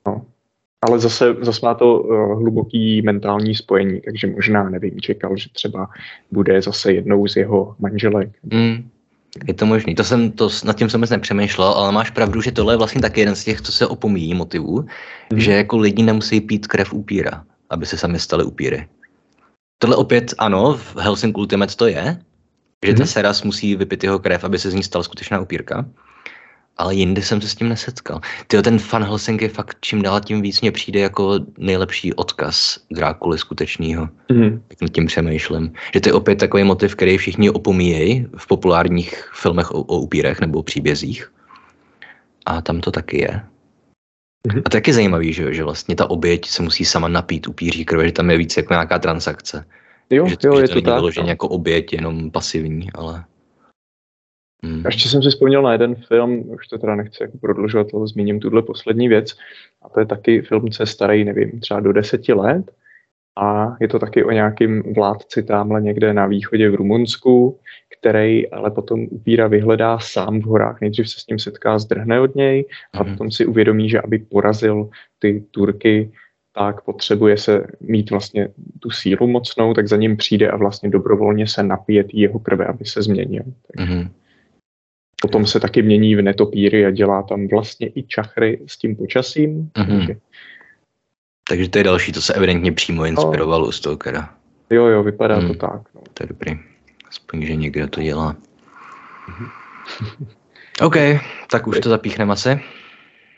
No. 0.07 0.25
Ale 0.81 0.99
zase, 0.99 1.35
zase 1.41 1.59
má 1.63 1.73
to 1.73 1.99
uh, 1.99 2.39
hluboký 2.39 3.01
mentální 3.01 3.55
spojení, 3.55 4.01
takže 4.01 4.27
možná, 4.27 4.69
nevím, 4.69 5.01
čekal, 5.01 5.37
že 5.37 5.49
třeba 5.49 5.87
bude 6.31 6.61
zase 6.61 6.93
jednou 6.93 7.27
z 7.27 7.35
jeho 7.35 7.75
manželek. 7.79 8.29
Mm. 8.43 8.89
Je 9.47 9.53
to 9.53 9.65
možný. 9.65 9.95
To 9.95 10.03
jsem, 10.03 10.31
to, 10.31 10.49
nad 10.65 10.77
tím 10.77 10.89
jsem 10.89 10.99
vůbec 10.99 11.09
nepřemýšlel, 11.09 11.67
ale 11.67 11.91
máš 11.91 12.09
pravdu, 12.09 12.41
že 12.41 12.51
tohle 12.51 12.73
je 12.73 12.77
vlastně 12.77 13.01
taky 13.01 13.19
jeden 13.19 13.35
z 13.35 13.43
těch, 13.43 13.61
co 13.61 13.71
se 13.71 13.87
opomíjí 13.87 14.33
motivů, 14.33 14.85
mm. 15.33 15.39
že 15.39 15.51
jako 15.51 15.77
lidi 15.77 16.03
nemusí 16.03 16.41
pít 16.41 16.67
krev 16.67 16.93
upíra, 16.93 17.43
aby 17.69 17.85
se 17.85 17.97
sami 17.97 18.19
stali 18.19 18.43
upíry. 18.43 18.87
Tohle 19.79 19.95
opět 19.95 20.33
ano, 20.37 20.73
v 20.73 20.95
Helsing 20.95 21.37
Ultimate 21.37 21.75
to 21.75 21.87
je, 21.87 22.19
že 22.85 22.93
mm-hmm. 22.93 23.05
Seras 23.05 23.43
musí 23.43 23.75
vypít 23.75 24.03
jeho 24.03 24.19
krev, 24.19 24.43
aby 24.43 24.59
se 24.59 24.71
z 24.71 24.73
ní 24.73 24.83
stala 24.83 25.03
skutečná 25.03 25.39
upírka. 25.39 25.85
Ale 26.77 26.95
jinde 26.95 27.21
jsem 27.21 27.41
se 27.41 27.47
s 27.47 27.55
tím 27.55 27.69
nesetkal. 27.69 28.21
Ty 28.47 28.61
ten 28.61 28.79
Fan 28.79 29.03
Helsing 29.03 29.41
je 29.41 29.49
fakt 29.49 29.77
čím 29.81 30.01
dál 30.01 30.21
tím 30.21 30.41
víc 30.41 30.61
mě 30.61 30.71
přijde 30.71 30.99
jako 30.99 31.39
nejlepší 31.57 32.13
odkaz 32.13 32.79
Drákuly 32.91 33.37
skutečného. 33.37 34.09
Mm-hmm. 34.29 34.61
Jak 34.69 34.81
nad 34.81 34.91
tím 34.91 35.05
přemýšlím. 35.05 35.73
Že 35.93 36.01
to 36.01 36.09
je 36.09 36.13
opět 36.13 36.35
takový 36.35 36.63
motiv, 36.63 36.95
který 36.95 37.17
všichni 37.17 37.49
opomíjejí 37.49 38.27
v 38.37 38.47
populárních 38.47 39.31
filmech 39.33 39.71
o, 39.71 39.81
o 39.81 39.99
upírech 39.99 40.39
nebo 40.39 40.59
o 40.59 40.63
příbězích. 40.63 41.31
A 42.45 42.61
tam 42.61 42.81
to 42.81 42.91
taky 42.91 43.21
je. 43.21 43.41
Mm-hmm. 44.47 44.61
A 44.65 44.69
taky 44.69 44.93
zajímavý, 44.93 45.33
že, 45.33 45.53
že 45.53 45.63
vlastně 45.63 45.95
ta 45.95 46.09
oběť 46.09 46.45
se 46.45 46.63
musí 46.63 46.85
sama 46.85 47.07
napít 47.07 47.47
upíří 47.47 47.85
krve, 47.85 48.05
že 48.05 48.11
tam 48.11 48.29
je 48.29 48.37
víc 48.37 48.57
jako 48.57 48.73
nějaká 48.73 48.99
transakce. 48.99 49.65
Jo, 50.09 50.27
že, 50.27 50.35
jo, 50.43 50.55
že 50.55 50.61
je 50.61 50.67
to, 50.67 50.73
to 50.73 50.81
tak. 50.81 50.93
vyloženě 50.93 51.25
no. 51.25 51.29
jako 51.29 51.47
oběť, 51.47 51.93
jenom 51.93 52.31
pasivní, 52.31 52.91
ale... 52.93 53.23
Hmm. 54.63 54.83
Ještě 54.85 55.09
jsem 55.09 55.23
si 55.23 55.29
vzpomněl 55.29 55.61
na 55.61 55.71
jeden 55.71 55.95
film, 55.95 56.49
už 56.49 56.67
to 56.67 56.77
teda 56.77 56.95
nechci 56.95 57.23
jako 57.23 57.37
prodlužovat, 57.37 57.87
ale 57.93 58.07
zmíním 58.07 58.39
tuhle 58.39 58.61
poslední 58.61 59.07
věc. 59.07 59.37
A 59.81 59.89
to 59.89 59.99
je 59.99 60.05
taky 60.05 60.41
film, 60.41 60.71
co 60.71 60.83
je 60.83 60.87
starý, 60.87 61.25
nevím, 61.25 61.59
třeba 61.59 61.79
do 61.79 61.93
deseti 61.93 62.33
let. 62.33 62.71
A 63.37 63.75
je 63.79 63.87
to 63.87 63.99
taky 63.99 64.23
o 64.23 64.31
nějakým 64.31 64.93
vládci 64.93 65.43
tamhle 65.43 65.81
někde 65.81 66.13
na 66.13 66.27
východě 66.27 66.69
v 66.69 66.75
Rumunsku, 66.75 67.59
který 67.99 68.49
ale 68.51 68.71
potom 68.71 69.07
upíra 69.09 69.47
vyhledá 69.47 69.99
sám 69.99 70.39
v 70.39 70.43
horách. 70.43 70.81
Nejdřív 70.81 71.09
se 71.09 71.19
s 71.19 71.27
ním 71.27 71.39
setká, 71.39 71.79
zdrhne 71.79 72.19
od 72.21 72.35
něj 72.35 72.65
a 72.93 73.03
Mhm. 73.03 73.11
potom 73.13 73.31
si 73.31 73.45
uvědomí, 73.45 73.89
že 73.89 74.01
aby 74.01 74.19
porazil 74.19 74.89
ty 75.19 75.43
Turky, 75.51 76.11
tak 76.53 76.81
potřebuje 76.81 77.37
se 77.37 77.67
mít 77.81 78.11
vlastně 78.11 78.47
tu 78.79 78.89
sílu 78.91 79.27
mocnou, 79.27 79.73
tak 79.73 79.87
za 79.87 79.95
ním 79.97 80.17
přijde 80.17 80.49
a 80.49 80.57
vlastně 80.57 80.89
dobrovolně 80.89 81.47
se 81.47 81.63
napije 81.63 82.03
jeho 82.13 82.39
krve, 82.39 82.65
aby 82.65 82.85
se 82.85 83.01
změnil. 83.01 83.43
Takže 83.77 83.93
Mhm. 83.93 84.09
Potom 85.21 85.45
se 85.45 85.59
taky 85.59 85.81
mění 85.81 86.15
v 86.15 86.21
netopíry 86.21 86.85
a 86.85 86.91
dělá 86.91 87.23
tam 87.23 87.47
vlastně 87.47 87.89
i 87.95 88.03
čachry 88.03 88.59
s 88.67 88.77
tím 88.77 88.95
počasím. 88.95 89.71
Mhm. 89.77 89.97
Takže, 89.97 90.15
Takže 91.49 91.69
to 91.69 91.77
je 91.77 91.83
další, 91.83 92.11
to 92.11 92.21
se 92.21 92.33
evidentně 92.33 92.71
přímo 92.71 93.05
inspirovalo 93.05 93.67
u 93.67 93.71
Stalkera. 93.71 94.29
jo, 94.69 94.85
jo, 94.85 95.03
vypadá 95.03 95.35
Hmm. 95.35 95.47
to 95.47 95.53
tak. 95.53 95.81
No. 95.95 96.01
To 96.13 96.23
je 96.23 96.27
dobrý. 96.27 96.51
Aspoň, 97.09 97.45
že 97.45 97.55
někdo 97.55 97.87
to 97.87 98.01
dělá. 98.01 98.35
OK, 100.81 100.95
tak 101.51 101.67
už 101.67 101.79
to 101.79 101.89
zapíchneme 101.89 102.33
asi. 102.33 102.59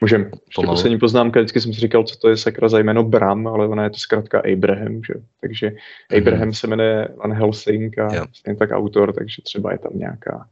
Můžem. 0.02 0.22
Ještě 0.22 0.66
poslední 0.66 1.00
poznámka, 1.00 1.40
vždycky 1.40 1.62
jsem 1.62 1.74
si 1.74 1.80
říkal, 1.80 2.04
co 2.04 2.16
to 2.16 2.30
je 2.30 2.38
sakra 2.38 2.70
za 2.70 2.80
jméno 2.80 3.04
Bram, 3.04 3.48
ale 3.48 3.68
ona 3.68 3.84
je 3.84 3.90
to 3.90 3.98
zkrátka 3.98 4.42
Abraham, 4.54 5.02
že? 5.08 5.14
Takže 5.42 5.72
Abraham 6.18 6.54
se 6.54 6.68
jmenuje 6.68 7.08
Van 7.18 7.34
Helsing 7.34 7.98
a 8.00 8.06
Mhm. 8.06 8.16
Jo. 8.16 8.26
stejně 8.34 8.58
tak 8.58 8.72
autor, 8.72 9.14
takže 9.14 9.42
třeba 9.42 9.72
je 9.72 9.78
tam 9.78 9.92
nějaká, 9.96 10.46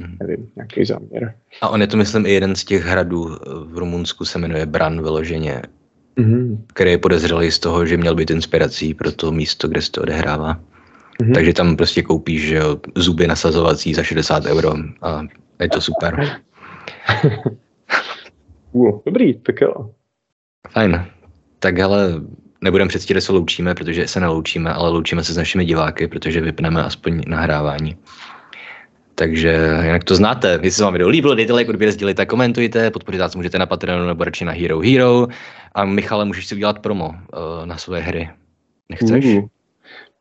Mhm. 0.00 0.16
nevím, 0.20 0.48
nějaký 0.56 0.84
záměr. 0.84 1.34
A 1.60 1.68
on 1.68 1.80
je 1.80 1.86
to, 1.86 1.96
myslím, 1.96 2.26
i 2.26 2.32
jeden 2.32 2.56
z 2.56 2.64
těch 2.64 2.84
hradů 2.84 3.36
v 3.64 3.78
Rumunsku 3.78 4.24
se 4.24 4.38
jmenuje 4.38 4.66
Bran 4.66 5.02
vyloženě, 5.02 5.62
Mhm. 6.16 6.64
který 6.74 6.90
je 6.90 6.98
podezřelý 6.98 7.50
z 7.50 7.58
toho, 7.58 7.86
že 7.86 7.96
měl 7.96 8.14
být 8.14 8.30
inspirací 8.30 8.94
pro 8.94 9.12
to 9.12 9.32
místo, 9.32 9.68
kde 9.68 9.82
se 9.82 9.90
to 9.90 10.02
odehrává. 10.02 10.60
Mhm. 11.20 11.32
Takže 11.32 11.52
tam 11.52 11.76
prostě 11.76 12.02
koupíš 12.02 12.48
že 12.48 12.54
jo, 12.56 12.76
zuby 12.96 13.26
nasazovací 13.26 13.94
za 13.94 14.02
60 14.02 14.44
euro 14.44 14.74
a 15.02 15.22
je 15.60 15.68
to 15.68 15.80
super. 15.80 16.40
Cool. 18.72 19.02
Dobrý, 19.06 19.34
tak 19.34 19.60
jo. 19.60 19.90
Fajn. 20.70 21.06
Tak 21.58 21.78
ale 21.78 22.20
nebudeme 22.60 22.88
předstírat, 22.88 23.22
že 23.22 23.26
se 23.26 23.32
loučíme, 23.32 23.74
protože 23.74 24.08
se 24.08 24.20
neloučíme, 24.20 24.72
ale 24.72 24.90
loučíme 24.90 25.24
se 25.24 25.32
s 25.32 25.36
našimi 25.36 25.64
diváky, 25.64 26.08
protože 26.08 26.40
vypneme 26.40 26.84
aspoň 26.84 27.22
nahrávání. 27.26 27.96
Takže 29.14 29.80
jinak 29.82 30.04
to 30.04 30.14
znáte. 30.14 30.52
Jestli 30.52 30.70
se 30.70 30.84
vám 30.84 30.92
video 30.92 31.08
líbilo, 31.08 31.34
dejte 31.34 31.52
like, 31.52 31.70
odběr, 31.70 31.92
sdělejte, 31.92 32.26
komentujte, 32.26 32.90
podpořit 32.90 33.18
nás 33.18 33.36
můžete 33.36 33.58
na 33.58 33.66
Patreonu 33.66 34.06
nebo 34.06 34.24
radši 34.24 34.44
na 34.44 34.52
Hero 34.52 34.80
Hero. 34.80 35.26
A 35.74 35.84
Michale, 35.84 36.24
můžeš 36.24 36.46
si 36.46 36.54
udělat 36.54 36.78
promo 36.78 37.08
uh, 37.08 37.66
na 37.66 37.76
svoje 37.76 38.02
hry. 38.02 38.30
Nechceš? 38.88 39.24
Uh, 39.24 39.44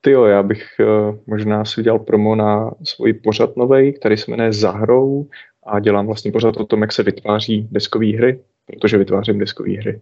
ty 0.02 0.12
jo, 0.12 0.26
já 0.26 0.44
bych 0.44 0.66
uh, 0.80 1.16
možná 1.28 1.66
si 1.66 1.82
udělal 1.82 2.00
promo 2.00 2.36
na 2.36 2.72
svůj 2.84 3.14
pořad 3.14 3.58
novej, 3.58 3.94
který 3.94 4.18
se 4.18 4.32
jmenuje 4.32 4.54
Zahrou 4.54 5.28
a 5.66 5.80
dělám 5.80 6.06
vlastně 6.06 6.32
pořad 6.32 6.58
o 6.58 6.66
tom, 6.66 6.82
jak 6.82 6.92
se 6.92 7.04
vytváří 7.04 7.68
deskové 7.72 8.18
hry, 8.18 8.40
protože 8.66 8.98
vytvářím 8.98 9.40
deskové 9.40 9.72
hry. 9.72 10.02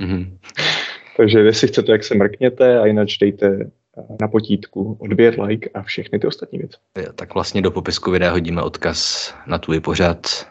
Mhm. 0.00 0.38
Takže 1.16 1.38
jestli 1.38 1.68
chcete, 1.68 1.92
jak 1.92 2.04
se 2.04 2.14
mrkněte 2.14 2.80
a 2.80 2.86
jinak 2.86 3.08
dejte 3.20 3.46
eh, 3.46 4.16
na 4.20 4.28
potítku 4.28 4.96
odběr, 5.00 5.40
like 5.40 5.70
a 5.74 5.82
všechny 5.82 6.18
ty 6.18 6.26
ostatní 6.26 6.58
věci. 6.58 6.76
Tak 7.14 7.34
vlastně 7.34 7.62
do 7.62 7.70
popisku 7.70 8.10
videa 8.10 8.30
hodíme 8.30 8.62
odkaz 8.62 9.34
na 9.46 9.58
tvůj 9.58 9.80
pořad. 9.80 10.46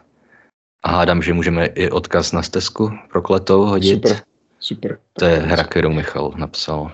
A 0.84 0.92
hádám, 0.92 1.22
že 1.22 1.34
můžeme 1.34 1.66
i 1.66 1.90
odkaz 1.90 2.32
na 2.32 2.44
stezku 2.44 2.92
prokletou 3.12 3.66
hodit. 3.66 4.08
Super, 4.08 4.22
super. 4.60 4.98
To 5.14 5.26
je 5.26 5.38
hra, 5.38 5.64
kterou 5.64 5.90
Michal 5.90 6.34
napsal. 6.36 6.92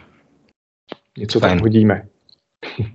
Něco 1.18 1.40
Fajn. 1.40 1.52
tam 1.52 1.60
hodíme. 1.62 2.08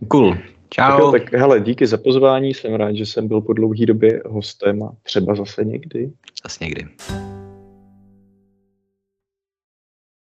Cool. 0.09 0.37
Tak, 0.77 0.99
Čau. 0.99 1.13
tak 1.13 1.33
hele, 1.33 1.61
díky 1.61 1.87
za 1.87 1.97
pozvání, 1.97 2.55
jsem 2.55 2.75
rád, 2.75 2.93
že 2.93 3.07
jsem 3.07 3.29
byl 3.29 3.41
po 3.41 3.53
dlouhé 3.53 3.87
době 3.87 4.23
hostem 4.27 4.83
a 4.83 4.93
třeba 5.03 5.35
zase 5.35 5.65
někdy. 5.65 6.11
Zas 6.45 6.61
někdy. 6.61 6.87